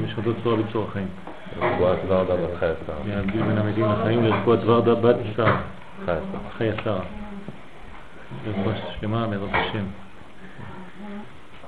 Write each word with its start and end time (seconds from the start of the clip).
משחטות 0.00 0.36
צורה 0.44 0.56
בצור 0.56 0.86
החיים. 0.88 1.08
רפואת 1.56 1.98
ורדה 2.08 2.36
בת 2.36 2.58
חי 2.58 2.66
עשרה. 2.66 2.96
להבדיל 3.06 3.42
בין 3.42 3.58
המתים 3.58 3.84
לחיים 3.84 4.24
לרפואת 4.24 4.58
ורדה 4.64 4.94
בת 4.94 5.16
שרה, 5.36 5.60
חי 6.58 6.68
עשרה. 6.68 7.00
רפואה 8.48 8.74
שלמה 9.00 9.26
בעזרת 9.26 9.50
השם. 9.52 9.84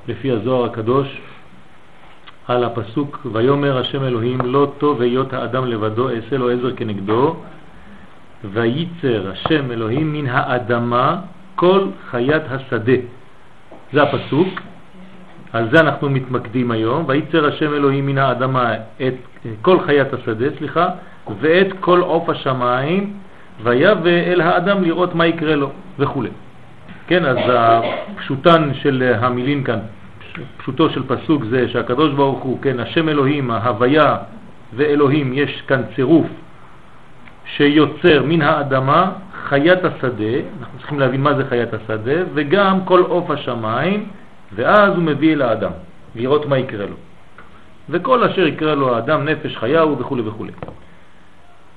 לפי 0.08 0.30
הזוהר 0.30 0.64
הקדוש, 0.64 1.20
על 2.48 2.64
הפסוק 2.64 3.26
ויאמר 3.32 3.78
השם 3.78 4.04
אלוהים 4.04 4.40
לא 4.44 4.72
טוב 4.78 5.00
היות 5.00 5.32
האדם 5.32 5.66
לבדו 5.66 6.08
אעשה 6.08 6.36
לו 6.36 6.50
עזר 6.50 6.76
כנגדו 6.76 7.36
וייצר 8.52 9.30
השם 9.30 9.70
אלוהים 9.70 10.12
מן 10.12 10.26
האדמה 10.26 11.20
כל 11.54 11.86
חיית 12.10 12.42
השדה. 12.50 12.92
זה 13.92 14.02
הפסוק, 14.02 14.48
על 15.52 15.68
זה 15.72 15.80
אנחנו 15.80 16.10
מתמקדים 16.10 16.70
היום, 16.70 17.04
וייצר 17.06 17.46
השם 17.46 17.74
אלוהים 17.74 18.06
מן 18.06 18.18
האדמה 18.18 18.74
את 19.06 19.14
כל 19.62 19.80
חיית 19.80 20.14
השדה, 20.14 20.46
סליחה, 20.58 20.88
ואת 21.40 21.66
כל 21.80 22.00
עוף 22.00 22.28
השמיים, 22.28 23.12
ויבא 23.62 24.10
אל 24.10 24.40
האדם 24.40 24.82
לראות 24.84 25.14
מה 25.14 25.26
יקרה 25.26 25.54
לו 25.56 25.70
וכו'. 25.98 26.22
כן, 27.06 27.24
אז 27.24 27.38
הפשוטן 27.48 28.70
של 28.74 29.14
המילים 29.20 29.64
כאן, 29.64 29.78
פשוטו 30.56 30.90
של 30.90 31.02
פסוק 31.06 31.44
זה 31.44 31.68
שהקדוש 31.68 32.12
ברוך 32.12 32.42
הוא, 32.42 32.58
כן, 32.62 32.80
השם 32.80 33.08
אלוהים, 33.08 33.50
ההוויה 33.50 34.16
ואלוהים, 34.76 35.32
יש 35.34 35.62
כאן 35.66 35.82
צירוף 35.96 36.26
שיוצר 37.44 38.22
מן 38.24 38.42
האדמה 38.42 39.10
חיית 39.48 39.84
השדה, 39.84 40.34
אנחנו 40.60 40.78
צריכים 40.78 41.00
להבין 41.00 41.22
מה 41.22 41.34
זה 41.34 41.44
חיית 41.48 41.74
השדה, 41.74 42.20
וגם 42.34 42.84
כל 42.84 43.00
עוף 43.00 43.30
השמיים, 43.30 44.06
ואז 44.54 44.88
הוא 44.88 45.02
מביא 45.02 45.32
אל 45.32 45.42
האדם, 45.42 45.70
לראות 46.14 46.46
מה 46.46 46.58
יקרה 46.58 46.86
לו. 46.86 46.96
וכל 47.90 48.24
אשר 48.24 48.46
יקרה 48.46 48.74
לו 48.74 48.94
האדם, 48.94 49.24
נפש 49.24 49.56
חייהו 49.56 49.98
וכו' 49.98 50.16
וכו'. 50.24 50.46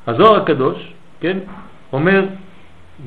הזוהר 0.08 0.42
הקדוש, 0.42 0.94
כן, 1.20 1.38
אומר 1.94 2.26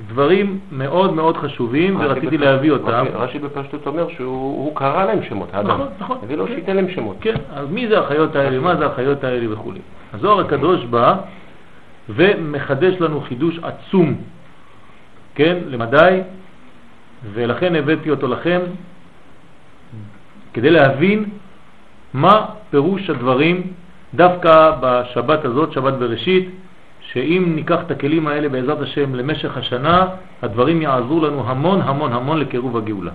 דברים 0.07 0.59
מאוד 0.73 1.15
מאוד 1.15 1.37
חשובים 1.37 1.97
ורציתי 2.01 2.39
להביא 2.39 2.71
אותם. 2.71 3.05
רש"י 3.15 3.39
בפשטות 3.39 3.87
אומר 3.87 4.09
שהוא 4.09 4.77
קרא 4.77 5.05
להם 5.05 5.19
שמות, 5.29 5.49
האדם. 5.55 5.71
נכון, 5.71 5.89
נכון. 5.99 6.19
לו 6.37 6.47
שייתן 6.47 6.77
להם 6.77 6.91
שמות. 6.91 7.17
כן, 7.21 7.35
אז 7.55 7.69
מי 7.71 7.89
זה 7.89 7.99
החיות 7.99 8.37
האלה, 8.37 8.59
מה 8.59 8.77
זה 8.77 8.87
החיות 8.87 9.25
האלה 9.25 9.53
וכו'. 9.53 9.73
הזוהר 10.13 10.41
הקדוש 10.41 10.85
בא 10.85 11.15
ומחדש 12.09 12.95
לנו 13.01 13.21
חידוש 13.21 13.59
עצום, 13.63 14.15
כן, 15.35 15.59
למדי, 15.67 16.21
ולכן 17.33 17.75
הבאתי 17.75 18.11
אותו 18.11 18.29
לכם 18.29 18.61
כדי 20.55 20.71
להבין 20.71 21.25
מה 22.15 22.47
פירוש 22.71 23.11
הדברים 23.11 23.63
דווקא 24.15 24.73
בשבת 24.81 25.45
הזאת, 25.45 25.73
שבת 25.73 25.95
בראשית, 25.95 26.49
שאם 27.01 27.53
ניקח 27.57 27.79
את 27.87 27.91
הכלים 27.91 28.27
האלה 28.27 28.49
בעזרת 28.49 28.81
השם 28.81 29.15
למשך 29.15 29.57
השנה, 29.57 30.07
הדברים 30.43 30.83
יעזרו 30.83 31.27
לנו 31.27 31.51
המון 31.51 31.81
המון 31.83 32.13
המון 32.13 32.39
לקירוב 32.41 32.77
הגאולה. 32.77 33.13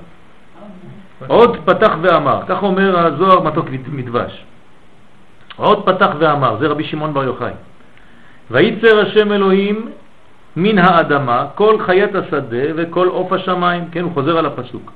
עוד 1.27 1.57
פתח 1.65 1.91
ואמר, 2.01 2.39
כך 2.47 2.63
אומר 2.63 2.99
הזוהר 2.99 3.39
מתוק 3.39 3.65
מדבש. 3.87 4.43
עוד 5.55 5.85
פתח 5.85 6.09
ואמר, 6.19 6.57
זה 6.59 6.67
רבי 6.67 6.83
שמעון 6.83 7.13
בר 7.13 7.23
יוחאי. 7.23 7.51
וייצר 8.51 8.99
השם 8.99 9.31
אלוהים 9.31 9.89
מן 10.55 10.77
האדמה 10.77 11.45
כל 11.55 11.79
חיית 11.79 12.15
השדה 12.15 12.65
וכל 12.75 13.07
עוף 13.07 13.33
השמיים. 13.33 13.83
כן, 13.91 14.03
הוא 14.03 14.13
חוזר 14.13 14.37
על 14.37 14.45
הפסוק. 14.45 14.91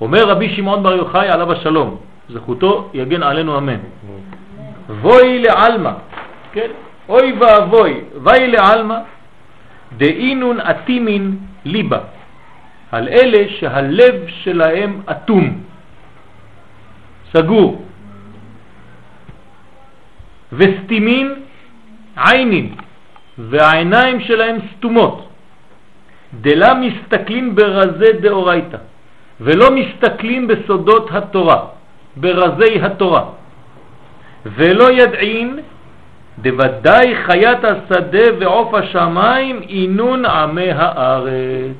אומר 0.00 0.28
רבי 0.28 0.48
שמעון 0.56 0.82
בר 0.82 0.94
יוחאי 0.94 1.28
עליו 1.28 1.52
השלום, 1.52 1.96
זכותו 2.28 2.90
יגן 2.94 3.22
עלינו 3.22 3.58
אמן. 3.58 3.80
בואי 5.02 5.38
לעלמא, 5.38 5.92
כן, 6.52 6.70
אוי 7.08 7.32
ואבוי, 7.40 8.00
ואי 8.22 8.46
לעלמא, 8.50 8.98
דאינון 9.96 10.60
אטימין 10.60 11.36
ליבה, 11.64 11.98
על 12.92 13.08
אלה 13.08 13.48
שהלב 13.48 14.14
שלהם 14.28 15.00
אטום, 15.10 15.60
סגור, 17.32 17.84
וסתימין 20.52 21.34
עיינין, 22.16 22.74
והעיניים 23.38 24.20
שלהם 24.20 24.56
סתומות, 24.76 25.28
דלה 26.40 26.74
מסתכלים 26.74 27.54
ברזי 27.54 28.12
דאורייתא, 28.20 28.78
ולא 29.40 29.70
מסתכלים 29.70 30.46
בסודות 30.46 31.08
התורה, 31.12 31.60
ברזי 32.16 32.80
התורה, 32.82 33.24
ולא 34.46 34.92
ידעין 34.92 35.58
דוודאי 36.38 37.16
חיית 37.24 37.64
השדה 37.64 38.24
ועוף 38.38 38.74
השמיים 38.74 39.62
אינון 39.68 40.24
עמי 40.24 40.70
הארץ. 40.70 41.76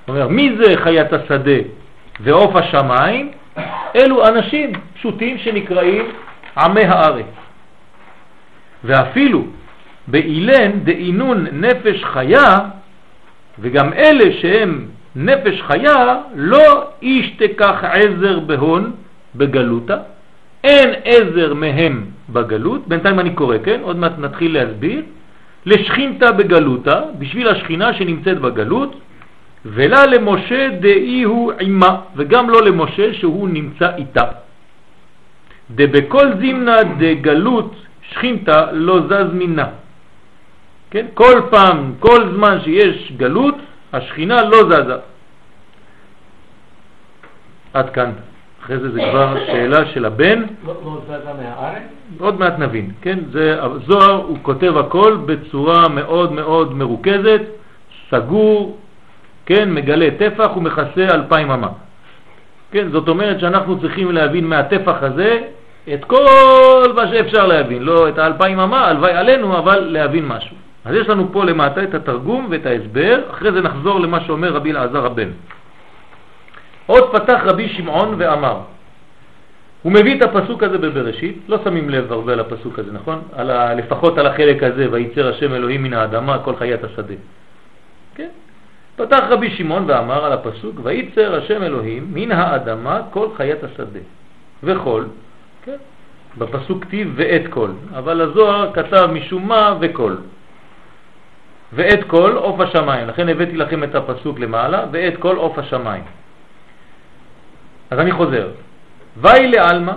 זאת 0.00 0.08
אומרת, 0.08 0.30
מי 0.30 0.56
זה 0.60 0.76
חיית 0.76 1.12
השדה 1.12 1.60
ועוף 2.20 2.56
השמיים? 2.56 3.30
אלו 3.96 4.26
אנשים 4.26 4.72
פשוטים 4.94 5.38
שנקראים 5.38 6.04
עמי 6.58 6.84
הארץ. 6.84 7.26
ואפילו 8.84 9.44
באילן 10.06 10.80
דאינון 10.84 11.46
נפש 11.52 12.04
חיה, 12.04 12.58
וגם 13.58 13.92
אלה 13.92 14.32
שהם 14.40 14.86
נפש 15.16 15.62
חיה, 15.62 16.16
לא 16.34 16.84
איש 17.02 17.30
תקח 17.38 17.84
עזר 17.84 18.38
בהון 18.40 18.92
בגלותה, 19.34 19.96
אין 20.64 20.90
עזר 21.04 21.54
מהם 21.54 22.04
בגלות, 22.30 22.88
בינתיים 22.88 23.20
אני 23.20 23.30
קורא, 23.34 23.56
כן? 23.64 23.80
עוד 23.82 23.96
מעט 23.96 24.12
נתחיל 24.18 24.54
להסביר, 24.54 25.02
לשכינתה 25.66 26.32
בגלותה, 26.32 27.00
בשביל 27.18 27.48
השכינה 27.48 27.94
שנמצאת 27.94 28.38
בגלות, 28.38 29.00
ולה 29.64 30.06
למשה 30.06 30.68
דאי 30.80 31.22
הוא 31.22 31.52
עימה, 31.58 32.00
וגם 32.16 32.50
לא 32.50 32.62
למשה 32.62 33.14
שהוא 33.14 33.48
נמצא 33.48 33.96
איתה. 33.96 34.24
דבכל 35.70 36.26
זימנה 36.40 36.76
דגלות 36.98 37.74
שכינתה 38.10 38.72
לא 38.72 39.00
זז 39.00 39.32
מינה. 39.32 39.66
כן? 40.90 41.06
כל 41.14 41.40
פעם, 41.50 41.92
כל 42.00 42.32
זמן 42.34 42.58
שיש 42.64 43.12
גלות, 43.16 43.54
השכינה 43.92 44.42
לא 44.44 44.58
זזה. 44.64 44.96
עד 47.74 47.90
כאן. 47.90 48.12
אחרי 48.62 48.78
זה 48.78 48.90
זה 48.90 49.00
כבר 49.10 49.46
שאלה 49.46 49.86
של 49.86 50.04
הבן. 50.04 50.42
לא, 50.66 50.74
לא 50.84 51.00
זזה 51.06 51.32
מהארץ? 51.42 51.82
עוד 52.18 52.38
מעט 52.40 52.58
נבין, 52.58 52.90
כן? 53.02 53.18
זה, 53.32 53.60
זוהר 53.86 54.14
הוא 54.14 54.38
כותב 54.42 54.76
הכל 54.76 55.16
בצורה 55.26 55.88
מאוד 55.88 56.32
מאוד 56.32 56.74
מרוכזת, 56.74 57.42
סגור, 58.10 58.78
כן? 59.46 59.70
מגלה 59.70 60.08
טפח 60.18 60.56
ומכסה 60.56 61.06
אלפיים 61.14 61.50
אמה. 61.50 61.68
כן? 62.70 62.88
זאת 62.90 63.08
אומרת 63.08 63.40
שאנחנו 63.40 63.80
צריכים 63.80 64.12
להבין 64.12 64.46
מהטפח 64.46 65.02
הזה 65.02 65.40
את 65.94 66.04
כל 66.04 66.92
מה 66.94 67.08
שאפשר 67.08 67.46
להבין, 67.46 67.82
לא 67.82 68.08
את 68.08 68.18
האלפיים 68.18 68.60
אמה, 68.60 68.86
הלוואי 68.86 69.12
עלינו, 69.12 69.58
אבל 69.58 69.78
להבין 69.78 70.26
משהו. 70.26 70.56
אז 70.88 70.94
יש 70.94 71.08
לנו 71.08 71.32
פה 71.32 71.44
למטה 71.44 71.82
את 71.82 71.94
התרגום 71.94 72.46
ואת 72.50 72.66
ההסבר, 72.66 73.22
אחרי 73.30 73.52
זה 73.52 73.60
נחזור 73.60 74.00
למה 74.00 74.20
שאומר 74.20 74.52
רבי 74.52 74.70
אלעזר 74.70 75.06
הבן. 75.06 75.30
עוד 76.86 77.12
פתח 77.12 77.40
רבי 77.44 77.68
שמעון 77.68 78.14
ואמר, 78.18 78.60
הוא 79.82 79.92
מביא 79.92 80.16
את 80.16 80.22
הפסוק 80.22 80.62
הזה 80.62 80.78
בבראשית, 80.78 81.38
לא 81.48 81.58
שמים 81.64 81.90
לב 81.90 82.12
הרבה 82.12 82.32
על 82.32 82.40
הפסוק 82.40 82.78
הזה, 82.78 82.92
נכון? 82.92 83.22
על 83.36 83.50
ה, 83.50 83.74
לפחות 83.74 84.18
על 84.18 84.26
החלק 84.26 84.62
הזה, 84.62 84.86
וייצר 84.90 85.28
השם 85.28 85.54
אלוהים 85.54 85.82
מן 85.82 85.92
האדמה 85.92 86.38
כל 86.38 86.56
חיית 86.56 86.84
השדה. 86.84 87.14
כן? 88.14 88.28
פתח 88.96 89.22
רבי 89.28 89.50
שמעון 89.50 89.84
ואמר 89.86 90.24
על 90.24 90.32
הפסוק, 90.32 90.80
וייצר 90.82 91.34
השם 91.34 91.62
אלוהים 91.62 92.08
מן 92.12 92.32
האדמה 92.32 93.00
כל 93.10 93.26
חיית 93.36 93.64
השדה. 93.64 94.00
וכל, 94.62 95.04
כן? 95.64 95.76
בפסוק 96.38 96.84
כתיב 96.84 97.12
ואת 97.16 97.42
כל, 97.50 97.70
אבל 97.94 98.20
הזוהר 98.20 98.72
כתב 98.72 99.08
משום 99.12 99.48
מה 99.48 99.76
וכל. 99.80 100.14
ואת 101.72 102.04
כל 102.04 102.32
עוף 102.36 102.60
השמיים, 102.60 103.08
לכן 103.08 103.28
הבאתי 103.28 103.56
לכם 103.56 103.84
את 103.84 103.94
הפסוק 103.94 104.38
למעלה, 104.38 104.86
ואת 104.92 105.16
כל 105.16 105.36
עוף 105.36 105.58
השמיים. 105.58 106.04
אז 107.90 107.98
אני 107.98 108.12
חוזר. 108.12 108.48
ואי 109.16 109.48
לעלמא 109.48 109.92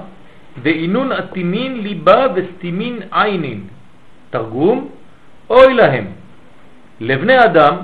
ואינון 0.61 1.11
אטימין 1.11 1.81
ליבה 1.81 2.27
וסתימין 2.35 2.99
עינין. 3.11 3.67
תרגום, 4.29 4.89
אוי 5.49 5.73
להם, 5.73 6.05
לבני 6.99 7.43
אדם 7.43 7.75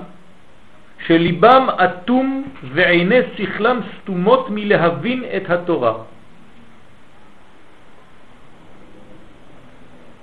שליבם 1.07 1.67
אטום 1.83 2.43
ועיני 2.73 3.19
שכלם 3.37 3.79
סתומות 3.95 4.47
מלהבין 4.49 5.23
את 5.37 5.49
התורה. 5.49 5.93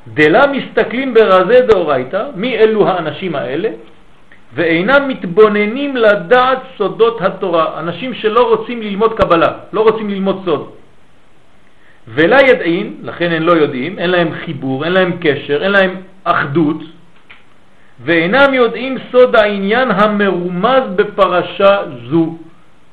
דלה 0.08 0.46
מסתכלים 0.46 1.14
ברזי 1.14 1.60
דאורייתא, 1.60 2.24
מי 2.36 2.56
אלו 2.56 2.88
האנשים 2.88 3.34
האלה? 3.34 3.68
ואינם 4.54 5.08
מתבוננים 5.08 5.96
לדעת 5.96 6.58
סודות 6.76 7.20
התורה, 7.20 7.80
אנשים 7.80 8.14
שלא 8.14 8.48
רוצים 8.48 8.82
ללמוד 8.82 9.12
קבלה, 9.18 9.48
לא 9.72 9.80
רוצים 9.80 10.10
ללמוד 10.10 10.42
סוד. 10.44 10.70
ולה 12.08 12.38
ידעין, 12.42 12.96
לכן 13.02 13.32
הם 13.32 13.42
לא 13.42 13.52
יודעים, 13.52 13.98
אין 13.98 14.10
להם 14.10 14.28
חיבור, 14.44 14.84
אין 14.84 14.92
להם 14.92 15.12
קשר, 15.20 15.62
אין 15.62 15.72
להם 15.72 15.96
אחדות, 16.24 16.76
ואינם 18.04 18.54
יודעים 18.54 18.98
סוד 19.12 19.36
העניין 19.36 19.90
המרומז 19.90 20.82
בפרשה 20.96 21.78
זו. 22.10 22.38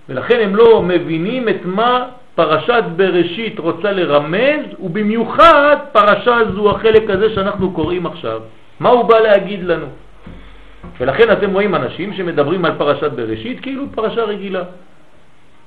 ולכן 0.09 0.39
הם 0.43 0.55
לא 0.55 0.81
מבינים 0.81 1.49
את 1.49 1.65
מה 1.65 2.05
פרשת 2.35 2.83
בראשית 2.95 3.59
רוצה 3.59 3.91
לרמז, 3.91 4.65
ובמיוחד 4.79 5.77
פרשה 5.91 6.37
זו, 6.53 6.71
החלק 6.71 7.09
הזה 7.09 7.35
שאנחנו 7.35 7.71
קוראים 7.71 8.05
עכשיו. 8.05 8.41
מה 8.79 8.89
הוא 8.89 9.03
בא 9.03 9.19
להגיד 9.19 9.63
לנו? 9.63 9.85
ולכן 10.99 11.31
אתם 11.31 11.53
רואים 11.53 11.75
אנשים 11.75 12.13
שמדברים 12.13 12.65
על 12.65 12.71
פרשת 12.77 13.11
בראשית 13.11 13.59
כאילו 13.59 13.85
פרשה 13.95 14.23
רגילה. 14.23 14.63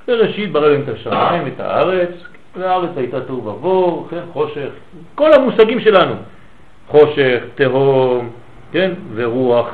בראשית 0.09 0.53
ברא 0.53 0.75
את 0.75 0.89
השמיים, 0.89 1.47
את 1.47 1.61
הארץ, 1.61 2.11
והארץ 2.57 2.91
הייתה 2.97 3.21
תוהו 3.21 3.47
ובוהו, 3.47 4.07
כן, 4.11 4.21
חושך, 4.33 4.69
כל 5.15 5.33
המושגים 5.33 5.81
שלנו, 5.81 6.15
חושך, 6.89 7.43
תהום, 7.55 8.31
כן, 8.73 8.91
ורוח, 9.15 9.69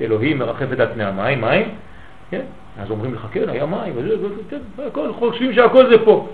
אלוהים 0.00 0.38
מרחפת 0.38 0.80
על 0.80 0.86
פני 0.94 1.04
המים, 1.04 1.40
מים, 1.40 1.68
כן, 2.30 2.42
אז 2.78 2.90
אומרים 2.90 3.14
לך, 3.14 3.26
כן, 3.32 3.48
היה 3.48 3.66
מים, 3.66 3.92
וזה, 3.96 4.14
וזה, 4.18 4.42
כן, 4.50 4.58
הכל, 4.86 5.12
חושבים 5.12 5.54
שהכל 5.54 5.90
זה 5.90 6.04
פה, 6.04 6.28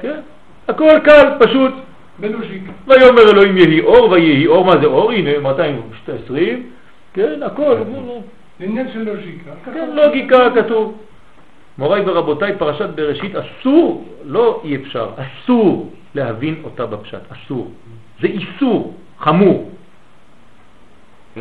כן, 0.00 0.20
הכל 0.68 0.98
קל, 1.04 1.32
פשוט, 1.40 1.74
בלוז'יק. 2.18 2.62
ויאמר 2.86 3.30
אלוהים 3.30 3.56
יהי 3.56 3.80
אור 3.80 4.10
ויהי 4.10 4.46
אור, 4.46 4.64
מה 4.64 4.72
זה 4.80 4.86
אור? 4.86 5.12
הנה 5.12 5.38
220, 5.38 6.70
כן, 7.14 7.42
הכל, 7.42 7.76
עניין 8.60 8.92
של 8.92 9.02
לוג'יקה. 9.02 9.50
כן, 9.64 9.90
לוגיקה 9.94 10.50
כתוב. 10.54 10.98
מוריי 11.78 12.02
ורבותיי, 12.06 12.58
פרשת 12.58 12.88
בראשית 12.94 13.32
אסור, 13.36 14.04
לא 14.24 14.60
אי 14.64 14.76
אפשר, 14.76 15.10
אסור 15.16 15.90
להבין 16.14 16.54
אותה 16.64 16.86
בפשט, 16.86 17.18
אסור. 17.32 17.70
זה 18.20 18.26
איסור 18.26 18.94
חמור. 19.18 19.70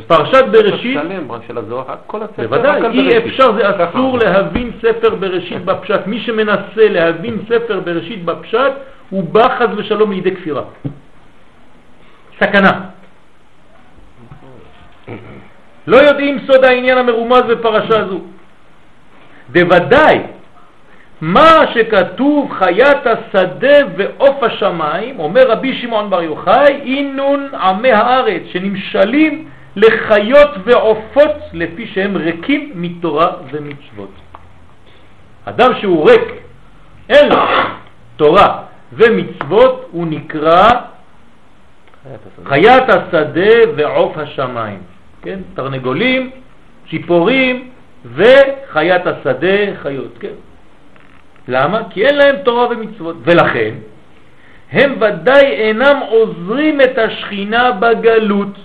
פרשת 0.08 0.46
בראשית, 0.52 1.00
שלם 1.02 1.28
של 1.48 1.58
הזוהר, 1.58 1.96
כל 2.08 2.24
הספר, 2.24 2.48
בוודאי, 2.48 2.82
אי. 2.92 3.18
אפשר, 3.18 3.54
זה. 3.54 3.84
אסור 3.90 4.18
להבין 4.18 4.72
ספר 4.82 5.16
בראשית 5.16 5.66
בפשט. 5.66 6.08
מי 6.08 6.20
שמנסה 6.20 6.90
להבין 6.90 7.38
ספר 7.50 7.80
בראשית 7.80 8.26
בפשט, 8.26 8.72
הוא 9.10 9.24
בא 9.24 9.58
חז 9.60 9.68
ושלום 9.78 10.12
לידי 10.12 10.36
כפירה. 10.36 10.62
סכנה. 12.40 12.72
לא 15.88 15.98
יודעים 15.98 16.40
סוד 16.48 16.66
העניין 16.66 16.98
המרומז 16.98 17.42
בפרשה 17.42 18.06
זו. 18.06 18.20
בוודאי, 19.50 20.20
מה 21.22 21.52
שכתוב 21.74 22.52
חיית 22.52 23.08
השדה 23.08 23.78
ועוף 23.98 24.44
השמיים, 24.44 25.20
אומר 25.20 25.52
רבי 25.52 25.74
שמעון 25.82 26.10
בר 26.10 26.22
יוחאי, 26.22 26.82
אינון 26.84 27.50
עמי 27.56 27.92
הארץ, 27.92 28.42
שנמשלים 28.52 29.46
לחיות 29.76 30.50
ועופות 30.64 31.36
לפי 31.54 31.88
שהם 31.88 32.18
ריקים 32.18 32.72
מתורה 32.76 33.32
ומצוות. 33.52 34.12
אדם 35.46 35.72
שהוא 35.82 36.10
ריק, 36.10 36.34
אין 37.10 37.30
לו 37.30 37.38
תורה 38.16 38.64
ומצוות, 38.94 39.88
הוא 39.92 40.08
נקרא 40.08 40.70
חיית 42.46 42.84
השדה 42.90 43.52
ועוף 43.76 44.18
השמיים. 44.18 44.80
כן? 45.22 45.40
תרנגולים, 45.54 46.30
ציפורים 46.90 47.70
וחיית 48.14 49.08
השדה, 49.08 49.76
חיות. 49.82 50.18
כן? 50.20 50.36
למה? 51.48 51.82
כי 51.90 52.06
אין 52.06 52.16
להם 52.16 52.36
תורה 52.44 52.68
ומצוות. 52.70 53.16
ולכן, 53.24 53.74
הם 54.72 54.96
ודאי 55.02 55.46
אינם 55.46 56.00
עוזרים 56.10 56.82
את 56.82 56.98
השכינה 56.98 57.72
בגלות. 57.72 58.58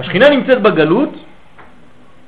השכינה 0.00 0.28
נמצאת 0.28 0.62
בגלות, 0.62 1.08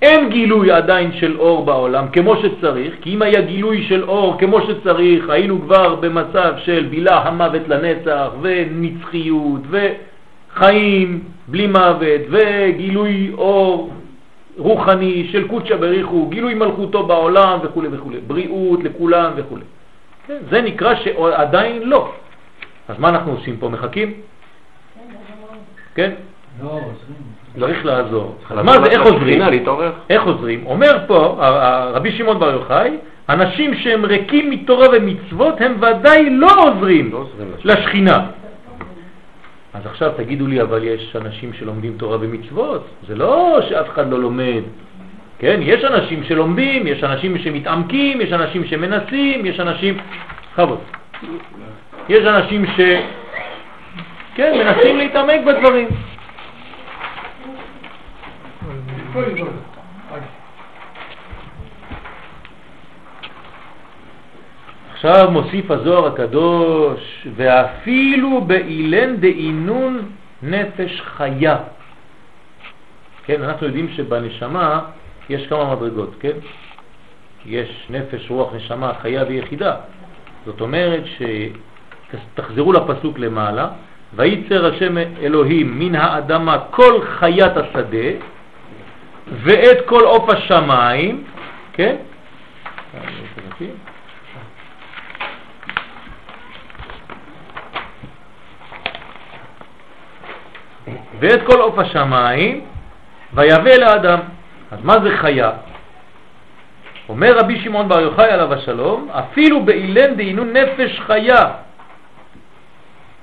אין 0.03 0.31
גילוי 0.31 0.71
עדיין 0.71 1.13
של 1.13 1.39
אור 1.39 1.65
בעולם 1.65 2.09
כמו 2.09 2.37
שצריך, 2.37 2.95
כי 3.01 3.15
אם 3.15 3.23
היה 3.23 3.41
גילוי 3.41 3.85
של 3.89 4.05
אור 4.05 4.39
כמו 4.39 4.61
שצריך, 4.61 5.29
היינו 5.29 5.61
כבר 5.63 5.95
במצב 5.95 6.53
של 6.59 6.87
בילה 6.91 7.23
המוות 7.23 7.69
לנצח 7.69 8.29
ונצחיות 8.41 9.61
וחיים 9.71 11.21
בלי 11.49 11.67
מוות 11.67 12.21
וגילוי 12.31 13.31
אור 13.35 13.91
רוחני 14.57 15.29
של 15.33 15.49
קודשא 15.49 15.77
בריחו, 15.77 16.29
גילוי 16.29 16.55
מלכותו 16.55 17.07
בעולם 17.07 17.59
וכו' 17.63 17.83
וכו', 17.93 18.11
בריאות 18.27 18.85
לכולם 18.85 19.33
וכו'. 19.37 19.59
כן, 20.27 20.39
זה 20.51 20.63
נקרא 20.63 20.95
שעדיין 20.95 21.83
לא. 21.83 22.13
אז 22.89 22.99
מה 22.99 23.09
אנחנו 23.09 23.33
עושים 23.33 23.57
פה? 23.57 23.69
מחכים? 23.69 24.15
כן? 25.95 26.11
לא, 26.63 26.69
עוזרים. 26.69 27.42
צריך 27.61 27.85
לעזור. 27.87 28.37
מה 28.65 28.73
זה, 28.73 28.91
איך 28.91 29.03
עוזרים? 29.03 29.43
איך 30.11 30.23
עוזרים? 30.23 30.67
אומר 30.67 30.99
פה 31.07 31.37
רבי 31.95 32.13
שמעון 32.13 32.39
בר 32.39 32.51
יוחאי, 32.51 32.91
אנשים 33.29 33.75
שהם 33.75 34.05
ריקים 34.05 34.51
מתורה 34.51 34.87
ומצוות 34.93 35.61
הם 35.61 35.77
ודאי 35.81 36.31
לא 36.31 36.51
עוזרים 36.59 37.13
לא. 37.13 37.25
לשכינה. 37.65 38.27
אז 39.75 39.87
עכשיו 39.87 40.11
תגידו 40.17 40.47
לי, 40.47 40.63
אבל 40.63 40.85
יש 40.85 41.17
אנשים 41.17 41.53
שלומדים 41.53 41.95
תורה 41.97 42.17
ומצוות, 42.21 42.87
זה 43.09 43.15
לא 43.15 43.61
שאף 43.69 43.89
אחד 43.89 44.11
לא 44.11 44.21
לומד. 44.21 44.63
כן, 45.39 45.61
יש 45.63 45.85
אנשים 45.85 46.25
שלומדים, 46.25 46.87
יש 46.87 47.05
אנשים 47.05 47.39
שמתעמקים, 47.39 48.21
יש 48.21 48.33
אנשים 48.33 48.65
שמנסים, 48.65 49.47
יש 49.47 49.61
אנשים... 49.61 49.99
חבוד. 50.55 50.79
יש 52.09 52.25
אנשים 52.27 52.67
ש... 52.67 52.81
כן, 54.35 54.53
מנסים 54.59 54.97
להתעמק 54.99 55.41
בדברים. 55.47 55.89
פה 59.13 59.21
יבוא. 59.23 59.49
עכשיו 64.93 65.31
מוסיף 65.31 65.71
הזוהר 65.71 66.07
הקדוש, 66.07 67.27
ואפילו 67.37 68.41
באילן 68.41 69.17
דאינון 69.17 70.11
נפש 70.43 71.01
חיה. 71.01 71.57
כן, 73.25 73.43
אנחנו 73.43 73.67
יודעים 73.67 73.89
שבנשמה 73.89 74.81
יש 75.29 75.47
כמה 75.47 75.75
מדרגות, 75.75 76.15
כן? 76.21 76.37
יש 77.47 77.87
נפש, 77.91 78.31
רוח, 78.31 78.55
נשמה, 78.55 78.93
חיה 79.03 79.25
ויחידה. 79.29 79.77
זאת 80.47 80.61
אומרת 80.61 81.03
שתחזרו 82.35 82.73
לפסוק 82.73 83.19
למעלה, 83.19 83.69
וייצר 84.15 84.75
השם 84.75 84.99
אלוהים 84.99 85.79
מן 85.79 85.95
האדמה 85.95 86.59
כל 86.71 87.01
חיית 87.05 87.57
השדה 87.57 88.09
ואת 89.33 89.87
כל 89.87 90.05
עוף 90.05 90.31
השמיים, 90.31 91.25
כן? 91.73 91.97
ואת 101.19 101.43
כל 101.47 101.61
עוף 101.61 101.79
השמיים 101.79 102.65
ויבא 103.35 103.75
לאדם. 103.77 104.19
אז 104.71 104.79
מה 104.85 104.95
זה 105.03 105.17
חיה? 105.17 105.51
אומר 107.09 107.39
רבי 107.39 107.61
שמעון 107.61 107.89
בר 107.89 108.01
יוחאי 108.01 108.31
עליו 108.31 108.55
השלום, 108.55 109.09
אפילו 109.11 109.65
באילן 109.65 110.15
דהינו 110.15 110.45
נפש 110.45 111.01
חיה, 111.01 111.51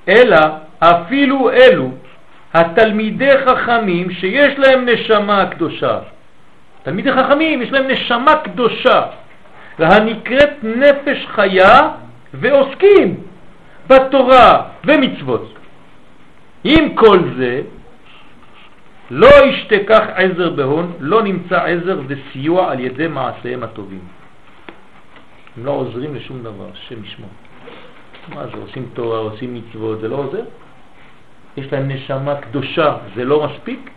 אלא 0.07 0.37
אפילו 0.79 1.51
אלו 1.51 1.91
התלמידי 2.53 3.31
חכמים 3.45 4.11
שיש 4.11 4.59
להם 4.59 4.89
נשמה 4.89 5.45
קדושה. 5.45 5.99
תלמידי 6.83 7.11
חכמים 7.11 7.61
יש 7.61 7.71
להם 7.71 7.87
נשמה 7.87 8.35
קדושה, 8.35 9.01
והנקראת 9.79 10.63
נפש 10.63 11.25
חיה 11.27 11.79
ועוסקים 12.33 13.15
בתורה 13.87 14.63
ומצוות. 14.85 15.53
עם 16.63 16.95
כל 16.95 17.19
זה, 17.37 17.61
לא 19.11 19.29
ישתכח 19.45 20.03
עזר 20.15 20.49
בהון, 20.49 20.93
לא 20.99 21.23
נמצא 21.23 21.61
עזר 21.63 22.01
וסיוע 22.07 22.71
על 22.71 22.79
ידי 22.79 23.07
מעשיהם 23.07 23.63
הטובים. 23.63 24.01
הם 25.57 25.65
לא 25.65 25.71
עוזרים 25.71 26.15
לשום 26.15 26.43
דבר, 26.43 26.65
השם 26.73 27.03
ישמור. 27.03 27.29
מה 28.29 28.47
זה, 28.47 28.57
עושים 28.61 28.89
תורה, 28.93 29.17
עושים 29.17 29.53
מצוות, 29.53 30.01
זה 30.01 30.07
לא 30.07 30.15
עוזר? 30.15 30.43
יש 31.59 31.73
להם 31.73 31.87
נשמה 31.87 32.35
קדושה, 32.35 32.93
זה 33.15 33.25
לא 33.25 33.47
מספיק? 33.47 33.89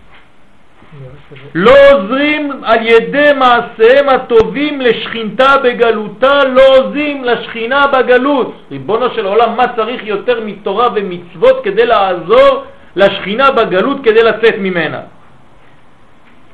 לא 1.55 1.73
עוזרים 1.93 2.53
על 2.63 2.79
ידי 2.83 3.31
מעשיהם 3.37 4.09
הטובים 4.09 4.81
לשכינתה 4.81 5.57
בגלותה, 5.65 6.45
לא 6.45 6.63
עוזרים 6.69 7.25
לשכינה 7.25 7.87
בגלות. 7.87 8.63
ריבונו 8.71 9.11
של 9.15 9.27
עולם, 9.27 9.57
מה 9.57 9.65
צריך 9.77 10.03
יותר 10.05 10.41
מתורה 10.45 10.89
ומצוות 10.95 11.65
כדי 11.65 11.87
לעזור 11.87 12.65
לשכינה 12.97 13.51
בגלות 13.51 14.05
כדי 14.05 14.23
לצאת 14.23 14.55
ממנה? 14.59 15.01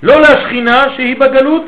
לא 0.02 0.20
לשכינה 0.20 0.84
שהיא 0.96 1.16
בגלות 1.20 1.64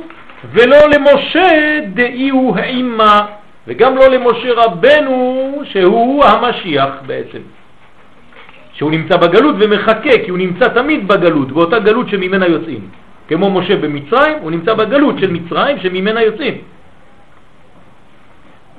ולא 0.52 0.78
למשה 0.94 1.80
דאי 1.94 2.28
הוא 2.28 2.56
העימה 2.56 3.26
וגם 3.66 3.96
לא 3.96 4.08
למשה 4.08 4.52
רבנו 4.52 5.62
שהוא 5.64 6.24
המשיח 6.24 6.90
בעצם, 7.06 7.38
שהוא 8.80 8.90
נמצא 8.90 9.16
בגלות 9.16 9.54
ומחכה 9.58 10.24
כי 10.24 10.30
הוא 10.30 10.38
נמצא 10.38 10.68
תמיד 10.68 11.08
בגלות, 11.08 11.52
באותה 11.52 11.78
גלות 11.78 12.08
שממנה 12.08 12.46
יוצאים. 12.46 12.88
כמו 13.28 13.50
משה 13.60 13.76
במצרים, 13.76 14.36
הוא 14.40 14.50
נמצא 14.50 14.74
בגלות 14.74 15.18
של 15.18 15.30
מצרים 15.30 15.78
שממנה 15.80 16.22
יוצאים. 16.22 16.54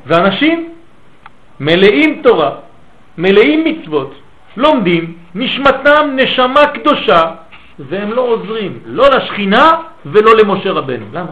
ואנשים 0.06 0.70
מלאים 1.60 2.22
תורה, 2.24 2.52
מלאים 3.18 3.64
מצוות, 3.64 4.14
לומדים, 4.58 5.14
נשמתם 5.36 6.10
נשמה 6.16 6.66
קדושה, 6.68 7.22
והם 7.80 8.12
לא 8.12 8.22
עוזרים, 8.22 8.80
לא 8.86 9.06
לשכינה 9.10 9.72
ולא 10.06 10.32
למשה 10.38 10.72
רבנו. 10.72 11.06
למה? 11.14 11.32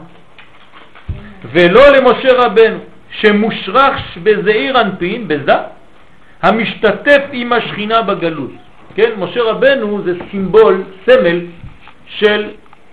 ולא 1.52 1.90
למשה 1.90 2.34
רבנו, 2.34 2.80
שמושרח 3.12 3.98
בזעיר 4.24 4.82
אנפין, 4.82 5.28
בזה, 5.28 5.58
המשתתף 6.42 7.22
עם 7.32 7.54
השכינה 7.54 8.02
בגלות. 8.02 8.52
כן, 8.96 9.12
משה 9.18 9.44
רבנו 9.44 10.02
זה 10.04 10.14
סימבול, 10.32 10.84
סמל 11.06 11.40
של 12.06 12.50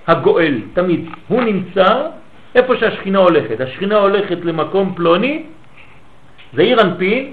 הגואל, 0.06 0.60
תמיד. 0.74 1.08
הוא 1.28 1.42
נמצא 1.42 2.06
איפה 2.54 2.76
שהשכינה 2.76 3.18
הולכת. 3.18 3.60
השכינה 3.60 3.96
הולכת 3.96 4.38
למקום 4.44 4.94
פלוני, 4.96 5.42
זעיר 6.54 6.80
אנפין, 6.82 7.32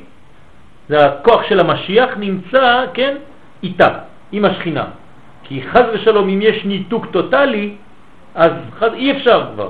זה 0.89 1.05
הכוח 1.05 1.43
של 1.49 1.59
המשיח, 1.59 2.09
נמצא, 2.17 2.85
כן, 2.93 3.15
איתה, 3.63 3.89
עם 4.31 4.45
השכינה. 4.45 4.85
כי 5.43 5.61
חז 5.61 5.83
ושלום, 5.93 6.29
אם 6.29 6.39
יש 6.41 6.65
ניתוק 6.65 7.05
טוטלי, 7.05 7.75
אז 8.35 8.51
חז, 8.79 8.93
אי 8.93 9.11
אפשר 9.11 9.45
כבר. 9.53 9.69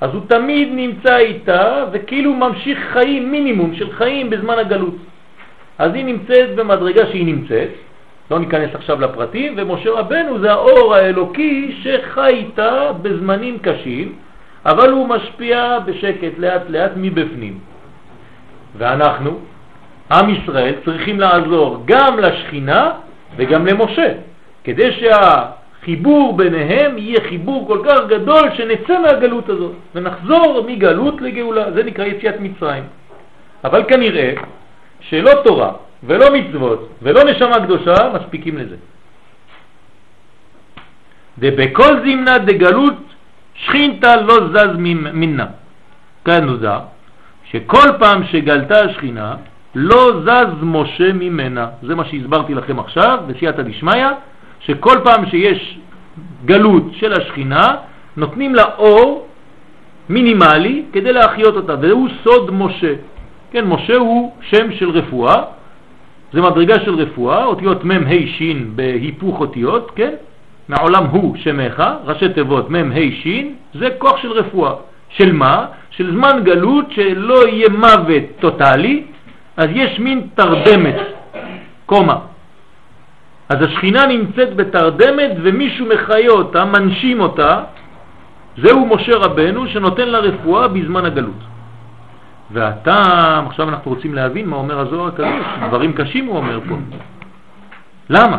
אז 0.00 0.10
הוא 0.14 0.22
תמיד 0.28 0.68
נמצא 0.72 1.16
איתה, 1.16 1.84
וכאילו 1.92 2.34
ממשיך 2.34 2.78
חיים, 2.92 3.30
מינימום 3.32 3.74
של 3.74 3.92
חיים 3.92 4.30
בזמן 4.30 4.58
הגלות. 4.58 4.94
אז 5.78 5.94
היא 5.94 6.04
נמצאת 6.04 6.54
במדרגה 6.54 7.06
שהיא 7.06 7.26
נמצאת, 7.26 7.68
לא 8.30 8.38
ניכנס 8.38 8.74
עכשיו 8.74 9.00
לפרטים, 9.00 9.54
ומשה 9.56 9.90
רבנו 9.90 10.38
זה 10.38 10.52
האור 10.52 10.94
האלוקי 10.94 11.76
שחי 11.82 12.28
איתה 12.28 12.92
בזמנים 13.02 13.58
קשים, 13.58 14.12
אבל 14.66 14.90
הוא 14.90 15.08
משפיע 15.08 15.78
בשקט, 15.86 16.38
לאט 16.38 16.62
לאט 16.68 16.90
מבפנים. 16.96 17.58
ואנחנו, 18.78 19.38
עם 20.12 20.30
ישראל, 20.30 20.74
צריכים 20.84 21.20
לעזור 21.20 21.82
גם 21.84 22.18
לשכינה 22.18 22.90
וגם 23.36 23.66
למשה, 23.66 24.12
כדי 24.64 24.90
שהחיבור 24.92 26.36
ביניהם 26.36 26.98
יהיה 26.98 27.20
חיבור 27.28 27.66
כל 27.66 27.78
כך 27.84 28.00
גדול 28.08 28.50
שנצא 28.54 29.02
מהגלות 29.02 29.48
הזאת 29.48 29.72
ונחזור 29.94 30.64
מגלות 30.68 31.20
לגאולה. 31.20 31.72
זה 31.72 31.82
נקרא 31.82 32.04
יציאת 32.04 32.40
מצרים. 32.40 32.84
אבל 33.64 33.84
כנראה 33.88 34.32
שלא 35.00 35.32
תורה 35.44 35.72
ולא 36.04 36.26
מצוות 36.34 36.88
ולא 37.02 37.24
נשמה 37.24 37.54
קדושה 37.64 37.94
מספיקים 38.14 38.58
לזה. 38.58 38.76
ובכל 41.38 42.00
זמנה 42.04 42.38
דגלות 42.38 42.94
שכינתה 43.54 44.16
לא 44.16 44.34
זז 44.52 44.76
מנה. 45.12 45.46
כאן 46.24 46.44
נוזר 46.44 46.80
שכל 47.50 47.88
פעם 47.98 48.24
שגלתה 48.24 48.80
השכינה 48.80 49.36
לא 49.74 50.20
זז 50.24 50.62
משה 50.62 51.12
ממנה. 51.12 51.66
זה 51.82 51.94
מה 51.94 52.04
שהסברתי 52.04 52.54
לכם 52.54 52.78
עכשיו 52.78 53.18
בסייעתא 53.26 53.62
דשמיא, 53.62 54.06
שכל 54.60 54.96
פעם 55.04 55.26
שיש 55.30 55.78
גלות 56.44 56.84
של 56.92 57.12
השכינה 57.12 57.76
נותנים 58.16 58.54
לה 58.54 58.64
אור 58.78 59.28
מינימלי 60.08 60.84
כדי 60.92 61.12
להחיות 61.12 61.56
אותה, 61.56 61.74
והוא 61.80 62.08
סוד 62.24 62.50
משה. 62.50 62.94
כן, 63.50 63.64
משה 63.64 63.96
הוא 63.96 64.32
שם 64.40 64.72
של 64.72 64.90
רפואה, 64.90 65.42
זה 66.32 66.42
מדרגה 66.42 66.80
של 66.80 66.94
רפואה, 66.94 67.44
אותיות 67.44 67.84
מ' 67.84 67.90
ה' 67.90 68.26
ש' 68.26 68.42
בהיפוך 68.74 69.40
אותיות, 69.40 69.90
כן? 69.96 70.14
מעולם 70.68 71.04
הוא 71.04 71.36
שמך, 71.36 71.82
ראשי 72.04 72.28
תיבות 72.28 72.70
מ' 72.70 72.92
ה' 72.92 73.10
ש', 73.22 73.26
זה 73.74 73.88
כוח 73.98 74.16
של 74.22 74.32
רפואה. 74.32 74.72
של 75.08 75.32
מה? 75.32 75.66
של 75.90 76.12
זמן 76.12 76.40
גלות 76.44 76.84
שלא 76.90 77.48
יהיה 77.48 77.68
מוות 77.68 78.24
טוטלי, 78.40 79.02
אז 79.56 79.68
יש 79.72 79.98
מין 79.98 80.26
תרדמת, 80.34 80.96
קומה. 81.86 82.16
אז 83.48 83.62
השכינה 83.62 84.06
נמצאת 84.06 84.56
בתרדמת 84.56 85.30
ומישהו 85.42 85.86
מחיה 85.86 86.30
אותה, 86.30 86.64
מנשים 86.64 87.20
אותה, 87.20 87.60
זהו 88.62 88.86
משה 88.86 89.16
רבנו 89.16 89.68
שנותן 89.68 90.08
לה 90.08 90.18
רפואה 90.18 90.68
בזמן 90.68 91.04
הגלות. 91.04 91.42
והטעם, 92.50 93.46
עכשיו 93.46 93.68
אנחנו 93.68 93.90
רוצים 93.90 94.14
להבין 94.14 94.48
מה 94.48 94.56
אומר 94.56 94.80
הזוהר 94.80 95.08
הקדוש, 95.08 95.46
דברים 95.68 95.92
קשים 95.92 96.26
הוא 96.26 96.36
אומר 96.36 96.60
פה. 96.68 96.74
למה? 98.10 98.38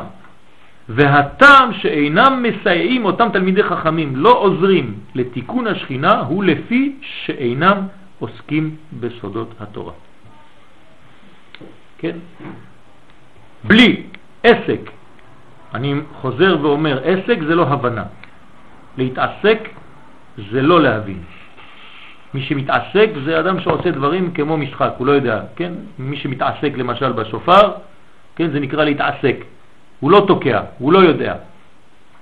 והטעם 0.90 1.74
שאינם 1.74 2.44
מסייעים 2.44 3.06
אותם 3.06 3.28
תלמידי 3.34 3.64
חכמים, 3.64 4.16
לא 4.16 4.38
עוזרים 4.38 5.00
לתיקון 5.16 5.68
השכינה, 5.68 6.20
הוא 6.20 6.44
לפי 6.44 6.96
שאינם 7.02 7.88
עוסקים 8.20 8.76
בסודות 9.00 9.54
התורה. 9.60 9.94
כן? 11.98 12.18
בלי 13.64 14.04
עסק, 14.44 14.82
אני 15.74 15.94
חוזר 16.22 16.58
ואומר, 16.62 17.02
עסק 17.04 17.38
זה 17.48 17.56
לא 17.56 17.68
הבנה. 17.68 18.04
להתעסק 18.98 19.70
זה 20.52 20.62
לא 20.62 20.82
להבין. 20.82 21.22
מי 22.34 22.42
שמתעסק 22.42 23.10
זה 23.26 23.40
אדם 23.40 23.60
שעושה 23.60 23.92
דברים 23.92 24.32
כמו 24.32 24.58
משחק, 24.58 24.92
הוא 24.98 25.08
לא 25.08 25.12
יודע, 25.12 25.42
כן? 25.56 25.74
מי 26.00 26.18
שמתעסק 26.18 26.78
למשל 26.78 27.12
בשופר, 27.12 27.72
כן, 28.36 28.52
זה 28.52 28.60
נקרא 28.60 28.84
להתעסק. 28.84 29.36
הוא 30.00 30.12
לא 30.12 30.24
תוקע, 30.28 30.62
הוא 30.78 30.94
לא 30.94 31.00
יודע. 31.00 31.36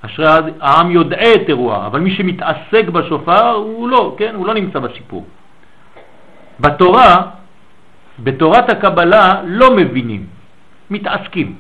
אשרי 0.01 0.51
העם 0.61 0.91
יודע 0.91 1.33
את 1.35 1.49
אירוע, 1.49 1.85
אבל 1.85 1.99
מי 1.99 2.11
שמתעסק 2.11 2.85
בשופר 2.91 3.49
הוא 3.49 3.89
לא, 3.89 4.15
כן? 4.17 4.35
הוא 4.35 4.47
לא 4.47 4.53
נמצא 4.53 4.79
בסיפור. 4.79 5.25
בתורה, 6.59 7.21
בתורת 8.19 8.69
הקבלה 8.69 9.41
לא 9.45 9.75
מבינים, 9.75 10.25
מתעסקים. 10.89 11.55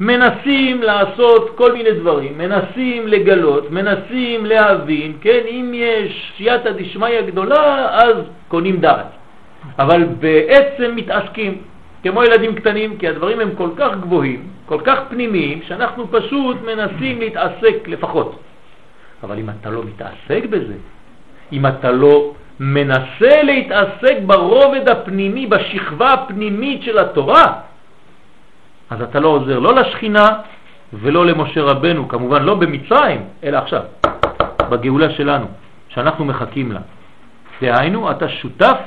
מנסים 0.00 0.82
לעשות 0.82 1.56
כל 1.56 1.72
מיני 1.72 1.92
דברים, 1.92 2.38
מנסים 2.38 3.08
לגלות, 3.08 3.70
מנסים 3.70 4.46
להבין, 4.46 5.12
כן, 5.20 5.40
אם 5.50 5.70
יש 5.74 6.32
סייעתא 6.36 6.72
דשמיא 6.72 7.20
גדולה, 7.20 7.88
אז 7.92 8.16
קונים 8.48 8.76
דעת. 8.80 9.06
אבל 9.78 10.04
בעצם 10.04 10.96
מתעסקים. 10.96 11.62
כמו 12.02 12.24
ילדים 12.24 12.54
קטנים, 12.54 12.98
כי 12.98 13.08
הדברים 13.08 13.40
הם 13.40 13.50
כל 13.54 13.68
כך 13.76 13.90
גבוהים, 14.00 14.42
כל 14.66 14.80
כך 14.84 14.98
פנימיים, 15.08 15.60
שאנחנו 15.68 16.08
פשוט 16.10 16.56
מנסים 16.62 17.20
להתעסק 17.20 17.88
לפחות. 17.88 18.40
אבל 19.22 19.38
אם 19.38 19.50
אתה 19.50 19.70
לא 19.70 19.82
מתעסק 19.84 20.44
בזה, 20.50 20.74
אם 21.52 21.66
אתה 21.66 21.90
לא 21.92 22.34
מנסה 22.60 23.42
להתעסק 23.42 24.16
ברובד 24.26 24.88
הפנימי, 24.88 25.46
בשכבה 25.46 26.12
הפנימית 26.12 26.82
של 26.82 26.98
התורה, 26.98 27.52
אז 28.90 29.02
אתה 29.02 29.20
לא 29.20 29.28
עוזר 29.28 29.58
לא 29.58 29.74
לשכינה 29.74 30.28
ולא 30.92 31.26
למשה 31.26 31.62
רבנו, 31.62 32.08
כמובן 32.08 32.42
לא 32.42 32.54
במצרים, 32.54 33.20
אלא 33.44 33.58
עכשיו, 33.58 33.82
בגאולה 34.70 35.10
שלנו, 35.10 35.46
שאנחנו 35.88 36.24
מחכים 36.24 36.72
לה. 36.72 36.80
דהיינו, 37.62 38.10
אתה 38.10 38.28
שותף 38.28 38.78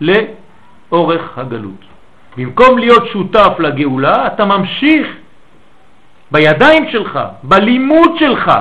לאורך 0.00 1.38
הגלות. 1.38 1.84
במקום 2.36 2.78
להיות 2.78 3.06
שותף 3.06 3.52
לגאולה, 3.58 4.26
אתה 4.26 4.44
ממשיך 4.44 5.06
בידיים 6.30 6.88
שלך, 6.90 7.20
בלימוד 7.42 8.10
שלך. 8.18 8.52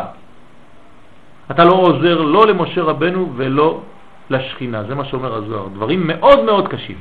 אתה 1.52 1.64
לא 1.64 1.74
עוזר 1.74 2.22
לא 2.22 2.48
למשה 2.48 2.82
רבנו 2.82 3.34
ולא 3.36 3.82
לשכינה, 4.30 4.84
זה 4.84 4.96
מה 4.96 5.06
שאומר 5.06 5.36
הזוהר. 5.36 5.68
דברים 5.68 6.08
מאוד 6.08 6.44
מאוד 6.44 6.68
קשים. 6.68 6.98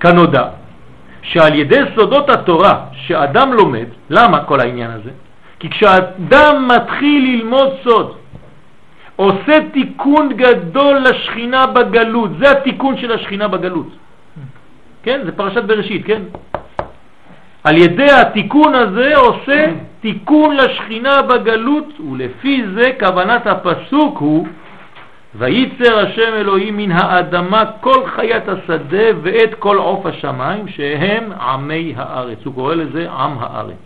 כנודע 0.00 0.65
שעל 1.26 1.54
ידי 1.54 1.80
סודות 1.94 2.30
התורה 2.30 2.80
שאדם 2.92 3.52
לומד, 3.52 3.86
למה 4.10 4.44
כל 4.44 4.60
העניין 4.60 4.90
הזה? 4.90 5.10
כי 5.58 5.70
כשאדם 5.70 6.68
מתחיל 6.68 7.22
ללמוד 7.24 7.68
סוד, 7.84 8.16
עושה 9.16 9.58
תיקון 9.72 10.28
גדול 10.36 10.96
לשכינה 10.96 11.66
בגלות, 11.66 12.30
זה 12.38 12.50
התיקון 12.50 12.96
של 12.96 13.12
השכינה 13.12 13.48
בגלות. 13.48 13.88
כן? 15.02 15.20
זה 15.24 15.32
פרשת 15.32 15.64
בראשית, 15.64 16.06
כן? 16.06 16.22
על 17.64 17.76
ידי 17.76 18.10
התיקון 18.10 18.74
הזה 18.74 19.16
עושה 19.16 19.66
תיקון 20.00 20.56
לשכינה 20.56 21.22
בגלות, 21.22 22.00
ולפי 22.00 22.62
זה 22.74 22.90
כוונת 23.00 23.46
הפסוק 23.46 24.18
הוא 24.18 24.46
וייצר 25.38 25.98
השם 25.98 26.34
אלוהים 26.34 26.76
מן 26.76 26.92
האדמה 26.92 27.64
כל 27.80 28.06
חיית 28.06 28.48
השדה 28.48 29.06
ואת 29.22 29.54
כל 29.54 29.76
עוף 29.76 30.06
השמיים 30.06 30.68
שהם 30.68 31.32
עמי 31.32 31.94
הארץ. 31.96 32.38
הוא 32.44 32.54
קורא 32.54 32.74
לזה 32.74 33.10
עם 33.10 33.38
הארץ. 33.38 33.84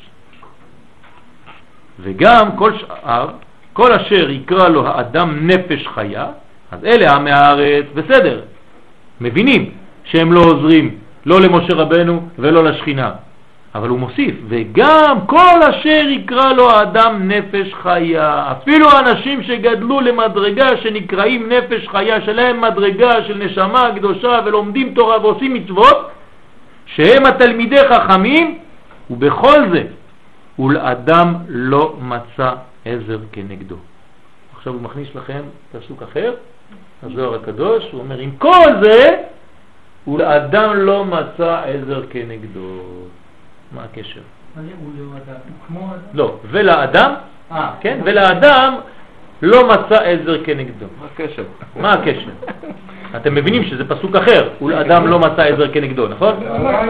וגם 2.00 2.56
כל 2.56 2.72
שאר, 2.78 3.28
כל 3.72 3.92
אשר 3.92 4.30
יקרא 4.30 4.68
לו 4.68 4.86
האדם 4.86 5.46
נפש 5.46 5.88
חיה, 5.94 6.26
אז 6.70 6.84
אלה 6.84 7.14
עמי 7.14 7.30
הארץ, 7.30 7.84
בסדר, 7.94 8.40
מבינים 9.20 9.70
שהם 10.04 10.32
לא 10.32 10.40
עוזרים 10.40 10.98
לא 11.26 11.40
למשה 11.40 11.74
רבנו 11.74 12.28
ולא 12.38 12.64
לשכינה. 12.64 13.10
אבל 13.74 13.88
הוא 13.88 13.98
מוסיף, 13.98 14.34
וגם 14.48 15.16
כל 15.26 15.62
אשר 15.70 16.08
יקרא 16.08 16.52
לו 16.52 16.70
האדם 16.70 17.28
נפש 17.28 17.74
חיה, 17.82 18.52
אפילו 18.52 18.90
האנשים 18.90 19.42
שגדלו 19.42 20.00
למדרגה 20.00 20.76
שנקראים 20.76 21.48
נפש 21.52 21.88
חיה, 21.88 22.20
שלהם 22.20 22.60
מדרגה 22.60 23.24
של 23.24 23.38
נשמה 23.38 23.90
קדושה 23.96 24.40
ולומדים 24.44 24.94
תורה 24.94 25.20
ועושים 25.20 25.54
מצוות, 25.54 26.10
שהם 26.86 27.26
התלמידי 27.26 27.88
חכמים, 27.88 28.58
ובכל 29.10 29.70
זה, 29.72 29.82
ולאדם 30.58 31.34
לא 31.48 31.94
מצא 32.00 32.52
עזר 32.84 33.18
כנגדו. 33.32 33.76
עכשיו 34.56 34.72
הוא 34.72 34.82
מכניס 34.82 35.08
לכם 35.14 35.42
פסוק 35.72 36.02
אחר, 36.02 36.34
הזוהר 37.02 37.34
הקדוש, 37.34 37.84
הוא 37.92 38.00
אומר, 38.00 38.18
עם 38.18 38.30
כל 38.38 38.66
זה, 38.82 39.16
ולאדם 40.06 40.76
לא 40.76 41.04
מצא 41.04 41.60
עזר 41.64 42.02
כנגדו. 42.10 42.80
מה 43.72 43.82
הקשר? 43.84 44.20
לא 44.56 44.62
אדם? 44.62 45.34
אדם? 45.86 45.94
לא, 46.14 46.34
ולאדם, 46.50 47.12
אה, 47.52 47.70
כן, 47.80 47.98
ולאדם 48.04 48.74
לא 49.42 49.68
מצא 49.68 50.02
עזר 50.02 50.44
כנגדו. 50.44 50.86
מה 51.00 51.06
הקשר? 51.14 51.42
מה 51.76 51.92
הקשר? 51.92 52.30
אתם 53.16 53.34
מבינים 53.34 53.64
שזה 53.64 53.88
פסוק 53.88 54.16
אחר, 54.16 54.48
ולאדם 54.62 55.06
לא 55.06 55.18
מצא 55.18 55.42
עזר 55.42 55.72
כנגדו, 55.72 56.08
נכון? 56.08 56.34
למה- 56.44 56.82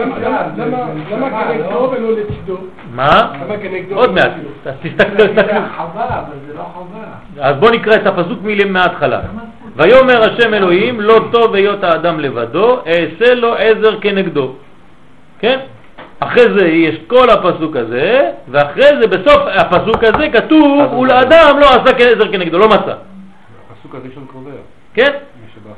כנגדו 1.47 1.91
ולא 1.91 2.11
לצידו? 2.11 2.57
מה? 2.95 3.07
למה 3.45 3.57
כנגדו? 3.57 3.95
עוד 3.95 4.11
מעט, 4.13 4.31
תסתכלו, 4.83 5.27
תסתכלו. 5.27 5.59
חווה, 5.77 6.19
אבל 6.19 6.35
זה 6.47 6.53
לא 6.53 6.63
חווה. 6.73 7.03
אז 7.49 7.55
בואו 7.55 7.71
נקרא 7.71 7.95
את 7.95 8.07
הפסוק 8.07 8.41
מילים 8.43 8.73
מההתחלה. 8.73 9.21
ויאמר 9.75 10.23
השם 10.23 10.53
אלוהים, 10.53 11.01
לא 11.01 11.19
טוב 11.31 11.55
היות 11.55 11.83
האדם 11.83 12.19
לבדו, 12.19 12.77
אעשה 12.87 13.33
לו 13.35 13.55
עזר 13.55 13.99
כנגדו. 14.01 14.53
כן? 15.39 15.59
אחרי 16.23 16.43
זה 16.57 16.67
יש 16.67 16.95
כל 17.07 17.29
הפסוק 17.29 17.75
הזה, 17.75 18.31
ואחרי 18.47 18.87
זה 19.01 19.07
בסוף 19.07 19.41
הפסוק 19.55 20.03
הזה 20.03 20.29
כתוב, 20.29 20.93
ולאדם 20.93 21.59
לא 21.59 21.65
עשה 21.69 21.97
עזר 21.97 22.31
כנגדו, 22.31 22.57
לא 22.57 22.69
מצא. 22.69 22.95
הפסוק 23.71 23.95
הראשון 23.95 24.25
קובע. 24.31 24.51
כן? 24.93 25.11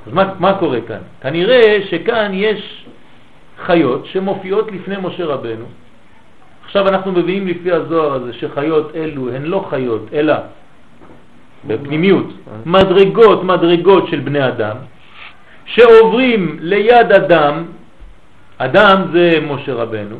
אז 0.07 0.13
מה, 0.13 0.33
מה 0.39 0.53
קורה 0.53 0.81
כאן? 0.87 0.97
כנראה 1.21 1.79
שכאן 1.89 2.31
יש 2.33 2.85
חיות 3.65 4.05
שמופיעות 4.05 4.71
לפני 4.71 4.95
משה 5.01 5.25
רבנו. 5.25 5.65
עכשיו 6.65 6.87
אנחנו 6.87 7.11
מביאים 7.11 7.47
לפי 7.47 7.71
הזוהר 7.71 8.13
הזה 8.13 8.33
שחיות 8.33 8.95
אלו 8.95 9.29
הן 9.29 9.43
לא 9.43 9.65
חיות, 9.69 10.05
אלא 10.13 10.33
בפנימיות, 11.67 12.27
מדרגות 12.65 13.43
מדרגות 13.43 14.07
של 14.07 14.19
בני 14.19 14.47
אדם, 14.47 14.75
שעוברים 15.65 16.57
ליד 16.59 17.11
אדם, 17.11 17.63
אדם 18.65 19.01
זה 19.13 19.39
משה 19.47 19.73
רבנו, 19.73 20.15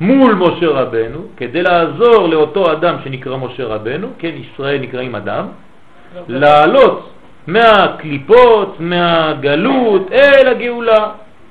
מול 0.00 0.34
משה 0.34 0.68
רבנו, 0.68 1.18
כדי 1.36 1.62
לעזור 1.62 2.28
לאותו 2.28 2.72
אדם 2.72 2.96
שנקרא 3.04 3.36
משה 3.36 3.64
רבנו, 3.64 4.08
כן, 4.18 4.30
ישראל 4.40 4.78
נקראים 4.78 5.14
אדם, 5.14 5.46
לעלות 6.28 7.10
מהקליפות, 7.46 8.76
מהגלות 8.80 10.12
אל 10.12 10.48
הגאולה, 10.48 11.08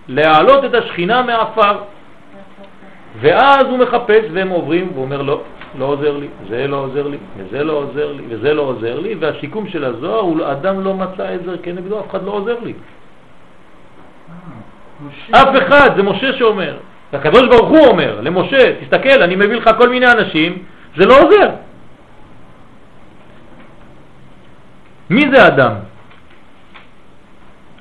להעלות 0.07 0.65
את 0.65 0.73
השכינה 0.73 1.21
מהעפר. 1.23 1.77
ואז 3.21 3.65
הוא 3.65 3.77
מחפש 3.77 4.23
והם 4.33 4.49
עוברים 4.49 4.89
והוא 4.93 5.03
אומר 5.03 5.21
לא, 5.21 5.41
לא 5.79 5.85
עוזר 5.85 6.17
לי, 6.17 6.27
זה 6.49 6.67
לא 6.67 6.77
עוזר 6.77 7.07
לי, 7.07 7.17
וזה 7.37 7.63
לא 7.63 7.73
עוזר 7.73 8.11
לי, 8.13 8.23
וזה 8.29 8.53
לא 8.53 8.61
עוזר 8.61 8.99
לי, 8.99 9.15
והשיקום 9.15 9.67
של 9.67 9.83
הזוהר 9.83 10.19
הוא 10.19 10.37
אדם 10.51 10.83
לא 10.83 10.93
מצא 10.93 11.23
עזר 11.23 11.57
כנגדו, 11.63 11.99
אף 11.99 12.09
אחד 12.09 12.23
לא 12.23 12.31
עוזר 12.31 12.55
לי. 12.63 12.73
אף 15.31 15.49
אחד, 15.67 15.89
זה 15.95 16.03
משה 16.03 16.33
שאומר. 16.37 16.77
הקדוש 17.13 17.43
ברוך 17.47 17.69
הוא 17.69 17.87
אומר 17.87 18.21
למשה, 18.21 18.81
תסתכל, 18.81 19.23
אני 19.23 19.35
מביא 19.35 19.55
לך 19.55 19.69
כל 19.77 19.89
מיני 19.89 20.11
אנשים, 20.11 20.63
זה 20.97 21.05
לא 21.05 21.15
עוזר. 21.21 21.49
מי 25.09 25.21
זה 25.33 25.47
אדם? 25.47 25.73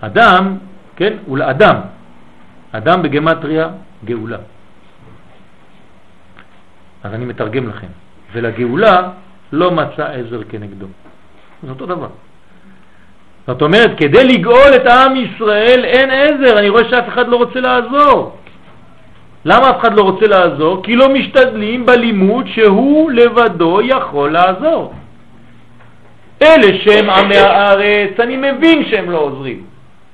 אדם, 0.00 0.58
כן, 0.96 1.12
הוא 1.26 1.38
לאדם. 1.38 1.76
אדם 2.72 3.02
בגמטריה 3.02 3.68
גאולה. 4.04 4.38
אז 7.02 7.14
אני 7.14 7.24
מתרגם 7.24 7.68
לכם. 7.68 7.86
ולגאולה 8.32 9.10
לא 9.52 9.70
מצא 9.70 10.04
עזר 10.04 10.42
כנגדו. 10.48 10.86
זה 11.62 11.70
אותו 11.70 11.86
דבר. 11.86 12.08
זאת 13.46 13.62
אומרת, 13.62 13.90
כדי 13.96 14.24
לגאול 14.24 14.74
את 14.76 14.86
העם 14.86 15.16
ישראל 15.16 15.84
אין 15.84 16.10
עזר, 16.10 16.58
אני 16.58 16.68
רואה 16.68 16.84
שאף 16.90 17.08
אחד 17.08 17.28
לא 17.28 17.36
רוצה 17.36 17.60
לעזור. 17.60 18.36
למה 19.44 19.70
אף 19.70 19.80
אחד 19.80 19.94
לא 19.94 20.02
רוצה 20.02 20.26
לעזור? 20.26 20.82
כי 20.82 20.96
לא 20.96 21.08
משתדלים 21.08 21.86
בלימוד 21.86 22.46
שהוא 22.46 23.10
לבדו 23.10 23.80
יכול 23.84 24.32
לעזור. 24.32 24.92
אלה 26.42 26.78
שהם 26.82 27.10
עמי 27.10 27.36
הארץ, 27.36 28.20
אני 28.20 28.36
מבין 28.36 28.84
שהם 28.90 29.10
לא 29.10 29.18
עוזרים. 29.18 29.62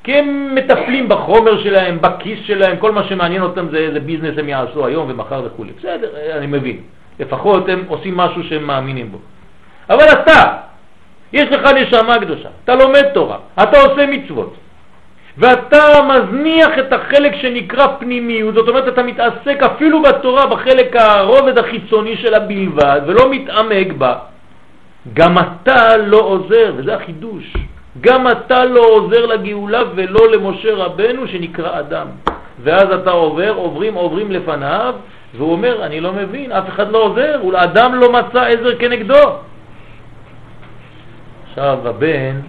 כי 0.04 0.18
הם 0.18 0.54
מטפלים 0.54 1.08
בחומר 1.08 1.62
שלהם, 1.62 1.98
בכיס 2.00 2.38
שלהם, 2.46 2.76
כל 2.76 2.92
מה 2.92 3.04
שמעניין 3.04 3.42
אותם 3.42 3.66
זה 3.70 3.78
איזה 3.78 4.00
ביזנס 4.00 4.38
הם 4.38 4.48
יעשו 4.48 4.86
היום 4.86 5.10
ומחר 5.10 5.42
וכו'. 5.46 5.64
בסדר, 5.78 6.08
אני 6.38 6.46
מבין. 6.46 6.76
לפחות 7.20 7.68
הם 7.68 7.84
עושים 7.88 8.16
משהו 8.16 8.44
שהם 8.44 8.64
מאמינים 8.64 9.12
בו. 9.12 9.18
אבל 9.90 10.04
אתה, 10.04 10.56
יש 11.32 11.48
לך 11.48 11.72
נשמה 11.72 12.18
קדושה, 12.18 12.48
אתה 12.64 12.74
לומד 12.74 13.02
תורה, 13.14 13.36
אתה 13.62 13.80
עושה 13.80 14.06
מצוות, 14.06 14.54
ואתה 15.38 15.84
מזניח 16.08 16.78
את 16.78 16.92
החלק 16.92 17.34
שנקרא 17.34 17.86
פנימיות, 17.98 18.54
זאת 18.54 18.68
אומרת 18.68 18.88
אתה 18.88 19.02
מתעסק 19.02 19.62
אפילו 19.62 20.02
בתורה 20.02 20.46
בחלק 20.46 20.96
הרובד 20.96 21.58
החיצוני 21.58 22.16
שלה 22.16 22.38
בלבד 22.38 23.00
ולא 23.06 23.30
מתעמק 23.30 23.92
בה, 23.92 24.14
גם 25.14 25.38
אתה 25.38 25.96
לא 25.96 26.16
עוזר, 26.16 26.72
וזה 26.76 26.94
החידוש, 26.94 27.56
גם 28.00 28.28
אתה 28.28 28.64
לא 28.64 28.80
עוזר 28.80 29.26
לגאולה 29.26 29.82
ולא 29.94 30.30
למשה 30.30 30.74
רבנו 30.74 31.28
שנקרא 31.28 31.78
אדם. 31.78 32.06
ואז 32.62 32.92
אתה 32.92 33.10
עובר, 33.10 33.52
עוברים, 33.56 33.94
עוברים 33.94 34.32
לפניו, 34.32 34.94
והוא 35.34 35.52
אומר, 35.52 35.84
אני 35.86 36.00
לא 36.00 36.12
מבין, 36.12 36.52
אף 36.52 36.68
אחד 36.68 36.90
לא 36.90 36.98
עוזר, 36.98 37.40
ולאדם 37.46 37.94
לא 37.94 38.12
מצא 38.12 38.40
עזר 38.40 38.78
כנגדו. 38.78 39.14
עכשיו 41.50 41.88
הבן 41.88 42.40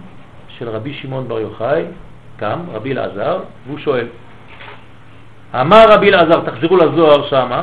של 0.58 0.68
רבי 0.68 0.94
שמעון 0.94 1.28
בר 1.28 1.40
יוחאי 1.40 1.82
קם, 2.36 2.60
רבי 2.72 2.92
אלעזר, 2.92 3.40
והוא 3.66 3.78
שואל. 3.78 4.06
אמר 5.60 5.84
רבי 5.88 6.08
אלעזר, 6.08 6.40
תחזרו 6.40 6.76
לזוהר 6.76 7.28
שמה, 7.28 7.62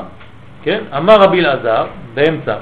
כן? 0.64 0.84
אמר 0.98 1.16
רבי 1.16 1.40
אלעזר, 1.40 1.86
באמצע, 2.14 2.56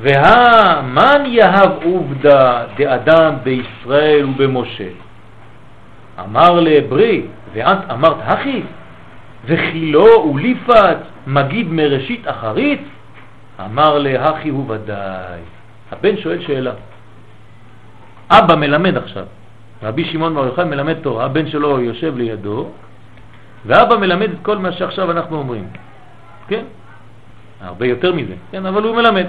והמן 0.00 1.22
יהב 1.26 1.70
עובדה 1.84 2.64
דאדם 2.76 3.34
בישראל 3.42 4.26
ובמשה. 4.26 4.88
אמר 6.20 6.60
לברי, 6.60 7.22
ואת 7.52 7.78
אמרת 7.90 8.16
הכי, 8.20 8.62
וחילו 9.44 10.32
וליפת 10.34 10.96
מגיד 11.26 11.66
מראשית 11.70 12.28
אחרית? 12.28 12.82
אמר 13.64 13.98
להכי 13.98 14.48
הוא 14.48 14.70
ודאי. 14.70 15.40
הבן 15.92 16.16
שואל 16.16 16.40
שאלה. 16.42 16.72
אבא 18.30 18.54
מלמד 18.54 18.96
עכשיו, 18.96 19.24
רבי 19.82 20.04
שמעון 20.04 20.34
בר 20.34 20.46
יוחאי 20.46 20.64
מלמד 20.64 20.94
תורה, 20.94 21.24
הבן 21.24 21.48
שלו 21.48 21.80
יושב 21.80 22.16
לידו, 22.16 22.68
ואבא 23.66 23.96
מלמד 23.96 24.30
את 24.30 24.38
כל 24.42 24.58
מה 24.58 24.72
שעכשיו 24.72 25.10
אנחנו 25.10 25.38
אומרים. 25.38 25.68
כן? 26.48 26.64
הרבה 27.60 27.86
יותר 27.86 28.12
מזה, 28.14 28.34
כן? 28.50 28.66
אבל 28.66 28.82
הוא 28.82 28.96
מלמד. 28.96 29.26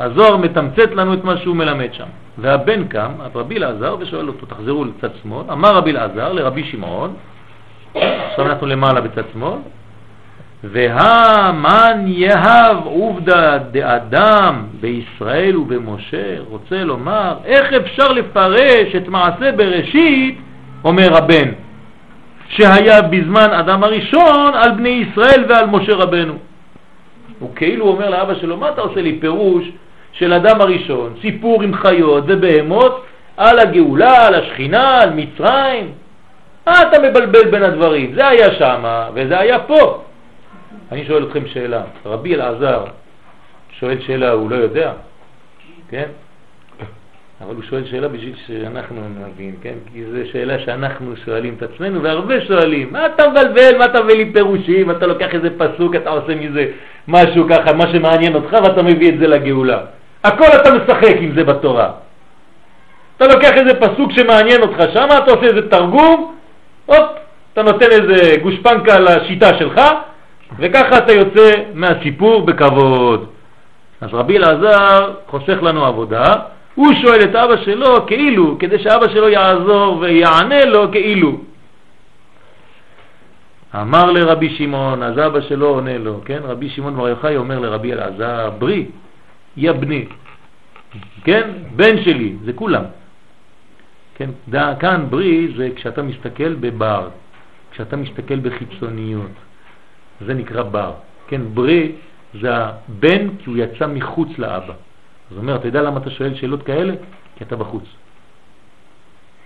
הזוהר 0.00 0.36
מתמצת 0.36 0.90
לנו 0.90 1.14
את 1.14 1.24
מה 1.24 1.36
שהוא 1.36 1.56
מלמד 1.56 1.92
שם. 1.92 2.08
והבן 2.38 2.88
קם, 2.88 3.12
רבי 3.34 3.56
אלעזר, 3.56 3.96
ושואל 4.00 4.28
אותו, 4.28 4.46
תחזרו 4.46 4.84
לצד 4.84 5.10
שמאל, 5.22 5.50
אמר 5.52 5.76
רבי 5.76 5.90
אלעזר 5.90 6.32
לרבי 6.32 6.64
שמעון, 6.64 7.14
עכשיו 7.94 8.46
אנחנו 8.46 8.66
למעלה 8.66 9.00
בצד 9.00 9.22
שמאל, 9.32 9.58
והמן 10.64 12.04
יהב 12.06 12.76
עובדה 12.84 13.58
דאדם 13.58 14.64
בישראל 14.80 15.56
ובמשה, 15.56 16.36
רוצה 16.48 16.84
לומר, 16.84 17.34
איך 17.44 17.72
אפשר 17.72 18.08
לפרש 18.08 18.94
את 18.96 19.08
מעשה 19.08 19.52
בראשית, 19.52 20.38
אומר 20.84 21.16
הבן, 21.16 21.48
שהיה 22.48 23.02
בזמן 23.02 23.50
אדם 23.50 23.84
הראשון 23.84 24.54
על 24.54 24.70
בני 24.70 24.88
ישראל 24.88 25.44
ועל 25.48 25.66
משה 25.66 25.94
רבנו. 25.94 26.34
הוא 27.38 27.50
כאילו 27.56 27.88
אומר 27.88 28.10
לאבא 28.10 28.34
שלו, 28.34 28.56
מה 28.56 28.68
אתה 28.68 28.80
עושה 28.80 29.00
לי 29.00 29.18
פירוש 29.20 29.64
של 30.12 30.32
אדם 30.32 30.60
הראשון, 30.60 31.14
סיפור 31.20 31.62
עם 31.62 31.74
חיות 31.74 32.24
ובהמות 32.26 33.04
על 33.36 33.58
הגאולה, 33.58 34.26
על 34.26 34.34
השכינה, 34.34 35.00
על 35.00 35.10
מצרים? 35.10 35.92
מה 36.66 36.82
אתה 36.82 36.98
מבלבל 36.98 37.50
בין 37.50 37.62
הדברים? 37.62 38.12
זה 38.14 38.28
היה 38.28 38.54
שם 38.58 38.84
וזה 39.14 39.38
היה 39.38 39.58
פה. 39.58 40.02
אני 40.92 41.04
שואל 41.06 41.24
אתכם 41.24 41.46
שאלה, 41.46 41.82
רבי 42.06 42.34
אלעזר 42.34 42.84
שואל 43.78 44.00
שאלה, 44.00 44.30
הוא 44.30 44.50
לא 44.50 44.56
יודע, 44.56 44.92
כן? 45.90 46.06
אבל 47.40 47.54
הוא 47.54 47.62
שואל 47.62 47.84
שאלה 47.90 48.08
בשביל 48.08 48.34
שאנחנו 48.46 49.00
נבין, 49.08 49.54
כן? 49.62 49.74
כי 49.92 50.04
זו 50.04 50.30
שאלה 50.32 50.58
שאנחנו 50.58 51.16
שואלים 51.24 51.54
את 51.58 51.62
עצמנו, 51.62 52.02
והרבה 52.02 52.40
שואלים, 52.40 52.88
מה 52.92 53.06
אתה 53.06 53.28
מבלבל, 53.28 53.78
מה 53.78 53.84
אתה 53.84 54.02
מביא 54.02 54.14
לי 54.14 54.32
פירושים, 54.32 54.90
אתה 54.90 55.06
לוקח 55.06 55.34
איזה 55.34 55.48
פסוק, 55.58 55.96
אתה 55.96 56.10
עושה 56.10 56.34
מזה 56.34 56.66
משהו 57.08 57.46
ככה, 57.50 57.72
מה 57.72 57.84
שמעניין 57.92 58.34
אותך, 58.34 58.52
ואתה 58.52 58.82
מביא 58.82 59.08
את 59.08 59.18
זה 59.18 59.26
לגאולה. 59.26 59.80
הכל 60.24 60.46
אתה 60.60 60.74
משחק 60.74 61.16
עם 61.20 61.34
זה 61.34 61.44
בתורה. 61.44 61.90
אתה 63.16 63.26
לוקח 63.26 63.50
איזה 63.52 63.80
פסוק 63.80 64.12
שמעניין 64.12 64.62
אותך 64.62 64.82
שם, 64.92 65.06
אתה 65.24 65.32
עושה 65.32 65.46
איזה 65.46 65.70
תרגום, 65.70 66.34
הופ, 66.86 67.10
אתה 67.52 67.62
נותן 67.62 67.90
איזה 67.90 68.36
גושפנקה 68.42 68.98
לשיטה 68.98 69.58
שלך, 69.58 69.80
וככה 70.58 70.98
אתה 70.98 71.12
יוצא 71.12 71.52
מהסיפור 71.74 72.46
בכבוד. 72.46 73.26
אז 74.00 74.08
רבי 74.12 74.36
אלעזר 74.38 75.14
חוסך 75.26 75.62
לנו 75.62 75.84
עבודה, 75.84 76.34
הוא 76.74 76.92
שואל 77.02 77.20
את 77.22 77.34
אבא 77.34 77.56
שלו 77.64 78.06
כאילו, 78.06 78.56
כדי 78.58 78.78
שאבא 78.78 79.08
שלו 79.08 79.28
יעזור 79.28 79.98
ויענה 80.00 80.64
לו 80.64 80.92
כאילו. 80.92 81.40
אמר 83.74 84.10
לרבי 84.10 84.50
שמעון, 84.50 85.02
אז 85.02 85.18
אבא 85.18 85.40
שלו 85.40 85.68
עונה 85.68 85.98
לו, 85.98 86.20
כן? 86.24 86.40
רבי 86.42 86.70
שמעון 86.70 86.96
בר 86.96 87.08
יוחאי 87.08 87.36
אומר 87.36 87.58
לרבי 87.58 87.92
אלעזר, 87.92 88.50
ברי, 88.58 88.86
יא 89.56 89.72
בני, 89.72 90.04
כן? 91.24 91.50
בן 91.76 92.02
שלי, 92.02 92.36
זה 92.44 92.52
כולם. 92.52 92.84
כן? 94.14 94.30
כאן 94.80 95.06
ברי 95.10 95.48
זה 95.56 95.68
כשאתה 95.76 96.02
מסתכל 96.02 96.54
בבר, 96.54 97.08
כשאתה 97.72 97.96
מסתכל 97.96 98.36
בחיצוניות, 98.36 99.30
זה 100.26 100.34
נקרא 100.34 100.62
בר. 100.62 100.92
כן, 101.28 101.40
ברי 101.54 101.92
זה 102.40 102.48
הבן 102.54 103.36
כי 103.38 103.50
הוא 103.50 103.56
יצא 103.56 103.86
מחוץ 103.86 104.28
לאבא. 104.38 104.74
זאת 105.30 105.38
אומרת, 105.38 105.60
אתה 105.60 105.68
יודע 105.68 105.82
למה 105.82 106.00
אתה 106.00 106.10
שואל 106.10 106.34
שאלות 106.34 106.62
כאלה? 106.62 106.94
כי 107.36 107.44
אתה 107.44 107.56
בחוץ. 107.56 107.84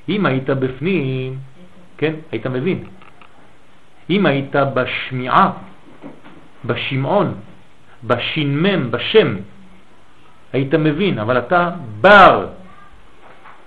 אם 0.09 0.27
היית 0.27 0.51
בפנים, 0.51 1.39
כן, 1.99 2.15
היית 2.33 2.47
מבין. 2.47 2.85
אם 4.11 4.27
היית 4.27 4.57
בשמיעה, 4.75 5.51
בשמעון, 6.65 7.35
בשינמם, 8.05 8.91
בשם, 8.91 9.37
היית 10.53 10.75
מבין, 10.75 11.19
אבל 11.19 11.39
אתה 11.39 11.71
בר. 12.01 12.47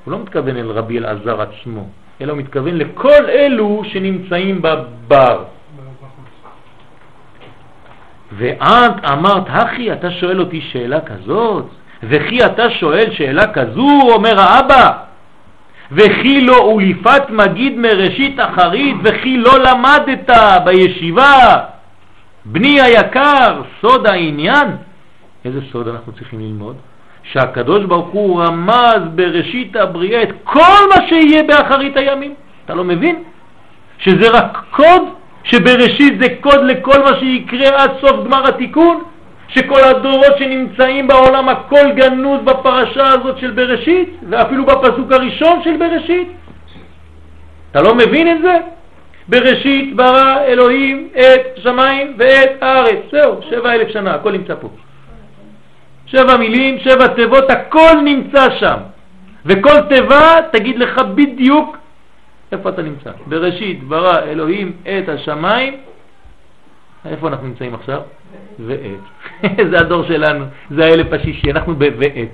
הוא 0.06 0.12
לא 0.12 0.20
מתכוון 0.20 0.58
אל 0.58 0.72
רבי 0.72 0.98
אלעזר 0.98 1.42
עצמו, 1.42 1.90
אלא 2.22 2.32
הוא 2.32 2.40
מתכוון 2.40 2.76
לכל 2.78 3.26
אלו 3.30 3.82
שנמצאים 3.86 4.62
בבר. 4.62 5.44
ואת 8.32 9.06
אמרת, 9.12 9.44
אחי, 9.48 9.94
אתה 9.94 10.12
שואל 10.12 10.40
אותי 10.40 10.62
שאלה 10.62 11.00
כזאת? 11.02 11.66
וכי 12.04 12.46
אתה 12.46 12.70
שואל 12.70 13.12
שאלה 13.12 13.54
כזו, 13.54 13.90
אומר 14.14 14.40
האבא, 14.40 14.92
וכי 15.92 16.42
לא 16.42 16.58
אוליפת 16.58 17.30
מגיד 17.30 17.78
מראשית 17.78 18.40
אחרית, 18.40 18.96
וכי 19.04 19.38
לא 19.38 19.52
למדת 19.60 20.30
בישיבה, 20.66 21.56
בני 22.46 22.82
היקר, 22.82 23.62
סוד 23.82 24.08
העניין. 24.08 24.68
איזה 25.46 25.60
סוד 25.72 25.88
אנחנו 25.88 26.12
צריכים 26.12 26.40
ללמוד? 26.40 26.76
שהקדוש 27.24 27.86
ברוך 27.86 28.10
הוא 28.10 28.44
רמז 28.44 29.02
בראשית 29.16 29.76
הבריאה 29.76 30.24
את 30.24 30.30
כל 30.44 30.82
מה 30.90 31.08
שיהיה 31.08 31.44
באחרית 31.44 31.98
הימים. 31.98 32.34
אתה 32.66 32.76
לא 32.76 32.84
מבין? 32.84 33.24
שזה 34.00 34.30
רק 34.30 34.64
קוד, 34.72 35.02
שבראשית 35.52 36.20
זה 36.22 36.28
קוד 36.42 36.64
לכל 36.64 37.00
מה 37.04 37.20
שיקרה 37.20 37.84
עד 37.84 37.92
סוף 38.02 38.26
גמר 38.26 38.48
התיקון? 38.48 39.04
שכל 39.48 39.84
הדורות 39.84 40.38
שנמצאים 40.38 41.08
בעולם 41.08 41.50
הכל 41.50 41.92
גנוז 41.96 42.42
בפרשה 42.42 43.08
הזאת 43.08 43.38
של 43.38 43.52
בראשית, 43.52 44.10
ואפילו 44.30 44.66
בפסוק 44.66 45.12
הראשון 45.12 45.64
של 45.64 45.78
בראשית. 45.78 46.28
אתה 47.72 47.82
לא 47.82 47.96
מבין 47.96 48.28
את 48.32 48.42
זה? 48.42 48.58
בראשית 49.28 49.96
ברא 49.96 50.40
אלוהים 50.48 51.08
את 51.20 51.60
שמיים 51.64 52.14
ואת 52.18 52.52
הארץ. 52.62 53.00
זהו, 53.12 53.40
שבע 53.50 53.74
אלף 53.74 53.88
שנה, 53.88 54.14
הכל 54.14 54.32
נמצא 54.32 54.56
פה. 54.56 54.70
שבע 56.06 56.38
מילים, 56.38 56.80
שבע 56.80 57.08
תיבות, 57.08 57.50
הכל 57.52 57.96
נמצא 58.04 58.48
שם. 58.60 58.78
וכל 59.46 59.82
תיבה 59.90 60.36
תגיד 60.52 60.80
לך 60.80 61.02
בדיוק 61.16 61.78
איפה 62.52 62.70
אתה 62.70 62.82
נמצא. 62.82 63.12
בראשית 63.26 63.84
ברא 63.84 64.20
אלוהים 64.20 64.72
את 64.84 65.10
השמיים. 65.10 65.78
איפה 67.06 67.28
אנחנו 67.28 67.48
נמצאים 67.48 67.74
עכשיו? 67.74 68.02
ועת. 68.60 69.00
זה 69.72 69.80
הדור 69.80 70.04
שלנו, 70.08 70.46
זה 70.70 70.86
האלף 70.86 71.14
השישי, 71.14 71.52
אנחנו 71.52 71.76
בועת. 71.76 72.30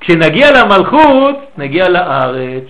כשנגיע 0.00 0.46
למלכות, 0.52 1.36
נגיע 1.58 1.88
לארץ. 1.88 2.64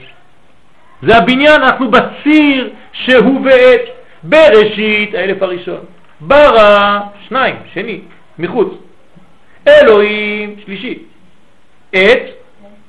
זה 1.03 1.17
הבניין, 1.17 1.63
אנחנו 1.63 1.91
בציר 1.91 2.71
שהוא 2.93 3.41
ועת. 3.45 3.81
בראשית, 4.23 5.15
האלף 5.15 5.43
הראשון. 5.43 5.81
ברא, 6.21 7.01
שניים, 7.29 7.57
שני, 7.73 8.01
מחוץ. 8.39 8.69
אלוהים, 9.69 10.57
שלישי. 10.65 10.99
עת, 11.93 12.23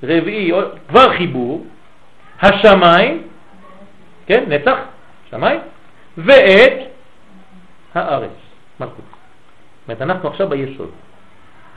רביעי, 0.04 0.52
כבר 0.88 1.14
חיבור. 1.18 1.66
השמיים, 2.42 3.22
כן, 4.26 4.44
נצח, 4.48 4.78
שמיים, 5.30 5.60
ואת 6.18 6.80
הארץ, 7.96 8.32
מלכות. 8.80 9.06
אומרת, 9.88 10.02
אנחנו 10.02 10.30
עכשיו 10.30 10.50
ביסוד. 10.50 10.90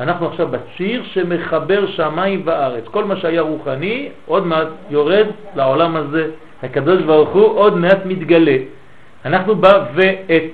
אנחנו 0.01 0.29
עכשיו 0.29 0.49
בציר 0.49 1.03
שמחבר 1.05 1.87
שמיים 1.87 2.42
וארץ. 2.44 2.85
כל 2.85 3.05
מה 3.05 3.16
שהיה 3.16 3.40
רוחני 3.40 4.09
עוד 4.27 4.47
מעט 4.47 4.68
יורד 4.90 5.27
לעולם 5.57 5.97
הזה. 5.97 6.31
הקדוש 6.62 7.03
ברוך 7.03 7.31
הוא 7.31 7.59
עוד 7.59 7.77
מעט 7.77 7.99
מתגלה. 8.05 8.57
אנחנו 9.25 9.55
בא 9.55 9.87
ואת. 9.94 10.53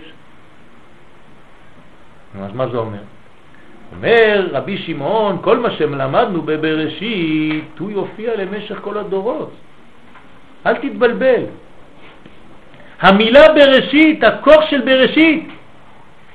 אז 2.42 2.52
מה 2.54 2.68
זה 2.68 2.76
אומר? 2.76 2.98
אומר 3.96 4.48
רבי 4.52 4.78
שמעון, 4.78 5.38
כל 5.42 5.58
מה 5.58 5.70
שלמדנו 5.70 6.42
בבראשית, 6.42 7.78
הוא 7.78 7.90
יופיע 7.90 8.36
למשך 8.36 8.78
כל 8.80 8.98
הדורות. 8.98 9.50
אל 10.66 10.74
תתבלבל. 10.74 11.42
המילה 13.00 13.53
בראשית, 13.55 14.24
הכוח 14.24 14.70
של 14.70 14.81
בראשית, 14.81 15.48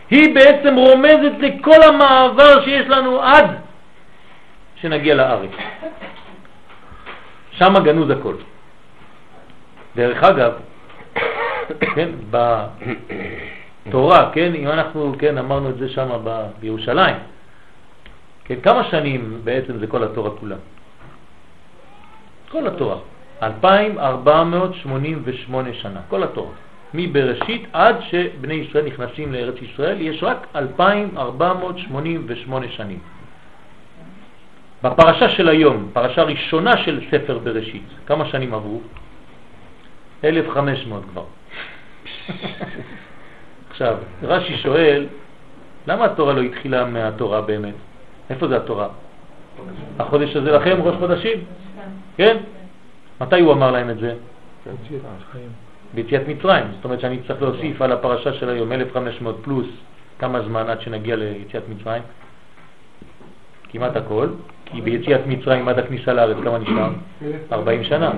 היא 0.09 0.35
בעצם 0.35 0.75
רומזת 0.75 1.31
לכל 1.39 1.83
המעבר 1.83 2.63
שיש 2.65 2.87
לנו 2.87 3.21
עד 3.21 3.45
שנגיע 4.75 5.15
לארץ. 5.15 5.49
שם 7.51 7.73
גנוז 7.83 8.09
הכל. 8.09 8.35
דרך 9.95 10.23
אגב, 10.23 10.53
כן, 11.95 12.09
בתורה, 12.31 14.29
כן, 14.33 14.53
אם 14.55 14.67
אנחנו, 14.67 15.15
כן, 15.19 15.37
אמרנו 15.37 15.69
את 15.69 15.77
זה 15.77 15.89
שם 15.89 16.09
בירושלים, 16.59 17.15
כן, 18.45 18.61
כמה 18.61 18.83
שנים 18.83 19.41
בעצם 19.43 19.77
זה 19.77 19.87
כל 19.87 20.03
התורה 20.03 20.31
כולה? 20.39 20.55
כל 22.51 22.67
התורה. 22.67 22.97
2,488 23.43 25.73
שנה, 25.73 25.99
כל 26.07 26.23
התורה. 26.23 26.51
מבראשית 26.93 27.67
עד 27.73 27.95
שבני 28.01 28.53
ישראל 28.53 28.85
נכנסים 28.85 29.33
לארץ 29.33 29.55
ישראל, 29.61 30.01
יש 30.01 30.23
רק 30.23 30.47
2,488 30.55 32.69
שנים. 32.69 32.99
בפרשה 34.83 35.29
של 35.29 35.49
היום, 35.49 35.89
פרשה 35.93 36.23
ראשונה 36.23 36.77
של 36.77 37.01
ספר 37.11 37.37
בראשית, 37.37 37.83
כמה 38.05 38.25
שנים 38.25 38.53
עברו? 38.53 38.81
1,500 40.23 41.03
כבר. 41.11 41.23
עכשיו, 43.71 43.97
רש"י 44.23 44.57
שואל, 44.57 45.07
למה 45.87 46.05
התורה 46.05 46.33
לא 46.33 46.41
התחילה 46.41 46.85
מהתורה 46.85 47.41
באמת? 47.41 47.75
איפה 48.29 48.47
זה 48.47 48.57
התורה? 48.57 48.87
החודש 49.99 50.35
הזה 50.35 50.51
לכם 50.51 50.81
ראש 50.81 50.95
חודשים? 50.95 51.37
כן? 52.17 52.37
מתי 53.21 53.39
הוא 53.39 53.53
אמר 53.53 53.71
להם 53.71 53.89
את 53.89 53.99
זה? 53.99 54.13
ביציאת 55.93 56.27
מצרים. 56.27 56.65
זאת 56.75 56.85
אומרת 56.85 56.99
שאני 56.99 57.19
צריך 57.27 57.41
להוסיף 57.41 57.81
על 57.81 57.91
הפרשה 57.91 58.33
של 58.33 58.49
היום 58.49 58.71
1500 58.71 59.35
פלוס 59.41 59.67
כמה 60.19 60.41
זמן 60.41 60.69
עד 60.69 60.81
שנגיע 60.81 61.15
ליציאת 61.15 61.63
מצרים? 61.69 62.03
כמעט 63.69 63.95
הכל, 63.95 64.27
כי 64.65 64.81
ביציאת 64.81 65.21
מצרים 65.27 65.67
עד 65.67 65.79
הכניסה 65.79 66.13
לארץ 66.13 66.37
כמה 66.43 66.57
נשאר? 66.57 66.89
40 67.51 67.83
שנה. 67.83 68.11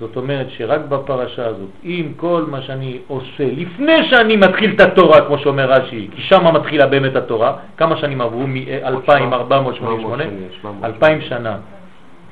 זאת 0.00 0.16
אומרת 0.16 0.46
שרק 0.50 0.80
בפרשה 0.88 1.46
הזאת, 1.46 1.68
עם 1.82 2.12
כל 2.16 2.44
מה 2.50 2.62
שאני 2.62 2.98
עושה, 3.08 3.44
לפני 3.56 4.08
שאני 4.10 4.36
מתחיל 4.36 4.74
את 4.74 4.80
התורה, 4.80 5.26
כמו 5.26 5.38
שאומר 5.38 5.70
רש"י, 5.70 6.08
כי 6.12 6.22
שם 6.22 6.54
מתחילה 6.54 6.86
באמת 6.86 7.16
התורה, 7.16 7.56
כמה 7.76 7.96
שנים 7.96 8.20
עברו? 8.20 8.46
מ-2488? 8.46 10.22
2,000 10.84 11.20
שנה. 11.20 11.56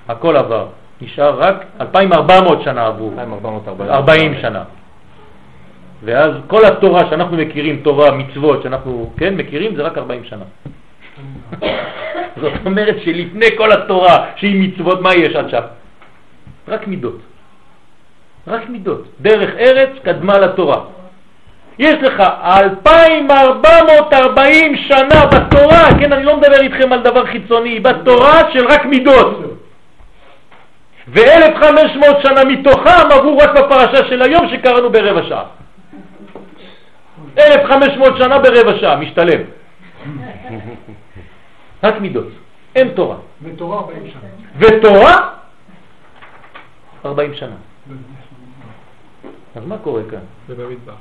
הכל 0.09 0.37
עבר. 0.37 0.67
נשאר 1.05 1.39
רק 1.39 1.65
2,400 1.81 2.63
שנה 2.63 2.87
עברו, 2.87 3.11
2,440 3.19 4.35
שנה. 4.41 4.63
ואז 6.05 6.31
כל 6.47 6.65
התורה 6.65 7.11
שאנחנו 7.11 7.37
מכירים, 7.37 7.81
תורה, 7.83 8.11
מצוות, 8.11 8.63
שאנחנו 8.63 9.13
כן 9.17 9.35
מכירים, 9.35 9.77
זה 9.77 9.83
רק 9.83 9.99
40 9.99 10.25
שנה. 10.25 10.45
זאת 12.41 12.53
אומרת 12.67 12.97
שלפני 13.05 13.47
כל 13.57 13.73
התורה, 13.73 14.27
שהיא 14.37 14.69
מצוות, 14.69 15.01
מה 15.01 15.15
יש 15.15 15.37
עד 15.37 15.51
שם? 15.51 15.61
רק 16.69 16.87
מידות. 16.87 17.19
רק 18.47 18.69
מידות. 18.69 19.05
דרך 19.21 19.51
ארץ 19.59 19.91
קדמה 20.03 20.39
לתורה. 20.39 20.81
יש 21.79 21.95
לך 21.95 22.23
2,440 22.45 24.77
שנה 24.77 25.27
בתורה, 25.27 25.89
כן, 26.01 26.13
אני 26.13 26.25
לא 26.25 26.37
מדבר 26.37 26.61
איתכם 26.61 26.93
על 26.93 27.03
דבר 27.03 27.27
חיצוני, 27.27 27.81
בתורה 27.81 28.53
של 28.53 28.67
רק 28.67 28.85
מידות. 28.85 29.54
ו-1,500 31.09 32.23
שנה 32.23 32.45
מתוכם 32.45 33.11
עברו 33.13 33.39
רק 33.39 33.51
בפרשה 33.51 34.09
של 34.09 34.23
היום 34.23 34.49
שקראנו 34.49 34.91
ברבע 34.91 35.23
שעה. 35.29 35.45
1,500 37.39 38.17
שנה 38.17 38.39
ברבע 38.39 38.79
שעה, 38.79 38.97
משתלם. 38.97 39.41
רק 41.83 42.01
מידות, 42.01 42.29
אין 42.77 42.89
תורה. 42.89 43.17
ותורה 43.43 43.79
40 43.79 44.03
שנה. 44.11 44.29
ותורה 44.59 45.29
40 47.05 47.35
שנה. 47.35 47.57
אז 49.57 49.67
מה 49.67 49.79
קורה 49.79 50.03
כאן? 50.11 50.19
זה 50.49 50.55
במדבר. 50.55 50.95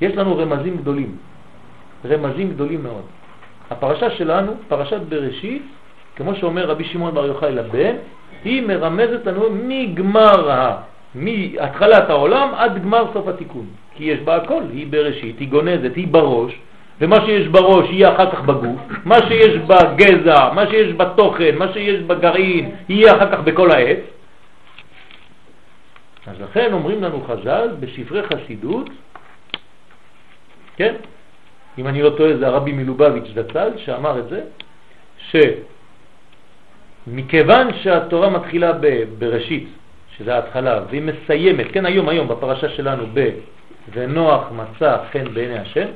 יש 0.00 0.12
לנו 0.16 0.38
רמזים 0.38 0.76
גדולים, 0.76 1.16
רמזים 2.04 2.50
גדולים 2.50 2.82
מאוד. 2.82 3.04
הפרשה 3.70 4.10
שלנו, 4.10 4.52
פרשת 4.68 5.00
בראשית, 5.08 5.62
כמו 6.16 6.34
שאומר 6.34 6.66
רבי 6.66 6.84
שמעון 6.84 7.14
בר 7.14 7.26
יוחאי 7.26 7.52
לבן, 7.52 7.96
היא 8.44 8.62
מרמזת 8.62 9.26
לנו 9.26 9.48
מגמר. 9.50 10.76
מהתחלת 11.14 12.10
העולם 12.10 12.48
עד 12.56 12.82
גמר 12.82 13.04
סוף 13.12 13.28
התיקון. 13.28 13.66
כי 13.94 14.04
יש 14.04 14.20
בה 14.20 14.36
הכל, 14.36 14.62
היא 14.72 14.86
בראשית, 14.90 15.38
היא 15.38 15.48
גונזת, 15.48 15.94
היא 15.96 16.08
בראש, 16.08 16.52
ומה 17.00 17.16
שיש 17.26 17.48
בראש 17.48 17.86
יהיה 17.90 18.14
אחר 18.14 18.30
כך 18.30 18.40
בגוף, 18.40 18.80
מה 19.04 19.18
שיש 19.28 19.56
בגזע, 19.56 20.52
מה 20.54 20.66
שיש 20.70 20.94
בתוכן, 20.94 21.58
מה 21.58 21.72
שיש 21.72 22.00
בגרעין, 22.00 22.70
יהיה 22.88 23.16
אחר 23.16 23.32
כך 23.32 23.40
בכל 23.40 23.70
העץ. 23.70 23.98
אז 26.26 26.40
לכן 26.40 26.72
אומרים 26.72 27.02
לנו 27.02 27.24
חז"ל 27.24 27.68
בספרי 27.80 28.22
חסידות, 28.22 28.90
כן? 30.76 30.94
אם 31.78 31.86
אני 31.86 32.02
לא 32.02 32.10
טועה 32.10 32.36
זה 32.36 32.46
הרבי 32.46 32.72
מלובביץ' 32.72 33.30
זצ"ל 33.34 33.70
שאמר 33.76 34.18
את 34.18 34.28
זה, 34.28 34.40
שמכיוון 37.08 37.68
שהתורה 37.82 38.30
מתחילה 38.30 38.72
בראשית, 39.18 39.68
שזה 40.16 40.34
ההתחלה, 40.34 40.80
והיא 40.90 41.02
מסיימת, 41.02 41.66
כן 41.72 41.86
היום 41.86 42.08
היום 42.08 42.28
בפרשה 42.28 42.68
שלנו 42.68 43.06
ב... 43.14 43.30
ונוח 43.92 44.44
מצא 44.52 44.96
חן 45.12 45.34
בעיני 45.34 45.58
השם, 45.58 45.86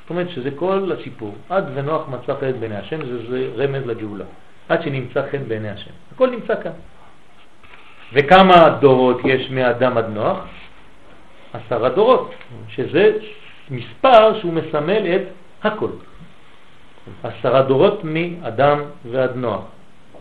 זאת 0.00 0.10
אומרת 0.10 0.30
שזה 0.30 0.50
כל 0.56 0.92
הסיפור, 0.98 1.34
עד 1.48 1.64
ונוח 1.74 2.08
מצא 2.08 2.34
חן 2.40 2.60
בעיני 2.60 2.76
השם, 2.76 3.06
זה, 3.06 3.30
זה 3.30 3.48
רמז 3.56 3.86
לגאולה, 3.86 4.24
עד 4.68 4.82
שנמצא 4.82 5.22
חן 5.30 5.48
בעיני 5.48 5.70
השם, 5.70 5.90
הכל 6.14 6.30
נמצא 6.30 6.54
כאן. 6.62 6.72
וכמה 8.12 8.68
דורות 8.80 9.20
יש 9.24 9.50
מאדם 9.50 9.98
עד 9.98 10.08
נוח? 10.08 10.38
עשרה 11.52 11.88
דורות, 11.88 12.34
שזה 12.68 13.12
מספר 13.70 14.40
שהוא 14.40 14.52
מסמל 14.52 15.06
את 15.14 15.22
הכל. 15.64 15.90
עשרה 17.22 17.62
דורות 17.62 18.00
מאדם 18.04 18.80
ועד 19.10 19.36
נוח. 19.36 19.62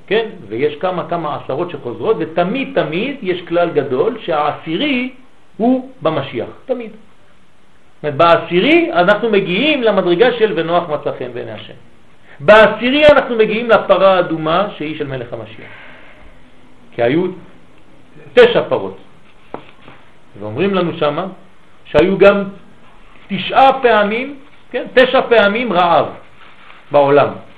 כן? 0.10 0.30
ויש 0.48 0.76
כמה 0.76 1.10
כמה 1.10 1.38
עשרות 1.38 1.70
שחוזרות, 1.70 2.16
ותמיד 2.20 2.68
תמיד 2.76 3.18
יש 3.22 3.42
כלל 3.42 3.70
גדול 3.70 4.18
שהעשירי 4.26 5.14
הוא 5.58 5.90
במשיח, 6.02 6.50
תמיד. 6.66 6.92
בעשירי 8.04 8.90
אנחנו 8.94 9.30
מגיעים 9.30 9.84
למדרגה 9.84 10.32
של 10.32 10.54
ונוח 10.56 10.90
מצא 10.90 11.12
חן 11.20 11.34
בעיני 11.34 11.52
השם. 11.52 11.74
בעשירי 12.40 13.06
אנחנו 13.06 13.36
מגיעים 13.36 13.70
לפרה 13.70 14.14
האדומה 14.16 14.68
שהיא 14.78 14.98
של 14.98 15.08
מלך 15.08 15.34
המשיח. 15.34 15.72
כי 16.92 17.04
היו 17.04 17.28
תשע 18.34 18.64
פרות. 18.70 18.98
ואומרים 20.40 20.74
לנו 20.74 20.92
שמה 20.98 21.26
שהיו 21.86 22.18
גם 22.18 22.44
תשעה 23.28 23.82
פעמים, 23.82 24.36
כן, 24.72 24.86
תשע 24.94 25.22
פעמים 25.22 25.74
רעב 25.74 26.06
בעולם. 26.92 27.49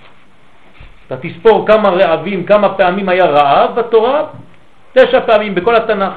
אתה 1.12 1.19
תספור 1.28 1.67
כמה 1.67 1.89
רעבים, 1.89 2.43
כמה 2.43 2.74
פעמים 2.74 3.10
היה 3.10 3.26
רעב 3.26 3.76
בתורה, 3.76 4.24
תשע 4.93 5.19
פעמים 5.19 5.56
בכל 5.56 5.76
התנ"ך. 5.76 6.13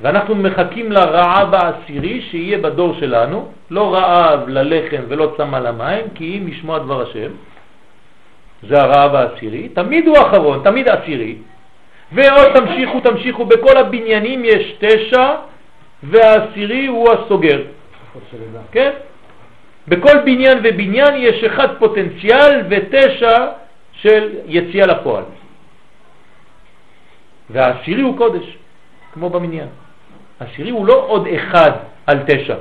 ואנחנו 0.00 0.34
מחכים 0.34 0.92
לרעב 0.92 1.54
העשירי 1.54 2.20
שיהיה 2.30 2.58
בדור 2.58 2.94
שלנו, 3.00 3.48
לא 3.70 3.94
רעב 3.94 4.48
ללחם 4.48 5.02
ולא 5.08 5.32
צמא 5.36 5.56
למים, 5.56 6.04
כי 6.14 6.38
אם 6.38 6.46
לשמוע 6.46 6.78
דבר 6.78 7.02
השם, 7.02 7.30
זה 8.68 8.82
הרעב 8.82 9.14
העשירי, 9.14 9.68
תמיד 9.68 10.06
הוא 10.06 10.16
אחרון, 10.18 10.60
תמיד 10.64 10.88
עשירי, 10.88 11.36
ועוד 12.12 12.52
תמשיכו, 12.54 13.00
תמשיכו, 13.00 13.44
בכל 13.44 13.76
הבניינים 13.76 14.44
יש 14.44 14.76
תשע, 14.78 15.34
והעשירי 16.02 16.86
הוא 16.86 17.08
הסוגר. 17.12 17.60
כן? 18.72 18.90
בכל 19.88 20.18
בניין 20.24 20.58
ובניין 20.64 21.14
יש 21.16 21.44
אחד 21.44 21.68
פוטנציאל 21.78 22.60
ותשע 22.70 23.61
של 24.02 24.28
יציאה 24.46 24.86
לפועל. 24.86 25.24
והעשירי 27.50 28.02
הוא 28.02 28.18
קודש, 28.18 28.56
כמו 29.14 29.30
במניין. 29.30 29.68
העשירי 30.40 30.70
הוא 30.70 30.86
לא 30.86 31.04
עוד 31.06 31.26
אחד 31.36 31.70
על 32.06 32.18
תשע, 32.26 32.56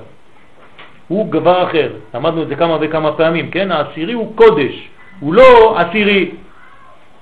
הוא 1.08 1.32
גבר 1.32 1.64
אחר. 1.64 1.90
למדנו 2.14 2.44
את 2.44 2.48
זה 2.48 2.56
כמה 2.56 2.78
וכמה 2.82 3.12
פעמים, 3.12 3.52
כן? 3.52 3.72
העשירי 3.72 4.14
הוא 4.14 4.36
קודש, 4.36 4.88
הוא 5.20 5.34
לא 5.34 5.80
עשירי. 5.80 6.32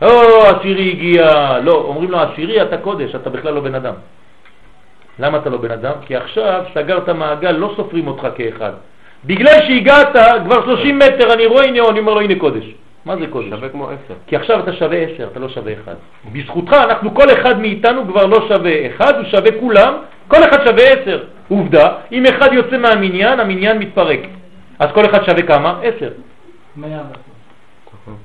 או, 0.02 0.42
עשירי 0.46 0.90
הגיע, 0.90 1.24
לא, 1.64 1.74
אומרים 1.74 2.12
לו 2.12 2.20
עשירי 2.20 2.62
אתה 2.62 2.78
קודש, 2.78 3.16
אתה 3.16 3.30
בכלל 3.30 3.54
לא 3.54 3.62
בן 3.62 3.76
אדם. 3.76 3.94
למה 5.20 5.38
אתה 5.38 5.50
לא 5.50 5.58
בן 5.58 5.72
אדם? 5.72 5.94
כי 6.06 6.16
עכשיו 6.16 6.64
סגרת 6.74 7.10
מעגל, 7.10 7.52
לא 7.52 7.74
סופרים 7.76 8.08
אותך 8.08 8.28
כאחד. 8.36 8.72
בגלל 9.26 9.56
שהגעת 9.68 10.16
כבר 10.46 10.66
30 10.66 11.00
מטר, 11.00 11.34
אני 11.34 11.46
רואה 11.46 11.64
הנה, 11.64 11.90
אני 11.90 12.00
אומר 12.00 12.14
לו 12.14 12.22
הנה 12.22 12.40
קודש. 12.40 12.64
מה 13.06 13.16
זה 13.18 13.28
קודש? 13.28 13.50
שווה 13.50 13.70
כמו 13.70 13.90
עשר. 13.90 14.14
כי 14.28 14.36
עכשיו 14.36 14.60
אתה 14.60 14.74
שווה 14.74 14.98
עשר, 14.98 15.28
אתה 15.32 15.40
לא 15.40 15.50
שווה 15.50 15.74
אחד. 15.74 15.96
בזכותך 16.34 16.74
אנחנו, 16.74 17.16
כל 17.16 17.30
אחד 17.30 17.60
מאיתנו 17.60 18.08
כבר 18.08 18.26
לא 18.26 18.48
שווה 18.48 18.88
אחד, 18.88 19.16
הוא 19.16 19.26
שווה 19.26 19.52
כולם, 19.60 19.94
כל 20.28 20.44
אחד 20.44 20.66
שווה 20.66 20.84
עשר. 20.84 21.24
עובדה, 21.50 21.94
אם 22.12 22.26
אחד 22.26 22.50
יוצא 22.54 22.78
מהמניין, 22.78 23.40
המניין 23.40 23.78
מתפרק. 23.78 24.20
אז 24.80 24.90
כל 24.94 25.06
אחד 25.06 25.24
שווה 25.24 25.42
כמה? 25.42 25.80
עשר. 25.84 26.12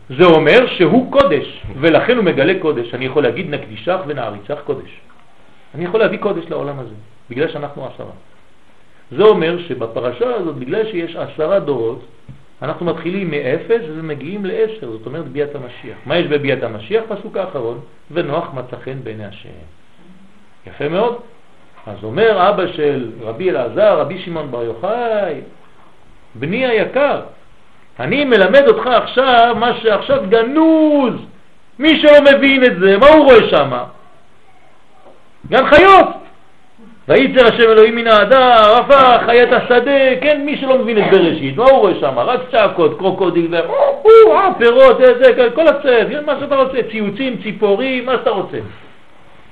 זה 0.09 0.25
אומר 0.25 0.67
שהוא 0.67 1.13
קודש, 1.13 1.63
ולכן 1.81 2.17
הוא 2.17 2.25
מגלה 2.25 2.55
קודש. 2.61 2.95
אני 2.95 3.05
יכול 3.05 3.23
להגיד 3.23 3.51
נקדישך 3.51 3.97
ונעריצך 4.07 4.59
קודש. 4.65 5.01
אני 5.75 5.85
יכול 5.85 6.01
להביא 6.01 6.19
קודש 6.19 6.45
לעולם 6.51 6.79
הזה, 6.79 6.95
בגלל 7.31 7.49
שאנחנו 7.49 7.87
עשרה. 7.87 8.11
זה 9.11 9.23
אומר 9.23 9.59
שבפרשה 9.69 10.35
הזאת, 10.35 10.57
בגלל 10.57 10.87
שיש 10.91 11.17
עשרה 11.17 11.59
דורות, 11.59 12.05
אנחנו 12.65 12.87
מתחילים 12.87 13.31
מאפס 13.31 13.83
ומגיעים 13.97 14.47
לעשר, 14.47 14.91
זאת 14.91 15.07
אומרת 15.07 15.29
ביאת 15.29 15.55
המשיח. 15.55 15.99
מה 16.07 16.19
יש 16.19 16.27
בביאת 16.27 16.63
המשיח? 16.63 17.05
פסוק 17.09 17.37
האחרון, 17.37 17.81
ונוח 18.11 18.55
מצא 18.55 18.77
חן 18.85 19.03
בעיני 19.05 19.25
השם. 19.25 19.49
יפה 20.67 20.89
מאוד. 20.89 21.17
אז 21.87 22.05
אומר 22.05 22.49
אבא 22.49 22.73
של 22.73 23.11
רבי 23.21 23.51
אלעזר, 23.51 24.01
רבי 24.01 24.19
שמעון 24.19 24.51
בר 24.51 24.63
יוחאי, 24.63 25.41
בני 26.35 26.67
היקר, 26.67 27.21
אני 28.01 28.25
מלמד 28.25 28.69
אותך 28.69 28.87
עכשיו 28.87 29.57
מה 29.59 29.75
שעכשיו 29.83 30.23
גנוז. 30.29 31.15
מי 31.79 32.01
שלא 32.01 32.21
מבין 32.33 32.65
את 32.65 32.79
זה, 32.81 32.99
מה 32.99 33.07
הוא 33.07 33.25
רואה 33.25 33.49
שם? 33.51 33.73
גן 35.49 35.67
חיות. 35.67 36.24
וייצר 37.09 37.47
השם 37.47 37.71
אלוהים 37.71 37.97
מן 37.97 38.07
האדר, 38.07 38.51
הפך 38.79 39.23
חיית 39.27 39.53
השדה, 39.53 40.21
כן, 40.21 40.43
מי 40.45 40.57
שלא 40.57 40.79
מבין 40.79 40.99
את 40.99 41.11
בראשית, 41.11 41.57
מה 41.57 41.65
הוא 41.65 41.79
רואה 41.79 41.95
שם? 42.01 42.19
רק 42.19 42.41
צעקות, 42.51 42.99
קרוקודיל, 42.99 43.55
אה, 43.55 44.55
פירות, 44.59 44.99
זה, 44.99 45.51
כל 45.55 45.69
הצף, 45.69 46.07
מה 46.27 46.37
שאתה 46.41 46.57
רוצה, 46.57 46.79
ציוצים, 46.91 47.37
ציפורים, 47.43 48.07
מה 48.07 48.13
שאתה 48.13 48.31
רוצה. 48.31 48.59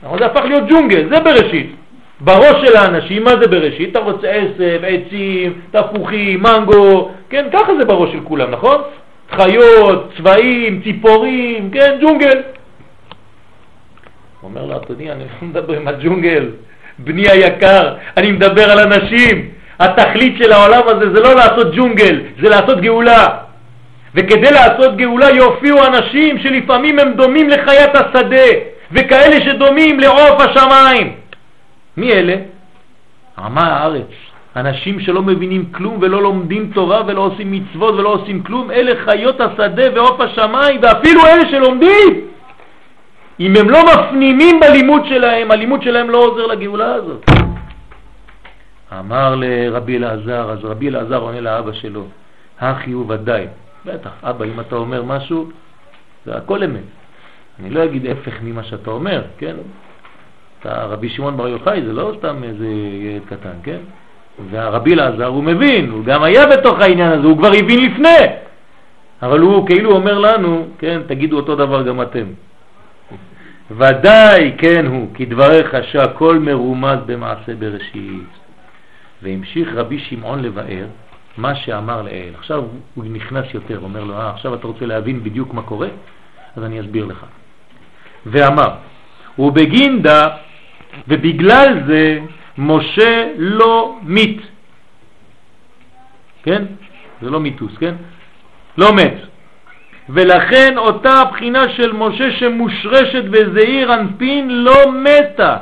אבל 0.07 0.19
זה 0.19 0.27
הפך 0.27 0.45
להיות 0.45 0.62
ג'ונגל, 0.69 1.09
זה 1.15 1.21
בראשית. 1.21 1.75
בראש 2.21 2.67
של 2.67 2.77
האנשים, 2.77 3.25
מה 3.25 3.31
זה 3.31 3.49
בראשית? 3.49 3.91
אתה 3.91 3.99
רוצה 3.99 4.31
עשב, 4.31 4.81
עצים, 4.85 5.61
תפוחים, 5.71 6.43
מנגו, 6.43 7.11
כן, 7.31 7.47
ככה 7.53 7.73
זה 7.79 7.85
בראש 7.85 8.12
של 8.12 8.21
כולם, 8.25 8.51
נכון? 8.51 8.81
חיות, 9.31 10.12
צבעים, 10.17 10.83
ציפורים, 10.83 11.71
כן, 11.71 11.99
ג'ונגל. 12.01 12.43
אומר 14.43 14.67
לו, 14.67 14.77
אדוני, 14.77 15.12
אני 15.12 15.25
לא 15.43 15.49
מדבר 15.49 15.77
עם 15.77 15.88
הג'ונגל, 15.88 16.49
בני 16.98 17.28
היקר, 17.28 17.94
אני 18.16 18.33
מדבר 18.33 18.70
על 18.70 18.78
אנשים. 18.78 19.48
התכלית 19.78 20.38
של 20.38 20.52
העולם 20.52 20.83
הזה 20.87 21.12
זה 21.14 21.20
לא 21.20 21.35
לעשות 21.35 21.74
ג'ונגל, 21.74 22.20
זה 22.42 22.48
לעשות 22.48 22.81
גאולה. 22.81 23.28
וכדי 24.14 24.50
לעשות 24.50 24.96
גאולה 24.96 25.31
יופיעו 25.31 25.87
אנשים 25.87 26.38
שלפעמים 26.38 26.98
הם 26.98 27.12
דומים 27.12 27.48
לחיית 27.48 27.94
השדה, 27.94 28.46
וכאלה 28.92 29.44
שדומים 29.44 30.00
לעוף 30.00 30.40
השמיים. 30.40 31.12
מי 31.96 32.12
אלה? 32.12 32.35
עמה 33.38 33.62
הארץ, 33.62 34.11
אנשים 34.57 35.00
שלא 35.00 35.22
מבינים 35.22 35.64
כלום 35.72 35.98
ולא 36.00 36.22
לומדים 36.22 36.70
תורה 36.74 37.02
ולא 37.07 37.20
עושים 37.20 37.52
מצוות 37.52 37.94
ולא 37.94 38.09
עושים 38.09 38.42
כלום, 38.42 38.70
אלה 38.70 38.92
חיות 39.05 39.40
השדה 39.40 39.83
ועוף 39.94 40.20
השמיים, 40.20 40.81
ואפילו 40.83 41.26
אלה 41.26 41.50
שלומדים, 41.50 42.20
אם 43.40 43.57
הם 43.57 43.71
לא 43.71 43.79
מפנימים 43.85 44.61
בלימוד 44.61 45.07
שלהם, 45.07 45.51
הלימוד 45.51 45.83
שלהם 45.83 46.11
לא 46.11 46.18
עוזר 46.18 46.47
לגאולה 46.47 46.95
הזאת. 46.95 47.25
אמר 48.99 49.35
לרבי 49.37 49.97
אלעזר, 49.97 50.51
אז 50.51 50.64
רבי 50.64 50.88
אלעזר 50.88 51.16
עונה 51.16 51.40
לאבא 51.40 51.73
שלו, 51.73 52.05
הכי 52.61 52.90
הוא 52.90 53.07
ודאי. 53.09 53.47
בטח, 53.87 54.11
אבא, 54.23 54.45
אם 54.45 54.61
אתה 54.61 54.77
אומר 54.77 55.03
משהו, 55.03 55.51
זה 56.27 56.37
הכל 56.37 56.62
אמת. 56.62 56.83
אני 57.61 57.71
לא 57.71 57.85
אגיד 57.85 58.07
הפך 58.07 58.33
ממה 58.42 58.64
שאתה 58.64 58.90
אומר, 58.90 59.23
כן? 59.38 59.57
אתה 60.61 60.85
רבי 60.85 61.09
שמעון 61.09 61.37
בר 61.37 61.49
יוחאי, 61.49 61.83
זה 61.83 61.92
לא 61.92 62.12
סתם 62.18 62.45
איזה 62.45 62.66
ילד 63.03 63.23
קטן, 63.27 63.57
כן? 63.62 63.79
והרבי 64.51 64.95
אלעזר 64.95 65.27
הוא 65.27 65.45
מבין, 65.45 65.90
הוא 65.90 66.05
גם 66.05 66.23
היה 66.23 66.47
בתוך 66.47 66.81
העניין 66.81 67.12
הזה, 67.12 67.27
הוא 67.27 67.38
כבר 67.38 67.51
הבין 67.59 67.85
לפני. 67.85 68.27
אבל 69.23 69.40
הוא 69.40 69.66
כאילו 69.66 69.92
אומר 69.92 70.18
לנו, 70.18 70.66
כן, 70.79 71.01
תגידו 71.07 71.37
אותו 71.37 71.57
דבר 71.57 71.83
גם 71.83 72.03
אתם. 72.03 72.25
ודאי 73.70 74.53
כן 74.59 74.87
הוא, 74.87 75.09
כי 75.14 75.25
דבריך 75.25 75.77
שהכל 75.92 76.38
מרומז 76.38 76.98
במעשה 77.07 77.55
בראשית. 77.55 78.29
והמשיך 79.22 79.68
רבי 79.75 79.98
שמעון 79.98 80.42
לבאר 80.42 80.87
מה 81.37 81.55
שאמר 81.55 82.03
לאל. 82.03 82.35
עכשיו 82.38 82.64
הוא 82.94 83.05
נכנס 83.05 83.44
יותר, 83.55 83.79
אומר 83.83 84.05
לו, 84.05 84.14
אה, 84.14 84.31
עכשיו 84.31 84.55
אתה 84.55 84.66
רוצה 84.66 84.87
להבין 84.87 85.25
בדיוק 85.25 85.55
מה 85.55 85.62
קורה? 85.62 85.88
אז 86.57 86.64
אני 86.64 86.81
אסביר 86.81 87.05
לך. 87.05 87.27
ואמר, 88.27 88.68
ובגינדה, 89.38 90.29
ובגלל 91.09 91.83
זה 91.87 92.18
משה 92.59 93.33
לא 93.37 93.98
מת. 94.03 94.37
כן? 96.42 96.64
זה 97.22 97.31
לא 97.31 97.40
מיתוס, 97.40 97.72
כן? 97.79 97.94
לא 98.79 98.94
מת. 98.94 99.32
ולכן 100.09 100.79
אותה 100.79 101.12
הבחינה 101.12 101.69
של 101.69 101.93
משה 101.93 102.31
שמושרשת 102.31 103.25
בזעיר 103.25 103.95
אנפין 103.95 104.51
לא 104.51 104.93
מתה. 104.93 105.57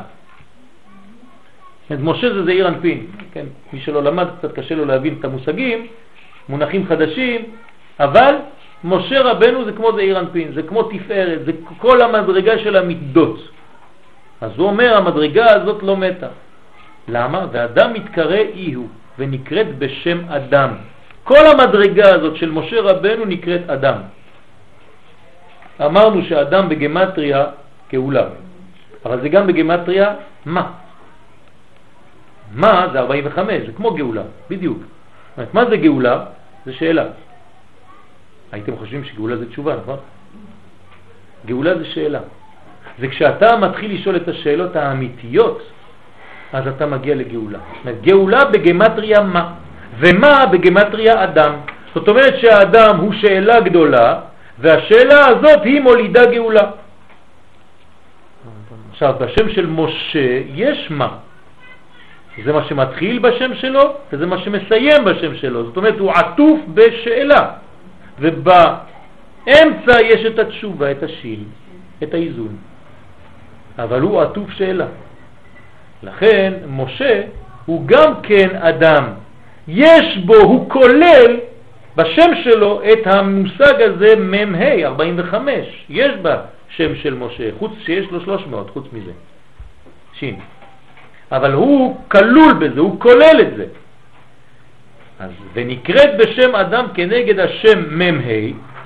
את 1.93 1.99
משה 2.01 2.35
זה 2.35 2.45
זעיר 2.45 2.69
אנפין, 2.69 3.07
כן? 3.33 3.47
מי 3.73 3.81
שלא 3.81 4.03
למד 4.03 4.27
קצת 4.39 4.53
קשה 4.53 4.75
לו 4.75 4.85
להבין 4.85 5.17
את 5.21 5.25
המושגים, 5.25 5.87
מונחים 6.49 6.87
חדשים, 6.87 7.41
אבל 8.01 8.35
משה 8.85 9.21
רבנו 9.21 9.65
זה 9.65 9.73
כמו 9.73 9.93
זעיר 9.93 10.19
אנפין, 10.21 10.53
זה 10.55 10.63
כמו 10.63 10.83
תפארת, 10.83 11.45
זה 11.45 11.53
כל 11.79 12.03
המדרגה 12.03 12.59
של 12.59 12.77
המידות. 12.77 13.49
אז 14.41 14.51
הוא 14.57 14.67
אומר, 14.67 14.97
המדרגה 14.97 15.47
הזאת 15.51 15.83
לא 15.83 15.97
מתה. 15.97 16.29
למה? 17.09 17.47
ואדם 17.53 17.93
מתקרא 17.93 18.37
אי 18.55 18.73
הוא, 18.73 18.89
ונקראת 19.19 19.79
בשם 19.79 20.19
אדם. 20.29 20.71
כל 21.25 21.47
המדרגה 21.47 22.15
הזאת 22.15 22.37
של 22.37 22.51
משה 22.51 22.81
רבנו 22.81 23.25
נקראת 23.25 23.71
אדם. 23.71 23.99
אמרנו 25.87 26.25
שאדם 26.25 26.69
בגמטריה 26.69 27.47
גאולה, 27.93 28.25
אבל 29.05 29.21
זה 29.21 29.29
גם 29.29 29.47
בגמטריה 29.47 30.15
מה. 30.47 30.71
מה 32.55 32.87
זה 32.93 32.99
45, 33.01 33.67
זה 33.67 33.73
כמו 33.73 33.95
גאולה, 33.95 34.23
בדיוק. 34.51 34.79
אומרת, 35.37 35.55
מה 35.55 35.65
זה 35.65 35.77
גאולה? 35.77 36.25
זה 36.67 36.73
שאלה. 36.73 37.05
הייתם 38.53 38.77
חושבים 38.77 39.05
שגאולה 39.05 39.37
זה 39.37 39.49
תשובה, 39.49 39.77
נכון? 39.77 39.99
גאולה 41.47 41.79
זה 41.79 41.85
שאלה. 41.85 42.21
זה 42.99 43.09
כשאתה 43.09 43.57
מתחיל 43.57 43.95
לשאול 43.95 44.17
את 44.17 44.29
השאלות 44.29 44.77
האמיתיות, 44.77 45.63
אז 46.53 46.67
אתה 46.67 46.87
מגיע 46.87 47.15
לגאולה. 47.15 47.59
גאולה 48.01 48.45
בגמטריה 48.45 49.21
מה, 49.21 49.53
ומה 49.99 50.47
בגמטריה 50.53 51.25
אדם. 51.25 51.53
זאת 51.95 52.09
אומרת 52.09 52.35
שהאדם 52.39 52.97
הוא 52.97 53.13
שאלה 53.13 53.61
גדולה, 53.61 54.21
והשאלה 54.61 55.27
הזאת 55.27 55.63
היא 55.65 55.81
מולידה 55.81 56.27
גאולה. 56.27 56.71
עכשיו, 58.91 59.15
בשם 59.21 59.51
של 59.51 59.67
משה 59.67 60.43
יש 60.55 60.91
מה. 60.91 61.17
זה 62.45 62.53
מה 62.53 62.65
שמתחיל 62.65 63.19
בשם 63.19 63.55
שלו, 63.55 63.83
וזה 64.13 64.27
מה 64.27 64.39
שמסיים 64.39 65.05
בשם 65.05 65.37
שלו. 65.37 65.65
זאת 65.65 65.77
אומרת, 65.77 65.99
הוא 65.99 66.13
עטוף 66.13 66.61
בשאלה. 66.75 67.51
ובאמצע 68.21 69.97
יש 70.05 70.27
את 70.27 70.39
התשובה, 70.39 70.91
את 70.91 71.03
השין, 71.03 71.45
את 72.03 72.15
האיזון. 72.15 72.57
אבל 73.79 74.01
הוא 74.01 74.21
עטוף 74.21 74.51
שאלה. 74.51 74.87
לכן 76.03 76.53
משה 76.69 77.23
הוא 77.67 77.87
גם 77.87 78.13
כן 78.23 78.57
אדם. 78.57 79.05
יש 79.69 80.19
בו, 80.25 80.37
הוא 80.37 80.71
כולל 80.71 81.50
בשם 81.97 82.31
שלו 82.45 82.83
את 82.93 83.07
המושג 83.07 83.83
הזה 83.83 84.17
מ"ה, 84.17 84.85
45. 84.85 85.85
יש 85.89 86.13
בה 86.23 86.37
שם 86.69 86.97
של 86.97 87.15
משה, 87.15 87.51
חוץ 87.59 87.73
שיש 87.85 88.11
לו 88.11 88.21
300, 88.21 88.71
חוץ 88.71 88.85
מזה. 88.93 89.13
שין. 90.15 90.37
אבל 91.33 91.53
הוא 91.53 92.01
כלול 92.09 92.53
בזה, 92.53 92.81
הוא 92.81 93.01
כולל 93.01 93.41
את 93.41 93.57
זה. 93.57 93.67
אז 95.19 95.31
ונקראת 95.53 96.17
בשם 96.19 96.55
אדם 96.55 96.87
כנגד 96.95 97.39
השם 97.39 97.99
מ"ה, 97.99 98.33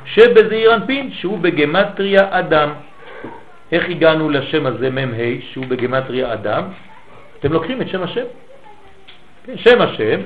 שבזעיר 0.04 0.74
אנפין, 0.74 1.12
שהוא 1.12 1.38
בגמטריה 1.38 2.26
אדם. 2.30 2.70
איך 3.72 3.88
הגענו 3.88 4.30
לשם 4.30 4.66
הזה 4.66 4.90
מ"ה, 4.90 5.40
שהוא 5.52 5.66
בגמטריה 5.66 6.32
אדם? 6.32 6.64
אתם 7.38 7.52
לוקחים 7.52 7.82
את 7.82 7.88
שם 7.88 8.02
השם. 8.02 8.24
כן, 9.46 9.56
שם 9.56 9.80
השם, 9.80 10.20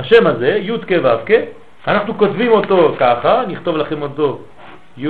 השם 0.00 0.26
הזה, 0.26 0.48
י' 0.48 0.78
כ' 0.86 0.92
ו' 1.04 1.26
כ', 1.26 1.30
אנחנו 1.86 2.18
כותבים 2.18 2.52
אותו 2.52 2.94
ככה, 2.98 3.42
נכתוב 3.48 3.76
לכם 3.76 4.02
אותו 4.02 4.40
י' 4.96 5.08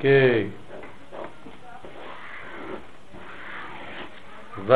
כ' 0.00 0.06
ו' 4.66 4.74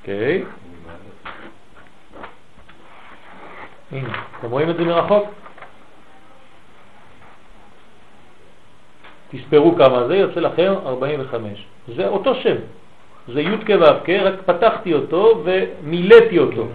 אוקיי? 0.00 0.44
הנה, 3.92 4.08
אתם 4.38 4.50
רואים 4.50 4.70
את 4.70 4.76
זה 4.76 4.84
מרחוק? 4.84 5.28
תספרו 9.30 9.76
כמה 9.76 10.06
זה, 10.06 10.16
יוצא 10.16 10.40
לכם 10.40 10.72
45. 10.86 11.66
זה 11.96 12.08
אותו 12.08 12.34
שם, 12.34 12.56
זה 13.28 13.40
י' 13.40 13.56
כ' 13.66 13.70
ו' 13.70 14.04
כ', 14.04 14.10
רק 14.10 14.34
פתחתי 14.46 14.94
אותו 14.94 15.44
ומילאתי 15.44 16.38
אותו 16.38 16.68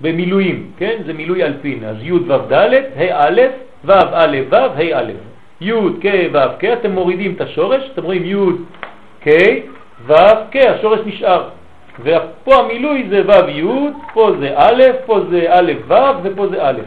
במילואים, 0.00 0.70
כן? 0.78 0.96
זה 1.06 1.12
מילוי 1.12 1.44
אלפין. 1.44 1.84
אז 1.84 1.96
י' 2.00 2.12
ו' 2.12 2.28
ד', 2.28 2.74
ה' 2.96 3.28
א', 3.28 3.40
ו' 3.84 3.92
א' 3.92 4.36
ו', 4.50 4.54
ה' 4.54 5.00
א'. 5.00 5.12
י' 5.60 5.72
כ' 6.02 6.06
ו' 6.32 6.38
כ', 6.58 6.64
אתם 6.64 6.90
מורידים 6.90 7.34
את 7.34 7.40
השורש, 7.40 7.82
אתם 7.92 8.02
רואים 8.02 8.24
י' 8.24 8.52
כ' 9.20 9.28
ו' 10.06 10.14
כ', 10.52 10.56
השורש 10.56 11.00
נשאר. 11.06 11.48
ופה 12.00 12.54
המילוי 12.56 13.06
זה 13.10 13.22
ו' 13.28 13.50
י', 13.50 13.90
פה 14.14 14.30
זה 14.40 14.52
א', 14.56 14.82
פה 15.06 15.20
זה 15.30 15.46
א' 15.48 15.72
ו' 15.88 15.94
ופה 16.22 16.46
זה 16.46 16.68
א'. 16.68 16.80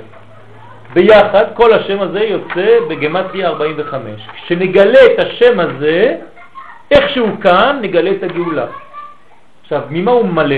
ביחד 0.93 1.45
כל 1.53 1.73
השם 1.73 2.01
הזה 2.01 2.19
יוצא 2.19 2.79
בגמטריה 2.89 3.47
45. 3.47 4.21
כשנגלה 4.45 4.99
את 5.05 5.19
השם 5.19 5.59
הזה, 5.59 6.15
איך 6.91 7.09
שהוא 7.09 7.29
כאן, 7.41 7.79
נגלה 7.81 8.11
את 8.11 8.23
הגאולה. 8.23 8.67
עכשיו, 9.61 9.81
ממה 9.89 10.11
הוא 10.11 10.25
מלא? 10.25 10.55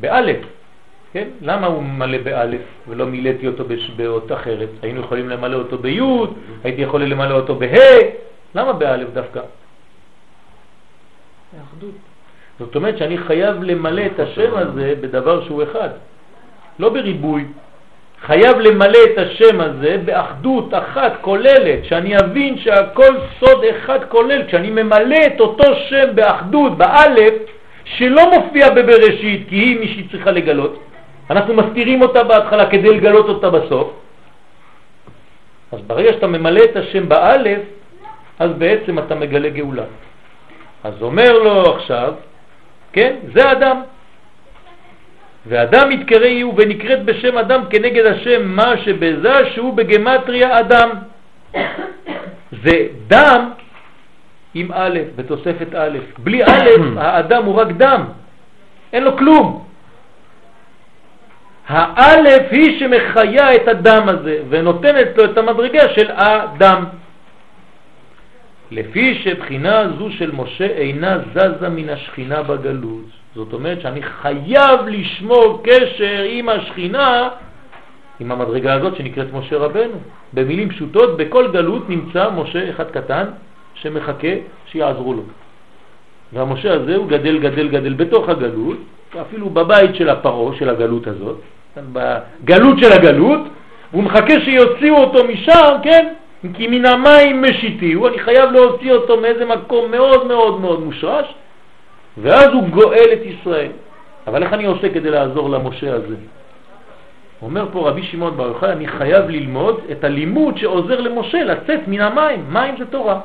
באלף. 0.00 0.36
כן? 1.12 1.28
למה 1.40 1.66
הוא 1.66 1.82
מלא 1.82 2.18
באלף 2.18 2.60
ולא 2.88 3.06
מילאתי 3.06 3.46
אותו 3.46 3.64
באות 3.96 4.32
אחרת? 4.32 4.68
היינו 4.82 5.00
יכולים 5.00 5.28
למלא 5.28 5.56
אותו 5.56 5.78
ביוד, 5.78 6.38
הייתי 6.64 6.82
יכול 6.82 7.02
למלא 7.02 7.34
אותו 7.34 7.54
בה', 7.54 7.98
למה 8.54 8.72
באלף 8.72 9.08
דווקא? 9.12 9.40
האחדות. 11.60 11.94
זאת 12.58 12.76
אומרת 12.76 12.98
שאני 12.98 13.18
חייב 13.18 13.62
למלא 13.62 14.02
את 14.06 14.20
השם 14.20 14.50
הזה 14.54 14.94
בדבר 15.00 15.44
שהוא 15.44 15.62
אחד, 15.62 15.88
לא 16.78 16.88
בריבוי. 16.88 17.44
חייב 18.26 18.58
למלא 18.58 18.98
את 19.12 19.18
השם 19.18 19.60
הזה 19.60 19.96
באחדות 20.04 20.74
אחת 20.74 21.12
כוללת, 21.20 21.84
שאני 21.84 22.18
אבין 22.18 22.58
שהכל 22.58 23.14
סוד 23.40 23.64
אחד 23.64 23.98
כולל, 24.08 24.46
כשאני 24.46 24.70
ממלא 24.70 25.16
את 25.26 25.40
אותו 25.40 25.74
שם 25.88 26.14
באחדות, 26.14 26.78
באלף, 26.78 27.34
שלא 27.84 28.30
מופיע 28.30 28.70
בבראשית, 28.70 29.48
כי 29.48 29.56
היא 29.56 29.80
מי 29.80 29.88
שהיא 29.88 30.10
צריכה 30.10 30.30
לגלות, 30.30 30.82
אנחנו 31.30 31.54
מסתירים 31.54 32.02
אותה 32.02 32.24
בהתחלה 32.24 32.70
כדי 32.70 32.88
לגלות 32.94 33.28
אותה 33.28 33.50
בסוף, 33.50 33.92
אז 35.72 35.80
ברגע 35.86 36.12
שאתה 36.12 36.26
ממלא 36.26 36.60
את 36.64 36.76
השם 36.76 37.08
באלף, 37.08 37.60
אז 38.38 38.50
בעצם 38.58 38.98
אתה 38.98 39.14
מגלה 39.14 39.48
גאולה. 39.48 39.84
אז 40.84 40.94
אומר 41.02 41.32
לו 41.32 41.74
עכשיו, 41.76 42.14
כן, 42.92 43.16
זה 43.34 43.52
אדם. 43.52 43.82
ואדם 45.46 45.92
יתקראי 45.92 46.40
הוא 46.40 46.54
ונקראת 46.56 47.04
בשם 47.04 47.38
אדם 47.38 47.60
כנגד 47.70 48.06
השם 48.06 48.48
מה 48.48 48.76
שבזה 48.84 49.50
שהוא 49.54 49.76
בגמטריה 49.76 50.60
אדם. 50.60 50.90
זה 52.64 52.86
דם 53.06 53.50
עם 54.54 54.68
א', 54.72 54.98
בתוספת 55.16 55.74
א'. 55.74 55.98
בלי 56.18 56.44
א', 56.44 56.68
האדם 56.96 57.44
הוא 57.44 57.54
רק 57.54 57.68
דם, 57.76 58.04
אין 58.92 59.04
לו 59.04 59.16
כלום. 59.16 59.64
האלף 61.68 62.42
היא 62.50 62.80
שמחיה 62.80 63.54
את 63.54 63.68
הדם 63.68 64.02
הזה 64.08 64.42
ונותנת 64.48 65.08
לו 65.16 65.24
את 65.24 65.38
המדרגה 65.38 65.88
של 65.88 66.10
אדם. 66.10 66.84
לפי 68.70 69.14
שבחינה 69.14 69.88
זו 69.98 70.10
של 70.10 70.30
משה 70.32 70.66
אינה 70.66 71.18
זזה 71.34 71.68
מן 71.68 71.88
השכינה 71.88 72.42
בגלות. 72.42 73.17
זאת 73.34 73.52
אומרת 73.52 73.80
שאני 73.80 74.02
חייב 74.02 74.80
לשמור 74.86 75.62
קשר 75.64 76.24
עם 76.28 76.48
השכינה, 76.48 77.28
עם 78.20 78.32
המדרגה 78.32 78.74
הזאת 78.74 78.96
שנקראת 78.96 79.26
משה 79.32 79.56
רבנו. 79.56 79.98
במילים 80.32 80.68
פשוטות, 80.68 81.16
בכל 81.16 81.48
גלות 81.52 81.88
נמצא 81.88 82.30
משה 82.30 82.70
אחד 82.70 82.90
קטן 82.90 83.24
שמחכה 83.74 84.34
שיעזרו 84.66 85.14
לו. 85.14 85.22
והמשה 86.32 86.72
הזה 86.72 86.96
הוא 86.96 87.08
גדל 87.08 87.38
גדל 87.38 87.68
גדל 87.68 87.94
בתוך 87.94 88.28
הגלות, 88.28 88.76
אפילו 89.20 89.50
בבית 89.50 89.94
של 89.94 90.08
הפרו 90.08 90.52
של 90.58 90.68
הגלות 90.68 91.06
הזאת, 91.06 91.36
בגלות 91.92 92.78
של 92.78 92.92
הגלות, 92.92 93.40
והוא 93.92 94.02
מחכה 94.04 94.40
שיוציאו 94.44 94.96
אותו 94.96 95.24
משם, 95.24 95.76
כן? 95.82 96.14
כי 96.54 96.66
מן 96.66 96.86
המים 96.86 97.42
משיתיהו, 97.42 98.08
אני 98.08 98.18
חייב 98.18 98.50
להוציא 98.52 98.92
אותו 98.92 99.20
מאיזה 99.20 99.44
מקום 99.44 99.90
מאוד 99.90 100.26
מאוד 100.26 100.60
מאוד 100.60 100.80
מושרש, 100.80 101.34
ואז 102.22 102.46
הוא 102.52 102.68
גואל 102.68 103.08
את 103.12 103.20
ישראל. 103.24 103.70
אבל 104.26 104.42
איך 104.42 104.52
אני 104.52 104.64
עושה 104.64 104.88
כדי 104.88 105.10
לעזור 105.10 105.50
למשה 105.50 105.94
הזה? 105.94 106.14
אומר 107.42 107.66
פה 107.72 107.88
רבי 107.88 108.02
שמעון 108.02 108.36
בר 108.36 108.46
יוחאי, 108.46 108.72
אני 108.72 108.88
חייב 108.88 109.28
ללמוד 109.28 109.80
את 109.92 110.04
הלימוד 110.04 110.58
שעוזר 110.58 111.00
למשה 111.00 111.44
לצאת 111.44 111.80
מן 111.86 112.00
המים. 112.00 112.44
מים 112.48 112.74
זה 112.78 112.86
תורה. 112.86 113.20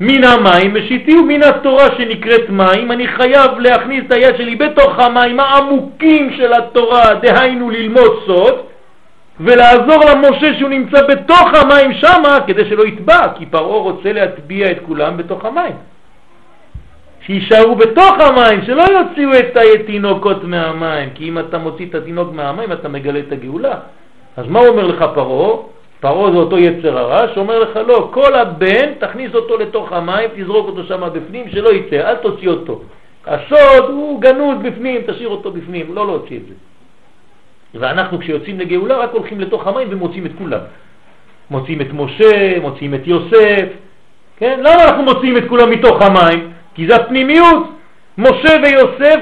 מן 0.00 0.24
המים 0.24 0.74
משיתיהו 0.74 1.24
מן 1.24 1.42
התורה 1.42 1.86
שנקראת 1.96 2.50
מים, 2.50 2.92
אני 2.92 3.08
חייב 3.08 3.58
להכניס 3.58 4.04
את 4.06 4.12
היד 4.12 4.36
שלי 4.36 4.56
בתוך 4.56 4.98
המים 4.98 5.40
העמוקים 5.40 6.32
של 6.32 6.52
התורה, 6.52 7.14
דהיינו 7.14 7.70
ללמוד 7.70 8.22
סוד, 8.26 8.54
ולעזור 9.40 10.04
למשה 10.04 10.58
שהוא 10.58 10.70
נמצא 10.70 11.06
בתוך 11.06 11.48
המים 11.54 11.92
שמה 11.92 12.38
כדי 12.46 12.64
שלא 12.68 12.86
יטבע, 12.86 13.32
כי 13.38 13.46
פרעה 13.46 13.78
רוצה 13.78 14.12
להטביע 14.12 14.70
את 14.70 14.76
כולם 14.86 15.16
בתוך 15.16 15.44
המים. 15.44 15.74
שישארו 17.30 17.76
בתוך 17.76 18.12
המים, 18.20 18.62
שלא 18.66 18.82
יוציאו 18.82 19.30
את 19.38 19.56
התינוקות 19.56 20.44
מהמים, 20.44 21.10
כי 21.14 21.28
אם 21.28 21.38
אתה 21.38 21.58
מוציא 21.58 21.86
את 21.86 21.94
התינוק 21.94 22.32
מהמים 22.32 22.72
אתה 22.72 22.88
מגלה 22.88 23.18
את 23.18 23.32
הגאולה. 23.32 23.74
אז 24.36 24.46
מה 24.48 24.60
אומר 24.60 24.86
לך 24.86 25.04
פרעה? 25.14 25.56
פרעה 26.00 26.32
זה 26.32 26.36
אותו 26.36 26.58
יצר 26.58 26.98
הרע, 26.98 27.34
שאומר 27.34 27.58
לך 27.58 27.76
לא, 27.86 28.10
כל 28.12 28.34
הבן 28.34 28.94
תכניס 28.98 29.34
אותו 29.34 29.58
לתוך 29.58 29.92
המים, 29.92 30.28
תזרוק 30.36 30.66
אותו 30.66 30.84
שם 30.84 31.00
בפנים, 31.12 31.50
שלא 31.50 31.70
יצא, 31.70 31.96
אל 32.10 32.16
תוציא 32.16 32.48
אותו. 32.48 32.80
הסוד 33.26 33.84
הוא 33.90 34.20
גנוז 34.20 34.56
בפנים, 34.62 35.00
תשאיר 35.06 35.28
אותו 35.28 35.50
בפנים, 35.50 35.94
לא 35.94 36.06
להוציא 36.06 36.36
את 36.36 36.42
זה. 36.48 36.54
ואנחנו 37.80 38.18
כשיוצאים 38.18 38.60
לגאולה 38.60 38.96
רק 38.96 39.10
הולכים 39.12 39.40
לתוך 39.40 39.66
המים 39.66 39.88
ומוצאים 39.90 40.26
את 40.26 40.32
כולם. 40.38 40.60
מוצאים 41.50 41.80
את 41.80 41.92
משה, 41.92 42.60
מוצאים 42.60 42.94
את 42.94 43.06
יוסף, 43.06 43.66
כן? 44.36 44.60
למה 44.62 44.84
אנחנו 44.84 45.02
מוצאים 45.02 45.36
את 45.36 45.42
כולם 45.48 45.70
מתוך 45.70 46.02
המים? 46.02 46.59
כי 46.74 46.86
זה 46.86 46.96
הפנימיות. 46.96 47.80
משה 48.18 48.56
ויוסף 48.62 49.16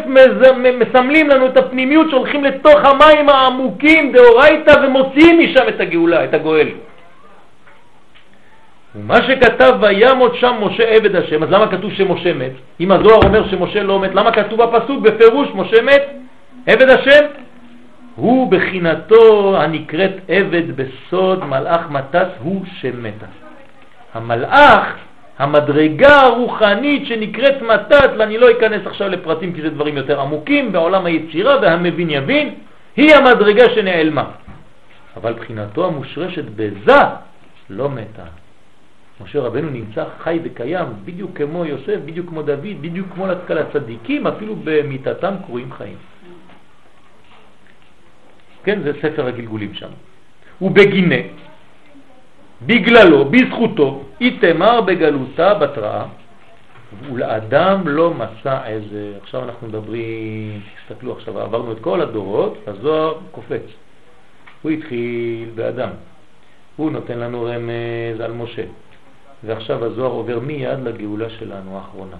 מסמלים 0.78 1.28
לנו 1.28 1.46
את 1.46 1.56
הפנימיות 1.56 2.10
שהולכים 2.10 2.44
לתוך 2.44 2.84
המים 2.84 3.28
העמוקים 3.28 4.12
דאורייתא 4.12 4.74
ומוציאים 4.82 5.38
משם 5.38 5.68
את 5.68 5.80
הגאולה, 5.80 6.24
את 6.24 6.34
הגואל. 6.34 6.68
ומה 8.94 9.16
שכתב 9.22 9.74
וימות 9.80 10.34
שם 10.34 10.54
משה 10.60 10.84
עבד 10.84 11.16
השם, 11.16 11.42
אז 11.42 11.50
למה 11.50 11.70
כתוב 11.70 11.92
שמשה 11.92 12.32
מת? 12.34 12.52
אם 12.80 12.92
הזוהר 12.92 13.22
אומר 13.22 13.48
שמשה 13.50 13.82
לא 13.82 14.00
מת, 14.00 14.14
למה 14.14 14.32
כתוב 14.32 14.62
בפסוק 14.62 15.02
בפירוש 15.02 15.48
משה 15.54 15.82
מת? 15.82 16.02
עבד 16.66 16.90
השם? 16.90 17.24
הוא 18.16 18.50
בחינתו 18.50 19.56
הנקראת 19.60 20.12
עבד 20.28 20.76
בסוד 20.76 21.44
מלאך 21.44 21.90
מטס 21.90 22.28
הוא 22.42 22.64
שמתה. 22.80 23.26
המלאך 24.14 24.94
המדרגה 25.38 26.20
הרוחנית 26.20 27.06
שנקראת 27.06 27.62
מתת, 27.62 28.10
ואני 28.18 28.38
לא 28.38 28.50
אכנס 28.50 28.86
עכשיו 28.86 29.08
לפרטים 29.08 29.52
כי 29.52 29.62
זה 29.62 29.70
דברים 29.70 29.96
יותר 29.96 30.20
עמוקים 30.20 30.72
בעולם 30.72 31.06
היצירה 31.06 31.60
והמבין 31.62 32.10
יבין, 32.10 32.54
היא 32.96 33.14
המדרגה 33.14 33.70
שנעלמה. 33.74 34.30
אבל 35.16 35.32
בחינתו 35.32 35.86
המושרשת 35.86 36.44
בזה 36.56 37.00
לא 37.70 37.88
מתה. 37.88 38.24
משה 39.20 39.40
רבנו 39.40 39.70
נמצא 39.70 40.04
חי 40.18 40.38
וקיים, 40.44 40.86
בדיוק 41.04 41.30
כמו 41.38 41.64
יוסף, 41.64 41.96
בדיוק 42.04 42.28
כמו 42.28 42.42
דוד, 42.42 42.76
בדיוק 42.80 43.08
כמו 43.14 43.26
הצדיקים, 43.48 44.26
אפילו 44.26 44.56
במיטתם 44.64 45.34
קרויים 45.46 45.72
חיים. 45.72 45.96
כן, 48.64 48.82
זה 48.82 48.92
ספר 49.02 49.26
הגלגולים 49.26 49.74
שם. 49.74 49.88
ובגינה, 50.62 51.14
בגללו, 52.66 53.24
בזכותו, 53.24 54.02
איתמר 54.20 54.80
בגלותה 54.80 55.54
בתראה, 55.54 56.04
ולאדם 57.12 57.88
לא 57.88 58.14
מצא 58.14 58.64
איזה, 58.66 59.12
עכשיו 59.22 59.44
אנחנו 59.44 59.68
מדברים, 59.68 60.60
תסתכלו 60.76 61.12
עכשיו, 61.12 61.40
עברנו 61.40 61.72
את 61.72 61.80
כל 61.80 62.00
הדורות, 62.00 62.58
הזוהר 62.66 63.14
קופץ. 63.30 63.62
הוא 64.62 64.70
התחיל 64.70 65.50
באדם, 65.54 65.90
הוא 66.76 66.90
נותן 66.90 67.18
לנו 67.18 67.42
רמז 67.42 68.20
על 68.20 68.32
משה, 68.32 68.64
ועכשיו 69.44 69.84
הזוהר 69.84 70.10
עובר 70.10 70.38
מיד 70.40 70.78
לגאולה 70.84 71.30
שלנו 71.30 71.76
האחרונה. 71.76 72.16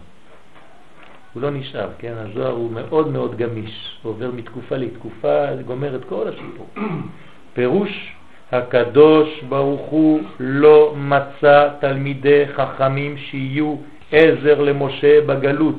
הוא 1.34 1.42
לא 1.42 1.50
נשאר, 1.50 1.88
כן? 1.98 2.14
הזוהר 2.16 2.52
הוא 2.52 2.70
מאוד 2.70 3.08
מאוד 3.08 3.36
גמיש, 3.36 3.98
עובר 4.02 4.30
מתקופה 4.30 4.76
לתקופה, 4.76 5.44
גומר 5.66 5.96
את 5.96 6.04
כל 6.04 6.28
הסיפור. 6.28 6.66
פירוש 7.54 8.17
הקדוש 8.52 9.28
ברוך 9.48 9.80
הוא 9.80 10.20
לא 10.40 10.92
מצא 10.96 11.68
תלמידי 11.80 12.44
חכמים 12.56 13.16
שיהיו 13.16 13.74
עזר 14.12 14.60
למשה 14.60 15.20
בגלות, 15.20 15.78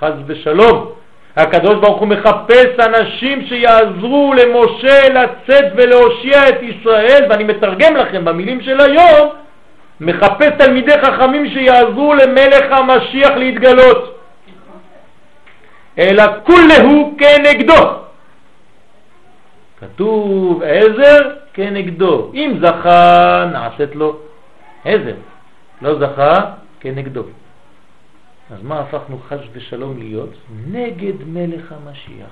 חז 0.00 0.12
ושלום. 0.26 0.90
הקדוש 1.36 1.74
ברוך 1.74 2.00
הוא 2.00 2.08
מחפש 2.08 2.78
אנשים 2.86 3.46
שיעזרו 3.46 4.34
למשה 4.34 5.08
לצאת 5.08 5.72
ולהושיע 5.76 6.48
את 6.48 6.62
ישראל, 6.62 7.26
ואני 7.30 7.44
מתרגם 7.44 7.96
לכם 7.96 8.24
במילים 8.24 8.60
של 8.60 8.80
היום, 8.80 9.28
מחפש 10.00 10.50
תלמידי 10.58 10.98
חכמים 11.02 11.50
שיעזרו 11.50 12.14
למלך 12.14 12.72
המשיח 12.72 13.30
להתגלות. 13.30 14.18
אלא 15.98 16.24
כולהו 16.44 17.14
כנגדו. 17.18 17.90
כתוב 19.80 20.62
עזר 20.62 21.43
כנגדו. 21.54 22.30
אם 22.34 22.58
זכה, 22.62 23.44
נעשית 23.52 23.94
לו 23.94 24.16
עזר. 24.84 25.16
לא 25.82 25.98
זכה, 25.98 26.40
כנגדו. 26.80 27.22
אז 28.50 28.62
מה 28.62 28.80
הפכנו 28.80 29.18
חש 29.28 29.48
ושלום 29.52 29.98
להיות? 29.98 30.30
נגד 30.70 31.12
מלך 31.26 31.72
המשיח. 31.72 32.30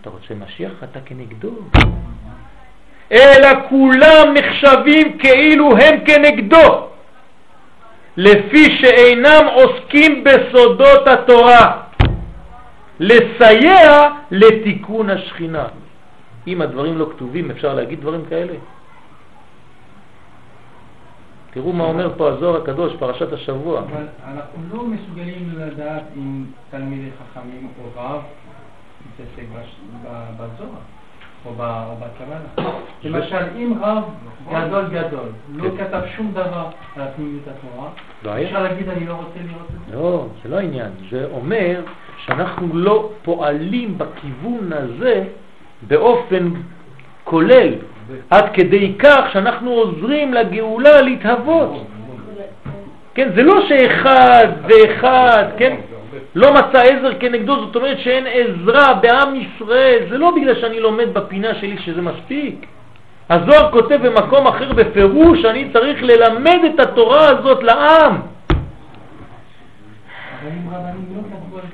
אתה 0.00 0.10
רוצה 0.10 0.34
משיח? 0.34 0.72
אתה 0.84 1.00
כנגדו. 1.00 1.50
אלא 3.12 3.48
כולם 3.68 4.34
נחשבים 4.34 5.18
כאילו 5.18 5.70
הם 5.76 6.04
כנגדו, 6.04 6.86
לפי 8.16 8.76
שאינם 8.76 9.46
עוסקים 9.54 10.24
בסודות 10.24 11.08
התורה, 11.08 11.80
לסייע 13.00 14.08
לתיקון 14.30 15.10
השכינה. 15.10 15.66
אם 16.46 16.62
הדברים 16.62 16.98
לא 16.98 17.10
כתובים, 17.14 17.50
אפשר 17.50 17.74
להגיד 17.74 18.00
דברים 18.00 18.24
כאלה? 18.28 18.54
תראו 21.52 21.72
מה 21.72 21.84
אומר 21.84 22.12
פה 22.16 22.28
הזוהר 22.28 22.62
הקדוש, 22.62 22.92
פרשת 22.98 23.32
השבוע. 23.32 23.80
אבל 23.80 24.06
אנחנו 24.24 24.76
לא 24.76 24.84
מסוגלים 24.84 25.52
לדעת 25.56 26.02
אם 26.16 26.44
תלמידי 26.70 27.10
חכמים 27.10 27.68
או 27.78 28.02
רב 28.02 28.22
מתעסק 29.06 29.44
בזוהר. 30.36 30.80
או 31.46 31.52
בקבלה. 32.00 32.68
למשל, 33.04 33.44
אם 33.56 33.72
רב 33.80 34.04
גדול 34.50 34.84
גדול 34.84 35.28
לא 35.54 35.70
כן. 35.76 35.84
כתב 35.84 36.00
שום 36.16 36.32
דבר 36.32 36.66
על 36.96 37.02
הפנימיות 37.02 37.44
התורה, 37.48 37.90
אפשר 38.42 38.62
להגיד 38.62 38.88
אני 38.88 39.06
לא 39.06 39.12
רוצה 39.12 39.38
לראות 39.48 39.66
את 39.66 39.90
זה? 39.90 39.96
לא, 39.96 40.26
זה 40.42 40.48
לא 40.48 40.56
העניין. 40.56 40.90
זה 41.10 41.28
אומר 41.32 41.82
שאנחנו 42.26 42.68
לא 42.72 43.12
פועלים 43.22 43.98
בכיוון 43.98 44.72
הזה 44.72 45.24
באופן 45.82 46.48
כולל, 47.24 47.68
עד 48.30 48.44
כדי 48.52 48.94
כך 48.98 49.32
שאנחנו 49.32 49.70
עוזרים 49.70 50.34
לגאולה 50.34 51.00
להתהוות. 51.00 51.86
כן, 53.14 53.28
זה 53.34 53.42
לא 53.42 53.68
שאחד 53.68 54.48
ואחד, 54.68 55.44
כן, 55.58 55.76
לא 56.34 56.54
מצא 56.54 56.80
עזר 56.80 57.14
כנגדו, 57.20 57.66
זאת 57.66 57.76
אומרת 57.76 57.98
שאין 57.98 58.26
עזרה 58.26 58.94
בעם 58.94 59.34
ישראל, 59.34 59.98
זה 60.10 60.18
לא 60.18 60.30
בגלל 60.36 60.60
שאני 60.60 60.80
לומד 60.80 61.14
בפינה 61.14 61.54
שלי 61.54 61.78
שזה 61.78 62.02
מספיק. 62.02 62.66
הזוהר 63.30 63.72
כותב 63.72 63.98
במקום 64.06 64.46
אחר 64.46 64.72
בפירוש, 64.72 65.44
אני 65.44 65.70
צריך 65.72 66.02
ללמד 66.02 66.58
את 66.74 66.80
התורה 66.80 67.28
הזאת 67.28 67.62
לעם. 67.62 68.20
האם 68.20 68.28
רבנים 68.28 68.28
לא 68.28 68.38
כתבו 68.40 68.58
על 69.70 70.28
זה? 70.28 70.29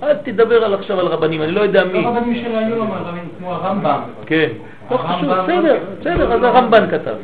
אל 0.02 0.14
תדבר 0.14 0.64
על 0.64 0.74
עכשיו 0.74 1.00
על 1.00 1.06
רבנים, 1.06 1.42
אני 1.42 1.52
לא 1.52 1.60
יודע 1.60 1.84
מי. 1.84 2.02
לא 2.02 2.08
רבנים 2.08 2.34
של 2.34 2.58
היום, 2.58 2.92
הרבנים 2.92 3.28
כמו 3.38 3.52
הרמב"ם. 3.52 4.00
כן. 4.26 4.48
לא 4.90 4.96
חשוב, 4.96 5.30
הרמב"ם 5.30 5.44
בסדר, 5.44 5.74
לא- 5.74 6.00
בסדר, 6.00 6.32
אז 6.32 6.42
הרמב"ן 6.42 6.90
כתב. 6.90 7.14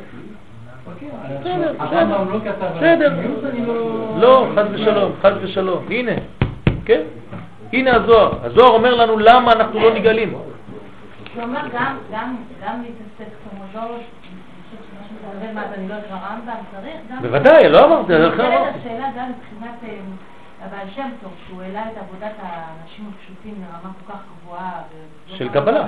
אוקיי, 0.87 1.09
בסדר, 1.41 1.75
הרמב"ם 1.79 2.33
לא 2.33 2.39
כתב 2.45 2.63
על 2.63 2.77
בסדר. 2.77 3.13
אני 3.51 3.67
לא... 3.67 3.75
לא, 4.21 4.47
חס 4.57 4.65
ושלום, 4.73 5.13
חס 5.23 5.33
ושלום. 5.41 5.85
הנה, 5.91 6.13
כן? 6.85 7.01
הנה 7.73 7.95
הזוהר. 7.97 8.33
הזוהר 8.43 8.71
אומר 8.71 8.95
לנו 8.95 9.19
למה 9.19 9.53
אנחנו 9.53 9.81
לא 9.81 9.95
נגאלים. 9.95 10.35
כלומר, 11.35 11.61
גם, 11.73 11.97
גם, 12.13 12.37
גם 12.67 12.83
להתעסק 12.83 13.35
כמו 13.51 13.65
לא 13.75 13.81
יודעת 15.45 16.05
הרמב"ם 16.11 16.53
צריך, 16.73 16.97
גם... 17.11 17.23
בוודאי, 17.23 17.69
לא 17.69 17.85
אמרתי, 17.85 18.15
השאלה 18.15 19.09
גם 19.17 19.31
מבחינת 19.31 19.79
הבעל 20.65 20.87
שם 20.97 21.09
טוב, 21.23 21.33
שהוא 21.47 21.63
העלה 21.63 21.83
את 21.83 21.97
עבודת 21.97 22.33
האנשים 22.39 23.11
הפשוטים 23.15 23.55
לרמה 23.61 23.95
כל 23.95 24.13
כך 24.13 24.19
גבוהה. 24.43 24.83
של 25.27 25.49
קבלה. 25.49 25.87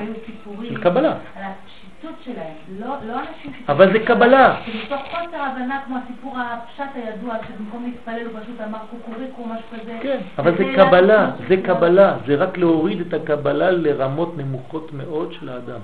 של 0.68 0.82
קבלה. 0.82 1.12
על 1.36 1.42
הפשיטות 1.42 2.14
שלהם, 2.24 2.54
לא, 2.78 2.94
לא 3.06 3.20
אנשים. 3.20 3.52
אבל 3.68 3.92
זה 3.92 3.98
קבלה. 4.06 4.56
שמתוך 4.66 5.00
חוסר 5.02 5.42
הבנה, 5.42 5.80
כמו 5.86 5.96
הסיפור 6.04 6.36
הפשט 6.38 6.90
הידוע, 6.94 7.34
שבמקום 7.48 7.84
להתפלל 7.84 8.26
הוא 8.26 8.40
פשוט 8.42 8.60
אמר 8.60 8.78
קוקוריקו, 8.90 9.44
משהו 9.44 9.66
כזה. 9.72 9.98
כן, 10.02 10.18
אבל 10.38 10.58
זה 10.58 10.64
קבלה, 10.76 11.30
זה 11.48 11.56
קבלה, 11.56 12.16
זה 12.26 12.34
רק 12.34 12.58
להוריד 12.58 13.00
את 13.00 13.14
הקבלה 13.14 13.70
לרמות 13.70 14.36
נמוכות 14.36 14.92
מאוד 14.92 15.32
של 15.32 15.48
האדם. 15.48 15.80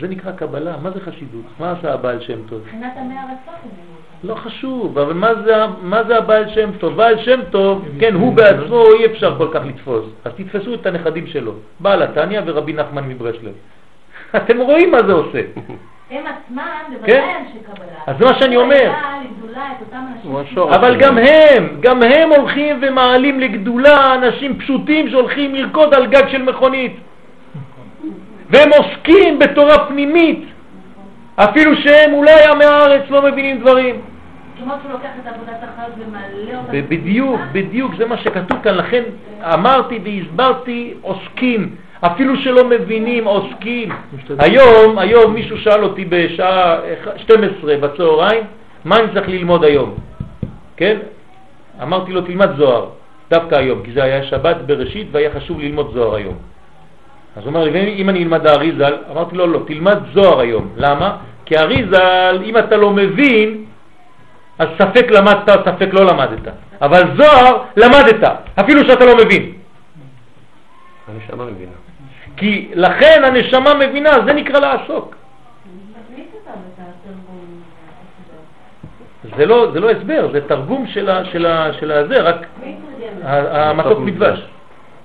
זה 0.00 0.08
נקרא 0.08 0.32
קבלה, 0.32 0.76
מה 0.76 0.90
זה 0.90 1.00
חסידות? 1.00 1.44
מה 1.60 1.72
עשה 1.72 1.94
הבעל 1.94 2.20
שם 2.20 2.46
טוב? 2.48 2.60
מבחינת 2.60 2.92
עמי 2.96 3.14
הרצון. 3.18 3.70
לא 4.24 4.34
חשוב, 4.34 4.98
אבל 4.98 5.12
מה 5.12 5.34
זה, 5.34 5.54
מה 5.82 6.04
זה 6.04 6.16
הבעל 6.16 6.48
שם 6.48 6.70
טוב? 6.78 6.96
בעל 6.96 7.18
שם 7.18 7.40
טוב, 7.50 7.84
כן, 8.00 8.14
הוא 8.14 8.32
בעצמו 8.32 8.84
אי 8.92 9.06
אפשר 9.06 9.38
כל 9.38 9.48
כך 9.52 9.60
לתפוס. 9.64 10.04
אז 10.24 10.32
תתפסו 10.36 10.74
את 10.74 10.86
הנכדים 10.86 11.26
שלו, 11.26 11.52
בעל 11.80 12.02
התניא 12.02 12.40
ורבי 12.46 12.72
נחמן 12.72 13.08
מברסלב. 13.08 13.52
אתם 14.36 14.60
רואים 14.60 14.90
מה 14.90 14.98
זה 15.06 15.12
עושה. 15.12 15.40
הם 16.10 16.24
עצמם, 16.26 16.62
כן. 16.88 16.96
בוודאי 16.96 17.36
אנשי 17.40 17.58
קבלה. 17.66 17.86
אז 18.06 18.16
זה 18.18 18.24
מה 18.24 18.38
שאני 18.38 18.56
אומר. 18.56 18.92
אבל 20.70 20.96
גם 20.96 21.18
הם, 21.18 21.76
גם 21.80 22.02
הם 22.02 22.32
הולכים 22.32 22.78
ומעלים 22.82 23.40
לגדולה 23.40 24.14
אנשים 24.14 24.58
פשוטים 24.58 25.10
שהולכים 25.10 25.54
לרקוד 25.54 25.94
על 25.94 26.06
גג 26.06 26.28
של 26.28 26.42
מכונית. 26.42 26.96
והם 28.50 28.70
עוסקים 28.72 29.38
בתורה 29.38 29.86
פנימית, 29.88 30.44
אפילו 31.36 31.76
שהם 31.76 32.12
אולי 32.12 32.44
עמי 32.52 32.64
הארץ 32.64 33.02
לא 33.10 33.22
מבינים 33.22 33.58
דברים. 33.58 34.00
כמו 34.64 34.72
שהוא 34.82 34.92
לוקח 34.92 35.08
את 35.22 35.32
עבודת 35.34 35.58
החיות 35.62 35.94
ומעלה 36.08 36.58
אותה. 36.58 36.72
ב- 36.72 36.88
בדיוק, 36.88 37.40
בדיוק, 37.52 37.92
זה 37.98 38.06
מה 38.06 38.16
שכתוב 38.18 38.58
כאן, 38.62 38.74
לכן 38.74 39.02
אמרתי 39.54 39.98
והסברתי 40.04 40.94
עוסקים, 41.02 41.74
אפילו 42.00 42.36
שלא 42.36 42.68
מבינים 42.68 43.24
עוסקים. 43.24 43.88
היום, 44.38 44.98
היום 44.98 45.34
מישהו 45.34 45.58
שאל 45.58 45.84
אותי 45.84 46.04
בשעה 46.04 46.76
12 47.16 47.76
בצהריים, 47.76 48.42
מה 48.84 48.96
אני 48.98 49.06
צריך 49.14 49.28
ללמוד 49.28 49.64
היום? 49.64 49.94
כן? 50.76 50.96
אמרתי 51.82 52.12
לו 52.12 52.20
תלמד 52.20 52.48
זוהר, 52.56 52.86
דווקא 53.30 53.54
היום, 53.54 53.82
כי 53.84 53.92
זה 53.92 54.04
היה 54.04 54.22
שבת 54.24 54.56
בראשית 54.66 55.08
והיה 55.12 55.30
חשוב 55.36 55.60
ללמוד 55.60 55.90
זוהר 55.94 56.14
היום. 56.14 56.34
אז 57.36 57.42
הוא 57.42 57.50
אמר 57.50 57.64
לי, 57.64 57.70
"ואם- 57.70 57.94
אם 57.96 58.08
אני 58.08 58.22
אלמד 58.22 58.46
האריזל, 58.46 58.94
אמרתי 59.10 59.36
לו, 59.36 59.46
לא, 59.46 59.60
תלמד 59.66 59.98
זוהר 60.14 60.40
היום. 60.40 60.68
למה? 60.76 61.16
כי 61.44 61.56
האריזל, 61.56 62.38
אם 62.44 62.58
אתה 62.58 62.76
לא 62.76 62.90
מבין, 62.90 63.64
אז 64.60 64.68
ספק 64.78 65.10
למדת, 65.10 65.48
ספק 65.64 65.88
לא 65.92 66.04
למדת. 66.06 66.52
אבל 66.82 67.02
זוהר 67.16 67.62
למדת, 67.76 68.30
אפילו 68.60 68.84
שאתה 68.84 69.04
לא 69.04 69.16
מבין. 69.24 69.52
הנשמה 71.08 71.44
מבינה. 71.44 71.72
כי 72.36 72.70
לכן 72.74 73.22
הנשמה 73.24 73.74
מבינה, 73.74 74.10
זה 74.26 74.32
נקרא 74.32 74.60
לעסוק. 74.60 75.16
זה 79.36 79.46
לא, 79.46 79.70
זה 79.72 79.80
לא 79.80 79.90
הסבר, 79.90 80.28
זה 80.32 80.48
תרגום 80.48 80.86
של, 80.86 81.10
ה, 81.10 81.24
של, 81.24 81.46
ה, 81.46 81.72
של 81.72 81.92
הזה, 81.92 82.22
רק 82.22 82.46
המתוק 83.24 83.98
מדבש. 83.98 84.46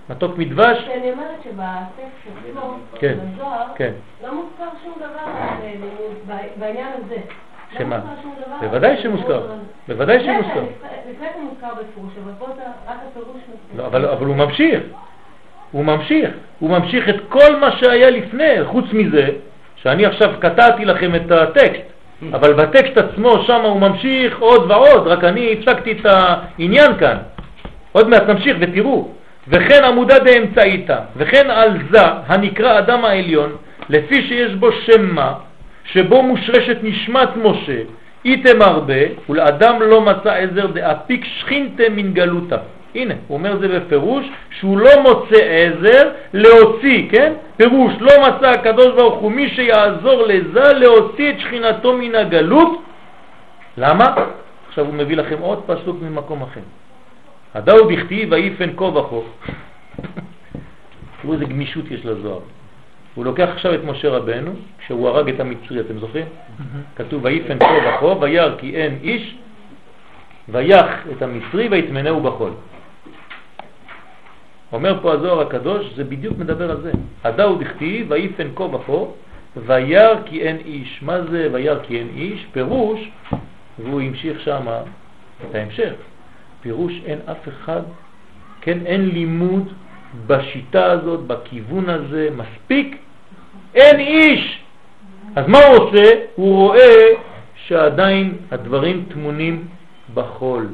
מתוק 0.10 0.38
מדבש, 0.38 0.78
שאני 0.86 1.12
אומרת 1.12 1.44
שבטקסט 1.44 2.38
עצמו, 2.50 2.78
כן, 2.96 3.18
בזוהר, 3.34 3.64
כן. 3.76 3.92
לא 4.24 4.34
מוזכר 4.34 4.78
שום 4.84 4.94
דבר 4.98 5.32
ב- 6.28 6.60
בעניין 6.60 6.88
הזה. 6.98 7.16
שמה? 7.78 8.00
בוודאי 8.60 8.98
שמוזכר, 9.02 9.42
בוודאי 9.88 10.20
שמוזכר. 10.20 10.64
הפירוש 12.88 13.28
מוזכר. 13.36 13.78
לא, 13.78 13.86
אבל, 13.86 14.06
אבל 14.06 14.26
הוא 14.26 14.36
ממשיך, 14.36 14.80
הוא 15.72 15.86
ממשיך, 15.86 16.30
הוא 16.60 16.70
ממשיך 16.70 17.10
את 17.10 17.16
כל 17.30 17.56
מה 17.56 17.72
שהיה 17.72 18.10
לפני, 18.10 18.64
חוץ 18.64 18.86
מזה, 18.94 19.30
שאני 19.76 20.06
עכשיו 20.06 20.30
קטעתי 20.40 20.86
לכם 20.86 21.16
את 21.16 21.32
הטקסט, 21.32 21.82
אבל 22.34 22.54
בטקסט 22.54 22.98
עצמו 22.98 23.44
שם 23.44 23.62
הוא 23.62 23.82
ממשיך 23.82 24.40
עוד 24.40 24.72
ועוד, 24.72 25.08
רק 25.08 25.24
אני 25.24 25.54
הצגתי 25.54 25.92
את 25.92 26.06
העניין 26.06 26.98
כאן. 27.00 27.18
עוד 27.92 28.10
מעט 28.10 28.24
נמשיך 28.24 28.58
ותראו. 28.60 29.08
וכן 29.48 29.84
עמודה 29.84 30.20
דאמצעיתא, 30.20 31.00
וכן 31.18 31.50
על 31.50 31.70
זה 31.92 32.02
הנקרא 32.28 32.80
אדם 32.80 33.06
העליון, 33.06 33.56
לפי 33.90 34.28
שיש 34.28 34.54
בו 34.54 34.72
שם 34.72 35.16
מה, 35.16 35.34
שבו 35.86 36.24
מושרשת 36.24 36.78
נשמת 36.84 37.30
משה, 37.36 37.82
איתם 38.26 38.62
הרבה, 38.62 39.30
ולאדם 39.30 39.82
לא 39.82 40.02
מצא 40.02 40.34
עזר 40.34 40.66
דאפיק 40.66 41.26
שכינתה 41.26 41.84
מן 41.92 42.14
גלותה. 42.14 42.58
הנה, 42.96 43.14
הוא 43.28 43.38
אומר 43.38 43.60
זה 43.60 43.68
בפירוש, 43.68 44.26
שהוא 44.60 44.78
לא 44.78 45.02
מוצא 45.02 45.44
עזר 45.44 46.12
להוציא, 46.34 47.10
כן? 47.12 47.34
פירוש, 47.58 47.94
לא 48.00 48.12
מצא 48.22 48.50
הקדוש 48.50 48.88
ברוך 48.96 49.20
הוא 49.20 49.32
מי 49.32 49.50
שיעזור 49.50 50.24
לזה 50.24 50.74
להוציא 50.74 51.30
את 51.30 51.40
שכינתו 51.40 51.98
מן 51.98 52.16
הגלות. 52.16 52.82
למה? 53.78 54.16
עכשיו 54.68 54.86
הוא 54.86 54.94
מביא 54.94 55.18
לכם 55.18 55.36
עוד 55.40 55.64
פסוק 55.66 55.98
ממקום 56.02 56.42
אחר. 56.42 56.62
הדאו 57.56 57.88
בכתיב 57.88 58.32
ויפן 58.32 58.70
כה 58.78 58.84
וכה. 58.84 59.16
תראו 61.22 61.34
איזה 61.34 61.46
גמישות 61.46 61.92
יש 61.92 62.06
לזוהר. 62.06 62.55
הוא 63.16 63.26
לוקח 63.26 63.50
עכשיו 63.54 63.74
את 63.74 63.84
משה 63.84 64.10
רבנו, 64.10 64.52
כשהוא 64.80 65.08
הרג 65.08 65.30
את 65.30 65.40
המצרי, 65.40 65.80
אתם 65.80 66.00
זוכרים? 66.00 66.26
כתוב 66.96 67.26
ויפן 67.26 67.60
כה 67.60 67.66
וכה, 67.66 68.06
וירא 68.06 68.56
כי 68.58 68.76
אין 68.76 68.98
איש, 69.02 69.36
ויח 70.50 71.08
את 71.12 71.22
המצרי 71.22 71.68
ויטמנהו 71.68 72.22
בחול. 72.22 72.52
אומר 74.74 75.00
פה 75.02 75.14
הזוהר 75.14 75.42
הקדוש, 75.42 75.94
זה 75.96 76.04
בדיוק 76.04 76.38
מדבר 76.38 76.72
על 76.72 76.82
זה. 76.82 76.92
הדאו 77.24 77.56
דכתיב 77.56 78.06
ויפן 78.10 78.48
כה 78.56 78.64
וכה, 78.64 79.06
וירא 79.66 80.22
כי 80.26 80.42
אין 80.42 80.58
איש. 80.58 81.00
מה 81.04 81.22
זה 81.22 81.50
וירא 81.52 81.80
כי 81.84 82.00
אין 82.00 82.10
איש? 82.16 82.46
פירוש, 82.52 83.12
והוא 83.80 84.02
המשיך 84.02 84.42
שם 84.42 84.68
את 85.50 85.56
ההמשך. 85.56 85.94
פירוש 86.62 86.94
אין 87.06 87.20
אף 87.32 87.48
אחד, 87.48 87.82
כן, 88.62 88.78
אין 88.86 89.10
לימוד 89.10 89.74
בשיטה 90.28 90.86
הזאת, 90.92 91.20
בכיוון 91.20 91.90
הזה, 91.90 92.30
מספיק, 92.38 92.98
אין 93.76 94.00
איש. 94.00 94.60
אז 95.36 95.48
מה 95.48 95.58
הוא 95.66 95.78
עושה? 95.78 96.12
הוא 96.36 96.56
רואה 96.56 97.08
שעדיין 97.56 98.38
הדברים 98.52 99.06
טמונים 99.14 99.68
בחול. 100.14 100.68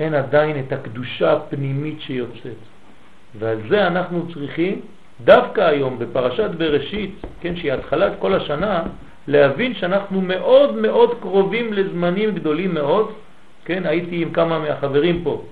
אין 0.00 0.14
עדיין 0.14 0.58
את 0.58 0.72
הקדושה 0.72 1.32
הפנימית 1.32 2.00
שיוצאת. 2.00 2.60
ועל 3.38 3.58
זה 3.68 3.86
אנחנו 3.86 4.32
צריכים, 4.32 4.80
דווקא 5.24 5.60
היום 5.60 5.98
בפרשת 5.98 6.50
בראשית, 6.58 7.14
כן, 7.40 7.56
שהיא 7.56 7.72
התחלת 7.72 8.12
כל 8.18 8.34
השנה, 8.34 8.82
להבין 9.28 9.74
שאנחנו 9.74 10.20
מאוד 10.20 10.76
מאוד 10.76 11.20
קרובים 11.20 11.72
לזמנים 11.72 12.30
גדולים 12.34 12.74
מאוד, 12.74 13.12
כן, 13.64 13.86
הייתי 13.86 14.22
עם 14.22 14.30
כמה 14.30 14.58
מהחברים 14.58 15.24
פה, 15.24 15.42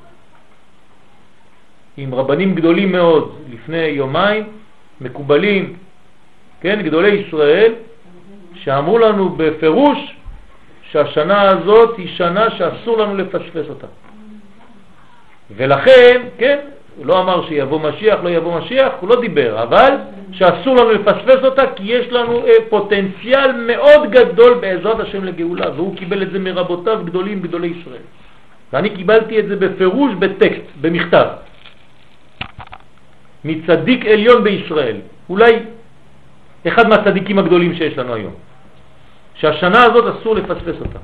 עם 1.96 2.14
רבנים 2.14 2.54
גדולים 2.54 2.92
מאוד 2.92 3.38
לפני 3.50 3.86
יומיים, 3.86 4.44
מקובלים, 5.00 5.76
כן, 6.66 6.82
גדולי 6.82 7.08
ישראל, 7.08 7.72
שאמרו 8.54 8.98
לנו 8.98 9.28
בפירוש 9.28 9.98
שהשנה 10.90 11.42
הזאת 11.42 11.98
היא 11.98 12.08
שנה 12.16 12.50
שאסור 12.50 12.98
לנו 12.98 13.16
לפספס 13.16 13.68
אותה. 13.68 13.86
ולכן, 15.56 16.22
כן, 16.38 16.58
הוא 16.96 17.06
לא 17.06 17.20
אמר 17.20 17.48
שיבוא 17.48 17.80
משיח, 17.80 18.18
לא 18.22 18.28
יבוא 18.28 18.58
משיח, 18.58 18.92
הוא 19.00 19.08
לא 19.08 19.20
דיבר, 19.20 19.62
אבל 19.62 19.92
שאסור 20.32 20.76
לנו 20.76 20.90
לפספס 20.90 21.44
אותה 21.44 21.62
כי 21.76 21.82
יש 21.86 22.06
לנו 22.12 22.46
אה, 22.46 22.52
פוטנציאל 22.68 23.52
מאוד 23.52 24.10
גדול 24.10 24.54
בעזרת 24.54 25.00
השם 25.00 25.24
לגאולה, 25.24 25.70
והוא 25.70 25.96
קיבל 25.96 26.22
את 26.22 26.30
זה 26.30 26.38
מרבותיו 26.38 27.00
גדולים, 27.04 27.40
גדולי 27.40 27.66
ישראל. 27.66 28.06
ואני 28.72 28.90
קיבלתי 28.90 29.38
את 29.38 29.48
זה 29.48 29.56
בפירוש 29.56 30.14
בטקסט, 30.18 30.70
במכתב, 30.80 31.26
מצדיק 33.44 34.06
עליון 34.06 34.44
בישראל, 34.44 34.96
אולי 35.30 35.75
אחד 36.68 36.88
מהצדיקים 36.88 37.38
הגדולים 37.38 37.74
שיש 37.74 37.98
לנו 37.98 38.14
היום, 38.14 38.32
שהשנה 39.34 39.82
הזאת 39.82 40.16
אסור 40.16 40.34
לפספס 40.34 40.80
אותה. 40.80 40.98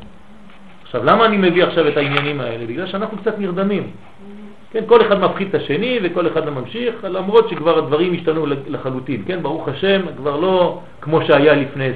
עכשיו, 0.83 1.05
למה 1.05 1.25
אני 1.27 1.37
מביא 1.37 1.65
עכשיו 1.65 1.89
את 1.89 1.97
העניינים 1.97 2.41
האלה? 2.41 2.67
בגלל 2.67 2.87
שאנחנו 2.87 3.19
קצת 3.19 3.39
נרדמים. 3.39 3.91
כן, 4.73 4.85
כל 4.87 5.01
אחד 5.03 5.21
מפחית 5.21 5.49
את 5.49 5.55
השני 5.55 5.99
וכל 6.03 6.27
אחד 6.27 6.51
ממשיך, 6.51 6.95
למרות 7.05 7.49
שכבר 7.49 7.79
הדברים 7.79 8.13
השתנו 8.15 8.47
לחלוטין, 8.67 9.23
כן, 9.27 9.43
ברוך 9.43 9.69
השם, 9.69 10.01
כבר 10.17 10.37
לא 10.37 10.81
כמו 11.01 11.23
שהיה 11.27 11.55
לפני 11.55 11.91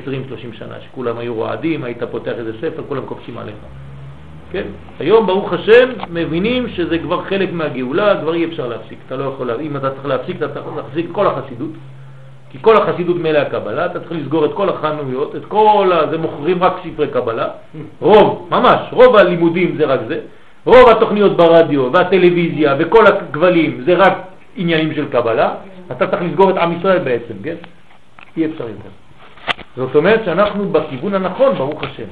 20-30 0.53 0.59
שנה, 0.59 0.75
שכולם 0.81 1.19
היו 1.19 1.35
רועדים, 1.35 1.85
היית 1.85 2.03
פותח 2.03 2.33
איזה 2.39 2.53
ספר, 2.61 2.83
כולם 2.89 3.03
קופצים 3.07 3.39
עליך. 3.39 3.55
כן, 4.53 4.64
היום 4.99 5.27
ברוך 5.27 5.53
השם 5.53 5.89
מבינים 6.11 6.69
שזה 6.69 6.99
כבר 6.99 7.25
חלק 7.25 7.53
מהגאולה, 7.53 8.21
כבר 8.21 8.35
אי 8.35 8.45
אפשר 8.45 8.69
להפסיק, 8.69 8.99
אתה 9.07 9.17
לא 9.17 9.25
יכול, 9.25 9.51
אם 9.61 9.77
אתה 9.77 9.91
צריך 9.91 10.07
להפסיק, 10.07 10.37
אתה 10.37 10.49
צריך 10.49 10.77
להפסיק 10.77 11.07
כל 11.12 11.27
החסידות, 11.27 11.71
כי 12.51 12.59
כל 12.61 12.76
החסידות 12.76 13.16
מלאה 13.16 13.44
קבלה, 13.44 13.86
אתה 13.86 14.01
צריך 14.01 14.12
לסגור 14.12 14.44
את 14.44 14.51
כל 14.55 14.68
החנויות, 14.68 15.36
את 15.36 15.44
כל 15.44 15.92
ה... 15.94 16.11
זה 16.11 16.18
מוכרים 16.18 16.64
רק 16.64 16.72
ספרי 16.84 17.09
קבלה, 17.09 17.49
רוב, 18.01 18.49
ממש, 18.51 18.80
רוב 18.92 19.16
הלימודים 19.16 19.76
זה 19.78 19.84
רק 19.84 20.01
זה, 20.09 20.20
רוב 20.64 20.88
התוכניות 20.88 21.36
ברדיו 21.36 21.92
והטלוויזיה 21.92 22.74
וכל 22.78 23.07
הכבלים 23.07 23.82
זה 23.86 23.94
רק 23.94 24.12
עניינים 24.57 24.94
של 24.94 25.09
קבלה, 25.09 25.55
אתה 25.92 26.07
צריך 26.07 26.22
לסגור 26.22 26.51
את 26.51 26.57
עם 26.57 26.78
ישראל 26.78 26.99
בעצם, 26.99 27.34
כן? 27.42 27.57
אי 28.36 28.47
אפשר 28.47 28.68
יותר. 28.68 28.88
זאת 29.76 29.97
אומרת 29.97 30.24
שאנחנו 30.24 30.72
בכיוון 30.72 31.14
הנכון, 31.14 31.55
ברוך 31.55 31.82
השם. 31.82 32.09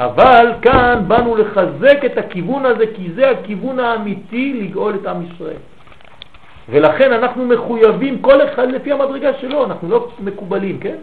אבל 0.00 0.46
כאן 0.62 1.02
באנו 1.08 1.36
לחזק 1.36 2.04
את 2.06 2.18
הכיוון 2.18 2.66
הזה, 2.66 2.84
כי 2.94 3.08
זה 3.14 3.30
הכיוון 3.30 3.78
האמיתי 3.78 4.60
לגאול 4.62 4.94
את 4.94 5.06
עם 5.06 5.22
ישראל. 5.22 5.56
ולכן 6.70 7.12
אנחנו 7.12 7.44
מחויבים 7.46 8.18
כל 8.18 8.44
אחד 8.44 8.70
לפי 8.70 8.92
המדרגה 8.92 9.30
שלו, 9.40 9.64
אנחנו 9.64 9.88
לא 9.88 10.08
מקובלים, 10.18 10.78
כן? 10.78 10.96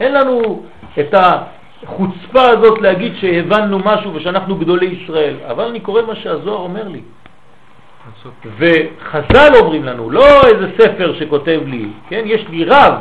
אין 0.00 0.14
לנו 0.14 0.62
את 1.00 1.14
החוצפה 1.14 2.42
הזאת 2.42 2.80
להגיד 2.80 3.12
שהבנו 3.20 3.78
משהו 3.78 4.14
ושאנחנו 4.14 4.56
גדולי 4.56 4.86
ישראל, 4.86 5.34
אבל 5.50 5.64
אני 5.64 5.80
קורא 5.80 6.02
מה 6.02 6.14
שהזוהר 6.14 6.58
אומר 6.58 6.88
לי. 6.88 7.00
וחז"ל 8.58 9.52
אומרים 9.56 9.84
לנו, 9.84 10.10
לא 10.10 10.46
איזה 10.46 10.66
ספר 10.78 11.14
שכותב 11.18 11.60
לי, 11.66 11.88
כן? 12.08 12.22
יש 12.24 12.44
לי 12.48 12.64
רב, 12.64 12.94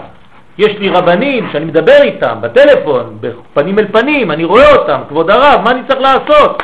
יש 0.58 0.78
לי 0.80 0.90
רבנים 0.90 1.50
שאני 1.52 1.66
מדבר 1.66 2.02
איתם 2.02 2.38
בטלפון, 2.42 3.18
פנים 3.54 3.80
אל 3.80 3.88
פנים, 3.88 4.32
אני 4.32 4.44
רואה 4.44 4.76
אותם, 4.76 5.02
כבוד 5.10 5.30
הרב, 5.30 5.62
מה 5.64 5.72
אני 5.72 5.82
צריך 5.88 6.00
לעשות? 6.00 6.64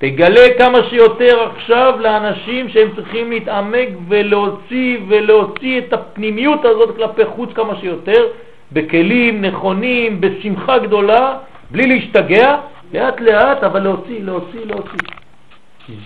תגלה 0.00 0.46
כמה 0.58 0.78
שיותר 0.90 1.42
עכשיו 1.42 1.94
לאנשים 2.00 2.68
שהם 2.68 2.88
צריכים 2.96 3.30
להתעמק 3.30 3.88
ולהוציא 4.08 4.98
ולהוציא 5.08 5.78
את 5.78 5.92
הפנימיות 5.92 6.64
הזאת 6.64 6.96
כלפי 6.96 7.24
חוץ 7.24 7.50
כמה 7.54 7.76
שיותר, 7.80 8.26
בכלים 8.72 9.44
נכונים, 9.44 10.20
בשמחה 10.20 10.78
גדולה, 10.78 11.38
בלי 11.70 11.86
להשתגע, 11.86 12.56
לאט 12.92 13.20
לאט, 13.20 13.64
אבל 13.64 13.80
להוציא, 13.80 14.20
להוציא, 14.22 14.60
להוציא. 14.64 14.98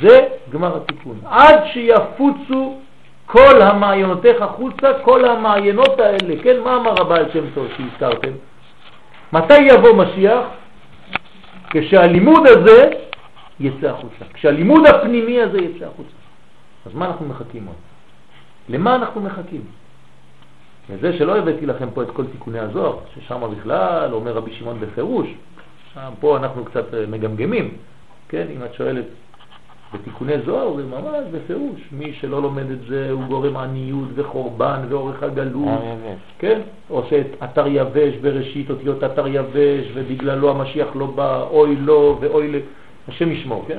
זה 0.01 0.21
גמר 0.51 0.77
התיקון. 0.77 1.19
עד 1.31 1.61
שיפוצו 1.73 2.75
כל 3.27 3.63
המעיינותיך 3.63 4.43
החוצה, 4.43 4.93
כל 5.03 5.25
המעיינות 5.25 6.01
האלה, 6.01 6.43
כן, 6.43 6.61
מה 6.65 6.77
אמר 6.77 7.01
הבעל 7.01 7.25
שם 7.33 7.45
טוב 7.55 7.67
שהזכרתם? 7.77 8.33
מתי 9.33 9.63
יבוא 9.63 9.93
משיח? 9.93 10.45
כשהלימוד 11.71 12.47
הזה 12.47 12.91
יצא 13.61 13.91
החוצה, 13.91 14.25
כשהלימוד 14.35 14.87
הפנימי 14.87 15.41
הזה 15.41 15.59
יצא 15.59 15.85
החוצה. 15.85 16.17
אז 16.87 16.95
מה 16.95 17.07
אנחנו 17.07 17.27
מחכים 17.29 17.67
עוד? 17.67 17.77
למה 18.69 18.95
אנחנו 18.95 19.21
מחכים? 19.21 19.61
וזה 20.91 21.19
שלא 21.19 21.39
הבאתי 21.39 21.67
לכם 21.67 21.89
פה 21.95 22.03
את 22.03 22.11
כל 22.11 22.25
תיקוני 22.27 22.59
הזוהר, 22.59 22.99
ששם 23.15 23.43
בכלל 23.59 24.11
אומר 24.13 24.33
רבי 24.33 24.53
שמעון 24.53 24.81
בפירוש, 24.81 25.29
שם 25.95 26.11
פה 26.21 26.37
אנחנו 26.37 26.65
קצת 26.65 26.85
מגמגמים, 27.09 27.77
כן, 28.29 28.47
אם 28.57 28.65
את 28.65 28.75
שואלת 28.75 29.05
בתיקוני 29.95 30.33
זוהר 30.47 30.77
זה 30.77 30.83
ממש 30.85 31.25
בפירוש, 31.33 31.81
מי 31.93 32.13
שלא 32.13 32.43
לומד 32.43 32.71
את 32.71 32.79
זה 32.89 33.11
הוא 33.11 33.25
גורם 33.25 33.57
עניות 33.57 34.09
וחורבן 34.15 34.81
ואורך 34.89 35.23
הגלות, 35.23 35.81
כן? 36.39 36.61
עושה 36.89 37.21
את 37.21 37.27
אתר 37.45 37.67
יבש 37.67 38.15
בראשית 38.21 38.71
אותיות 38.71 39.05
אתר 39.05 39.27
יבש 39.27 39.87
ובגללו 39.95 40.51
המשיח 40.51 40.89
לא 40.95 41.07
בא, 41.07 41.43
אוי 41.43 41.77
לא 41.77 42.19
ואוי 42.21 42.53
ל... 42.53 42.59
השם 43.09 43.33
ישמור, 43.33 43.65
כן? 43.69 43.79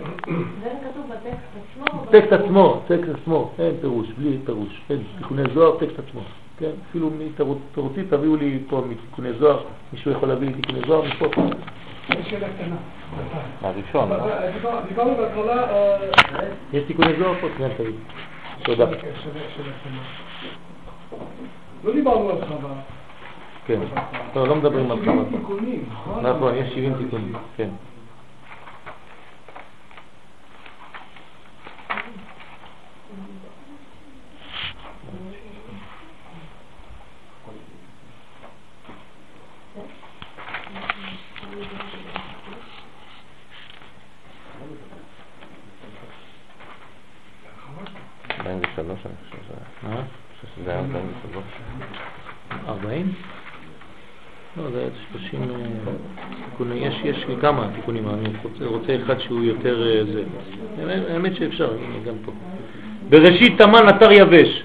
זה 0.63 0.69
כתוב 0.81 1.09
בטקסט 1.09 1.47
עצמו? 1.73 2.05
טקסט 2.11 2.33
עצמו, 2.33 2.81
טקסט 2.87 3.09
עצמו, 3.21 3.51
אין 3.59 3.75
פירוש, 3.81 4.07
בלי 4.17 4.37
פירוש, 4.45 4.81
כן, 4.87 4.97
תיקוני 5.17 5.43
זוהר, 5.53 5.77
טקסט 5.77 5.99
עצמו, 5.99 6.21
כן? 6.57 6.71
אפילו 6.89 7.09
מתירותי 7.19 8.03
תביאו 8.09 8.35
לי 8.35 8.59
פה 8.69 8.83
מתיקוני 8.89 9.33
זוהר, 9.33 9.63
מישהו 9.93 10.11
יכול 10.11 10.29
להביא 10.29 10.47
לי 10.47 10.53
תיקוני 10.53 10.79
זוהר 10.87 11.01
מפה. 11.01 11.25
יש 12.09 12.29
שאלה 12.29 12.47
קטנה. 12.49 12.75
הראשון, 13.61 14.09
לא? 14.09 14.17
דיברנו 14.87 15.15
בהתחלה... 15.17 15.69
אה, 15.69 15.97
יש 16.73 16.83
תיקוני 16.87 17.13
זוהר 17.19 17.33
פה? 17.41 17.47
כן, 17.57 17.69
תביא. 17.77 17.93
תודה. 18.63 18.83
אוקיי. 18.83 19.11
לא 21.83 21.93
דיברנו 21.93 22.29
על 22.29 22.45
חווה. 22.47 22.73
כן. 23.67 23.79
לא, 24.35 24.47
לא 24.47 24.55
מדברים 24.55 24.91
על 24.91 24.97
כמה. 25.05 25.23
70 25.23 25.39
תיקונים, 25.39 25.83
נכון? 25.91 26.25
נכון, 26.25 26.55
יש 26.55 26.73
70 26.73 26.93
תיקונים, 26.93 27.33
כן. 27.57 27.69
ארבעים 48.45 48.59
ושלוש, 48.73 49.05
אני 49.05 49.15
חושב 49.23 49.43
שזה 49.43 49.53
היה. 49.83 49.95
מה? 49.95 49.99
אני 49.99 50.05
שזה 50.65 50.71
היה 50.71 50.79
ארבעים 50.79 51.05
ושלוש. 51.29 51.43
40? 52.67 53.11
לא, 54.57 54.63
זה 54.71 54.87
30 55.11 55.41
אה, 55.41 55.47
תיקונים, 56.51 56.83
יש, 56.83 56.95
יש 57.03 57.25
כמה 57.41 57.67
תיקונים, 57.75 58.07
אני 58.09 58.29
רוצה, 58.43 58.65
רוצה 58.65 58.95
אחד 59.05 59.19
שהוא 59.19 59.43
יותר 59.43 59.87
אה, 59.87 60.03
זה. 60.13 60.23
האמת- 61.13 61.35
שאפשר, 61.35 61.73
גם 62.07 62.13
פה. 62.25 62.31
בראשית 63.09 63.61
תמן 63.61 63.89
אתר 63.89 64.11
יבש. 64.11 64.63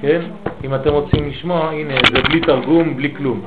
כן? 0.00 0.20
אם 0.64 0.74
אתם 0.74 0.90
רוצים 0.90 1.28
לשמוע, 1.28 1.70
הנה, 1.70 1.94
זה 2.14 2.22
בלי 2.22 2.40
תרגום, 2.40 2.96
בלי 2.96 3.14
כלום. 3.16 3.40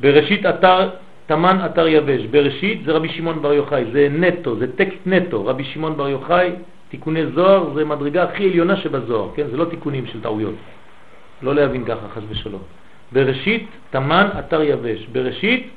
בראשית 0.00 0.46
אתר, 0.46 0.88
תמן 1.26 1.58
אתר 1.66 1.88
יבש. 1.88 2.26
בראשית 2.26 2.84
זה 2.84 2.92
רבי 2.92 3.08
שמעון 3.08 3.42
בר 3.42 3.52
יוחאי, 3.52 3.84
זה 3.92 4.08
נטו, 4.10 4.56
זה 4.56 4.72
טקסט 4.76 5.06
נטו. 5.06 5.46
רבי 5.46 5.64
שמעון 5.64 5.96
בר 5.96 6.08
יוחאי, 6.08 6.50
תיקוני 6.88 7.26
זוהר, 7.26 7.74
זה 7.74 7.84
מדרגה 7.84 8.22
הכי 8.22 8.44
עליונה 8.44 8.76
שבזוהר, 8.76 9.28
כן? 9.36 9.46
זה 9.50 9.56
לא 9.56 9.64
תיקונים 9.64 10.06
של 10.06 10.20
טעויות. 10.20 10.54
לא 11.42 11.54
להבין 11.54 11.84
ככה, 11.84 12.08
חס 12.14 12.22
ושלום. 12.28 12.62
בראשית 13.12 13.66
תמן 13.90 14.28
אתר 14.38 14.62
יבש. 14.62 15.06
בראשית 15.12 15.68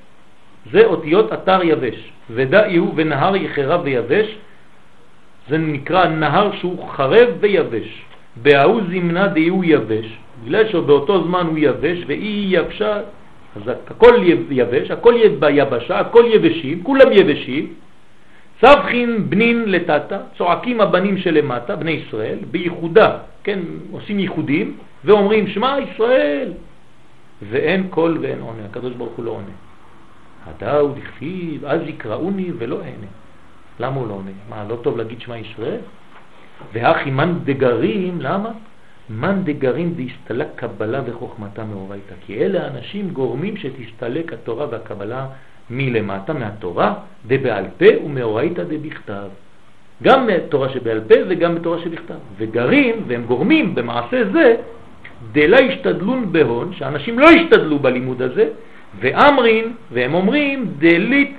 זה 0.72 0.86
אותיות 0.86 1.34
אתר 1.34 1.60
יבש. 1.64 2.12
ודא 2.30 2.58
יהיו 2.68 2.91
ונהר 2.95 3.36
יחרב 3.36 3.82
ויבש, 3.84 4.36
זה 5.49 5.58
נקרא 5.58 6.08
נהר 6.08 6.51
שהוא 6.60 6.89
חרב 6.89 7.30
ויבש. 7.39 8.03
בההוא 8.41 8.82
זמנה 8.89 9.28
דהיהו 9.28 9.64
יבש, 9.64 10.05
בגלל 10.43 10.68
שבאותו 10.68 11.24
זמן 11.24 11.45
הוא 11.45 11.58
יבש 11.58 11.97
ואי 12.08 12.45
יבשה, 12.49 13.01
אז 13.55 13.72
הכל 13.88 14.14
יבש, 14.49 14.91
הכל 14.91 15.14
ביבשה, 15.39 15.99
הכל 15.99 16.24
יבשים, 16.28 16.84
כולם 16.84 17.12
יבשים. 17.12 17.74
סבחין 18.62 19.30
בנין 19.30 19.72
לטאטה, 19.72 20.20
צועקים 20.38 20.82
הבנים 20.82 21.18
שלמטה, 21.18 21.76
בני 21.76 21.91
ישראל, 21.91 22.38
בייחודה, 22.51 23.18
כן, 23.43 23.60
עושים 23.91 24.20
ייחודים, 24.20 24.78
ואומרים 25.05 25.47
שמע 25.47 25.78
ישראל, 25.80 26.53
ואין 27.49 27.88
קול 27.89 28.18
ואין 28.22 28.41
עונה, 28.41 28.66
הקדוש 28.66 28.93
ברוך 28.93 29.14
הוא 29.16 29.26
לא 29.26 29.32
עונה. 29.32 29.55
הדאו 30.47 30.88
דכתיב, 30.88 31.66
אז 31.66 31.82
יקראוני 31.86 32.51
ולא 32.58 32.76
אענה. 32.76 33.12
למה 33.80 33.95
הוא 33.95 34.08
לא 34.08 34.14
עונה? 34.14 34.32
מה, 34.49 34.66
לא 34.70 34.76
טוב 34.76 34.97
להגיד 34.97 35.22
שמע 35.22 35.38
ישראל? 35.38 35.80
והכי 36.74 37.12
מן 37.12 37.34
דגרים, 37.43 38.22
למה? 38.22 38.51
מן 39.10 39.41
דגרים 39.43 39.93
דהסתלק 39.93 40.47
קבלה 40.55 41.01
וחוכמתה 41.05 41.64
מאורייתא. 41.64 42.16
כי 42.26 42.39
אלה 42.39 42.64
האנשים 42.64 43.10
גורמים 43.10 43.58
שתסתלק 43.58 44.34
התורה 44.34 44.66
והקבלה 44.70 45.28
מלמטה, 45.70 46.34
מהתורה, 46.34 46.93
דבעל 47.28 47.65
פה 47.78 48.05
ומאורייתא 48.05 48.63
דבכתב. 48.63 49.28
גם 50.03 50.28
מתורה 50.28 50.70
שבעל 50.70 51.01
פה 51.07 51.15
וגם 51.30 51.55
מתורה 51.55 51.80
שבכתב. 51.80 52.15
וגרים, 52.38 53.03
והם 53.07 53.24
גורמים 53.24 53.76
במעשה 53.76 54.24
זה, 54.34 54.55
דלה 55.32 55.57
השתדלון 55.59 56.32
בהון, 56.32 56.74
שאנשים 56.74 57.20
לא 57.20 57.30
השתדלו 57.30 57.80
בלימוד 57.80 58.22
הזה, 58.22 58.49
ואמרין, 58.99 59.74
והם 59.91 60.13
אומרים, 60.13 60.74
דלית, 60.80 61.36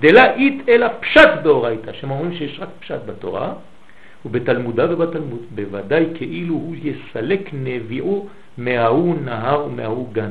דלה 0.00 0.34
אית 0.34 0.68
אלא 0.68 0.86
פשט 1.00 1.30
באורייתא, 1.42 1.92
שהם 1.92 2.10
אומרים 2.10 2.34
שיש 2.34 2.60
רק 2.60 2.68
פשט 2.80 3.00
בתורה, 3.06 3.52
ובתלמודה 4.26 4.92
ובתלמוד, 4.92 5.42
בוודאי 5.54 6.06
כאילו 6.14 6.54
הוא 6.54 6.74
יסלק 6.82 7.50
נביאו 7.52 8.26
מההוא 8.58 9.16
נהר 9.24 9.66
ומההוא 9.66 10.12
גן. 10.12 10.30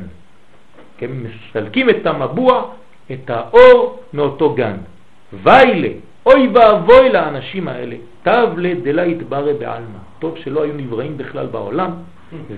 הם 1.01 1.23
מסלקים 1.23 1.89
את 1.89 2.05
המבוע, 2.05 2.73
את 3.13 3.29
האור 3.29 3.99
מאותו 4.13 4.53
גן. 4.53 4.77
ויילה, 5.43 5.87
אוי 6.25 6.47
ואבוי 6.53 7.09
לאנשים 7.09 7.67
האלה, 7.67 7.95
תב 8.23 8.47
לדלה 8.57 9.05
יתברא 9.05 9.53
בעלמא. 9.59 9.99
טוב 10.19 10.37
שלא 10.37 10.63
היו 10.63 10.73
נבראים 10.73 11.17
בכלל 11.17 11.45
בעולם, 11.45 11.91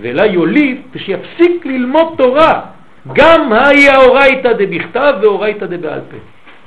ולה 0.00 0.26
יוליד 0.26 0.80
ושיפסיק 0.94 1.66
ללמוד 1.66 2.14
תורה, 2.16 2.60
גם 3.12 3.52
היה 3.52 3.96
אורייתא 3.96 4.52
דבכתב 4.52 5.12
ואורייתא 5.22 5.66
דבעל 5.66 6.00
פה. 6.10 6.16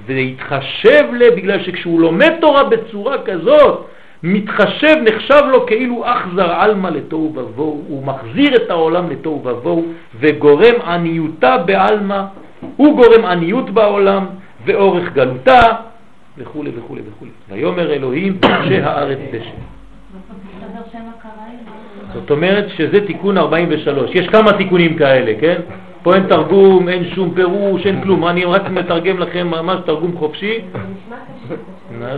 ויתחשב 0.05 1.03
לה, 1.13 1.25
בגלל 1.35 1.63
שכשהוא 1.63 2.01
לומד 2.01 2.33
תורה 2.41 2.63
בצורה 2.63 3.17
כזאת, 3.25 3.85
מתחשב, 4.23 4.95
נחשב 5.03 5.43
לו 5.51 5.65
כאילו 5.65 6.03
אכזר 6.05 6.51
עלמא 6.51 6.87
לתוהו 6.87 7.33
ובוהו, 7.35 7.83
הוא 7.87 8.05
מחזיר 8.05 8.55
את 8.55 8.69
העולם 8.69 9.09
לתוהו 9.09 9.41
ובוהו 9.45 9.85
וגורם 10.19 10.81
עניותה 10.85 11.57
בעלמא, 11.57 12.23
הוא 12.77 12.95
גורם 12.95 13.25
עניות 13.25 13.69
בעולם 13.69 14.25
ואורך 14.65 15.13
גלותה 15.13 15.61
וכו' 16.37 16.63
וכו' 16.75 16.95
וכו'. 16.95 17.25
ויאמר 17.49 17.93
אלוהים 17.93 18.37
פרשי 18.39 18.81
הארץ 18.81 19.17
דשא. 19.31 19.49
זאת 22.13 22.31
אומרת 22.31 22.69
שזה 22.69 23.07
תיקון 23.07 23.37
43. 23.37 24.11
יש 24.13 24.27
כמה 24.27 24.53
תיקונים 24.53 24.97
כאלה, 24.97 25.33
כן? 25.41 25.61
פה 26.03 26.15
אין 26.15 26.27
תרגום, 26.27 26.89
אין 26.89 27.09
שום 27.15 27.33
פירוש, 27.33 27.85
אין 27.85 28.01
כלום. 28.01 28.27
אני 28.27 28.45
רק 28.45 28.69
מתרגם 28.69 29.19
לכם 29.19 29.47
ממש 29.47 29.79
תרגום 29.85 30.17
חופשי. 30.17 30.61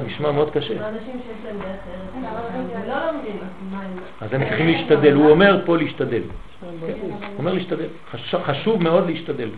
נשמע 0.06 0.32
מאוד 0.32 0.50
קשה. 0.52 0.74
אז 4.22 4.34
הם 4.34 4.44
צריכים 4.50 4.68
להשתדל. 4.68 5.14
הוא 5.14 5.30
אומר 5.30 5.62
פה 5.66 5.78
להשתדל. 5.78 6.22
הוא 6.62 7.12
אומר 7.38 7.54
להשתדל. 7.54 7.88
חשוב 8.44 8.84
מאוד 8.84 9.10
להשתדל. 9.10 9.50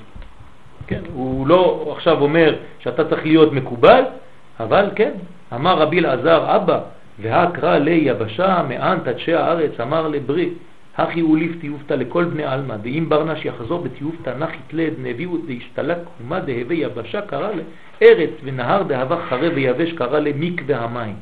כן, 0.92 1.02
הוא 1.14 1.48
לא 1.48 1.94
עכשיו 1.96 2.22
אומר 2.22 2.56
שאתה 2.80 3.10
צריך 3.10 3.26
להיות 3.26 3.54
מקובל, 3.54 4.04
אבל 4.60 4.90
כן, 4.96 5.12
אמר 5.54 5.78
רבי 5.78 6.00
אלעזר 6.00 6.56
אבא, 6.56 6.80
והקרא 7.20 7.78
לי 7.78 7.92
יבשה 7.92 8.64
מאן 8.70 8.98
תדשי 9.04 9.34
הארץ, 9.34 9.80
אמר 9.80 10.08
לברי, 10.08 10.50
הכי 10.98 11.22
אוליף 11.22 11.52
תיובתא 11.62 11.94
לכל 11.94 12.24
בני 12.24 12.44
עלמא, 12.44 12.76
ואם 12.84 13.06
ברנש 13.10 13.46
יחזור 13.46 13.84
בתיובתא 13.84 14.30
נחית 14.40 14.74
לד 14.74 14.94
נביאו 15.04 15.38
דהשתלק 15.48 15.98
ומה 16.22 16.40
דהווה 16.40 16.76
יבשה 16.76 17.22
קרא 17.22 17.50
לארץ 17.52 18.30
ונהר 18.44 18.84
דהבה 18.84 19.18
חרב 19.30 19.52
ויבש 19.56 19.92
קרא 19.92 20.20
למקווה 20.20 20.78
המים 20.78 21.16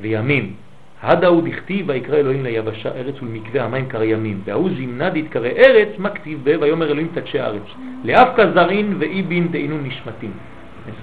וימים. 0.00 0.54
הדאו 1.02 1.40
דכתיב 1.40 1.88
ויקרא 1.88 2.16
אלוהים 2.16 2.44
ליבשה 2.44 2.88
ארץ 2.88 3.14
ולמקווה 3.22 3.64
המים 3.64 3.86
קרא 3.86 4.04
ימים 4.04 4.40
והוא 4.44 4.70
זימנה 4.76 5.10
דתקרא 5.10 5.48
ארץ 5.48 5.88
מה 5.98 6.10
כתיב 6.10 6.40
בה 6.44 6.60
ויאמר 6.60 6.90
אלוהים 6.90 7.08
תדשי 7.14 7.38
הארץ 7.38 7.62
לאף 8.04 8.28
כזרין 8.36 8.94
ואיבין 8.98 9.48
דהינו 9.48 9.78
נשמתים. 9.82 10.30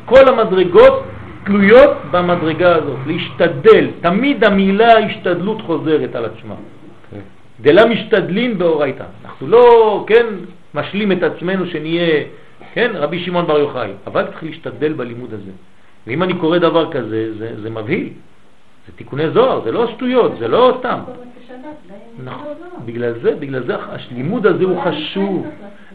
כל 0.06 0.28
המדרגות 0.28 1.04
תלויות 1.46 1.92
במדרגה 2.12 2.76
הזאת, 2.76 3.00
להשתדל. 3.08 3.88
תמיד 4.02 4.44
המילה 4.44 4.98
השתדלות 4.98 5.62
חוזרת 5.62 6.16
על 6.16 6.26
עצמה. 6.26 6.56
דלה 7.62 7.86
משתדלין 7.86 8.58
באורייתא. 8.58 9.04
אנחנו 9.26 9.48
לא, 9.48 10.06
כן, 10.08 10.26
משלים 10.74 11.12
את 11.12 11.24
עצמנו 11.24 11.66
שנהיה, 11.66 12.24
כן, 12.74 12.92
רבי 12.94 13.20
שמעון 13.20 13.48
בר 13.48 13.60
יוחאי, 13.60 13.92
אבל 14.08 14.24
צריך 14.26 14.44
להשתדל 14.44 14.94
בלימוד 14.94 15.34
הזה. 15.34 15.52
ואם 16.08 16.24
אני 16.24 16.34
קורא 16.34 16.58
דבר 16.58 16.92
כזה, 16.92 17.34
זה, 17.38 17.62
זה 17.62 17.70
מבהיל. 17.70 18.10
זה 18.88 18.92
תיקוני 18.96 19.30
זוהר, 19.30 19.62
זה 19.64 19.72
לא 19.72 19.88
שטויות, 19.88 20.32
זה 20.40 20.48
לא 20.48 20.78
סתם. 20.80 21.00
נכון, 22.24 22.48
בגלל 22.86 23.14
זה, 23.22 23.36
בגלל 23.36 23.64
זה 23.64 23.76
הלימוד 23.76 24.48
הזה 24.48 24.64
הוא 24.64 24.82
חשוב. 24.82 25.48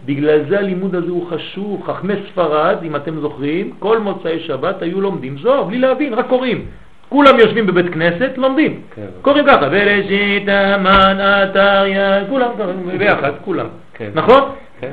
בגלל 0.06 0.40
זה 0.48 0.58
הלימוד 0.58 0.94
הזה 0.94 1.10
הוא 1.10 1.26
חשוב. 1.30 1.82
חכמי 1.86 2.14
ספרד, 2.28 2.76
אם 2.82 2.96
אתם 2.96 3.20
זוכרים, 3.20 3.70
כל 3.78 3.98
מוצאי 3.98 4.40
שבת 4.40 4.82
היו 4.82 5.00
לומדים 5.00 5.38
זוהר, 5.38 5.62
בלי 5.62 5.78
להבין, 5.78 6.14
רק 6.14 6.26
קוראים. 6.28 6.66
כולם 7.08 7.38
יושבים 7.38 7.66
בבית 7.66 7.92
כנסת, 7.92 8.30
לומדים. 8.36 8.80
כן. 8.94 9.06
קוראים 9.22 9.46
ככה, 9.46 9.68
בראשית 9.68 10.48
המן 10.48 11.18
אתריה, 11.20 12.24
כולם 12.28 12.50
ביחד, 12.98 13.32
כולם. 13.44 13.66
כן. 13.94 14.10
נכון? 14.14 14.42
כן. 14.80 14.92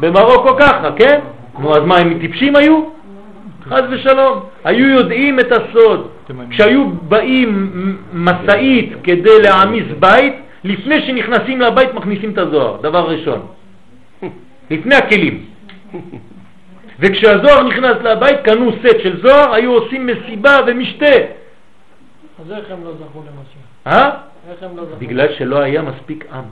במרוקו 0.00 0.56
ככה, 0.56 0.90
כן? 0.96 1.20
נו, 1.58 1.76
אז 1.76 1.82
מה, 1.84 1.96
הם 1.96 2.18
טיפשים 2.20 2.56
היו? 2.56 2.84
חס 3.68 3.82
ושלום. 3.90 4.40
היו 4.64 4.86
יודעים 4.88 5.40
את 5.40 5.52
הסוד. 5.52 6.08
כשהיו 6.50 6.90
באים 6.90 7.70
מסעית 8.12 8.92
כדי 9.02 9.42
להעמיס 9.42 9.84
בית, 9.98 10.34
לפני 10.64 11.06
שנכנסים 11.06 11.60
לבית 11.60 11.94
מכניסים 11.94 12.30
את 12.30 12.38
הזוהר, 12.38 12.80
דבר 12.82 13.10
ראשון. 13.10 13.46
לפני 14.70 14.94
הכלים. 14.94 15.44
וכשהזוהר 17.00 17.62
נכנס 17.68 17.96
לבית, 18.02 18.40
קנו 18.44 18.72
סט 18.72 19.00
של 19.02 19.22
זוהר, 19.22 19.54
היו 19.54 19.72
עושים 19.72 20.06
מסיבה 20.06 20.56
ומשתה. 20.66 21.06
אז 21.06 22.52
איך 22.52 22.70
הם 22.70 22.84
לא 22.84 22.92
זכו 22.92 23.20
למשיח? 23.20 23.62
אה? 23.86 24.10
לא? 24.76 24.82
בגלל 24.98 25.26
שלא 25.38 25.58
היה 25.58 25.82
מספיק 25.82 26.24
עם. 26.32 26.44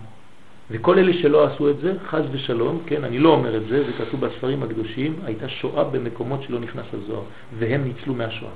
וכל 0.71 0.99
אלה 0.99 1.13
שלא 1.13 1.47
עשו 1.47 1.71
את 1.71 1.79
זה, 1.79 1.93
חז 2.07 2.23
ושלום, 2.31 2.81
כן, 2.87 3.05
אני 3.05 3.19
לא 3.19 3.29
אומר 3.29 3.57
את 3.57 3.63
זה, 3.69 3.85
זה 3.85 3.93
כתוב 4.05 4.21
בספרים 4.21 4.63
הקדושים, 4.63 5.17
הייתה 5.25 5.49
שואה 5.49 5.85
במקומות 5.85 6.43
שלא 6.43 6.61
נכנס 6.61 6.87
הזוהר, 6.93 7.23
והם 7.59 7.85
ניצלו 7.85 8.15
מהשואה. 8.15 8.51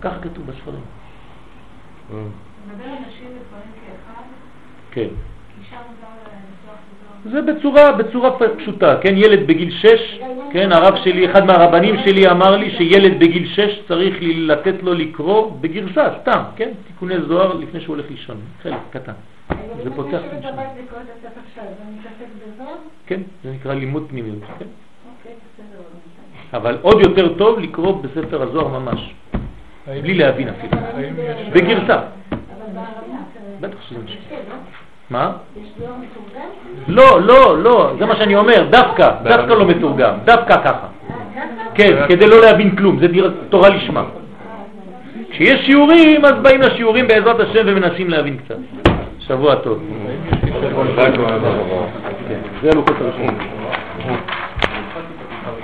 כך 0.00 0.12
כתוב 0.22 0.46
בספרים. 0.46 0.82
כאחד? 3.86 4.22
כן. 4.90 5.08
זה 7.32 7.42
בצורה, 7.42 7.92
בצורה 7.92 8.30
פשוטה, 8.58 8.96
כן, 9.02 9.14
ילד 9.16 9.46
בגיל 9.46 9.70
6, 9.70 10.20
כן, 10.52 10.72
הרב 10.72 10.96
שלי, 11.04 11.30
אחד 11.30 11.46
מהרבנים 11.46 11.94
שלי 12.04 12.30
אמר 12.30 12.56
לי 12.56 12.70
שילד 12.70 13.20
בגיל 13.20 13.48
6 13.48 13.80
צריך 13.88 14.16
לתת 14.20 14.82
לו 14.82 14.94
לקרוא 14.94 15.52
בגרסה, 15.60 16.08
סתם, 16.22 16.42
כן, 16.56 16.70
תיקוני 16.86 17.14
זוהר 17.28 17.54
לפני 17.54 17.80
שהוא 17.80 17.96
הולך 17.96 18.10
לישון, 18.10 18.36
חלק 18.62 18.78
קטן. 18.90 19.12
זה 19.84 19.90
פותח 19.96 20.20
את 20.32 20.42
כן, 23.06 23.20
זה 23.44 23.52
נקרא 23.52 23.74
לימוד 23.74 24.06
פנימיות, 24.08 24.38
כן. 24.58 24.64
אוקיי, 25.18 25.32
אבל 26.52 26.78
עוד 26.82 27.00
יותר 27.00 27.34
טוב 27.34 27.58
לקרוא 27.58 28.02
בספר 28.02 28.42
הזוהר 28.42 28.68
ממש, 28.68 29.14
בלי 29.86 30.14
להבין 30.14 30.48
אפילו, 30.48 30.78
בגרסה. 31.52 32.00
בטח 33.60 33.76
שזה 33.88 33.98
משהו. 34.04 34.20
מה? 35.10 35.32
לא, 36.88 37.20
לא, 37.22 37.62
לא, 37.62 37.92
זה 37.98 38.06
מה 38.06 38.16
שאני 38.16 38.36
אומר, 38.36 38.66
דווקא, 38.70 39.10
דווקא 39.22 39.52
לא 39.52 39.66
מתורגם, 39.66 40.14
דווקא 40.24 40.62
ככה. 40.64 40.86
כן, 41.74 42.08
כדי 42.08 42.26
לא 42.26 42.40
להבין 42.40 42.76
כלום, 42.76 42.98
זה 42.98 43.06
תורה 43.48 43.68
לשמה. 43.68 44.04
כשיש 45.30 45.66
שיעורים, 45.66 46.24
אז 46.24 46.32
באים 46.42 46.60
לשיעורים 46.60 47.08
בעזרת 47.08 47.40
השם 47.40 47.62
ומנסים 47.66 48.10
להבין 48.10 48.36
קצת. 48.36 48.56
שבוע 49.28 49.54
טוב. 49.54 49.82
זה 52.62 52.70
לוחות 52.74 52.96
הראשונים. 53.00 53.38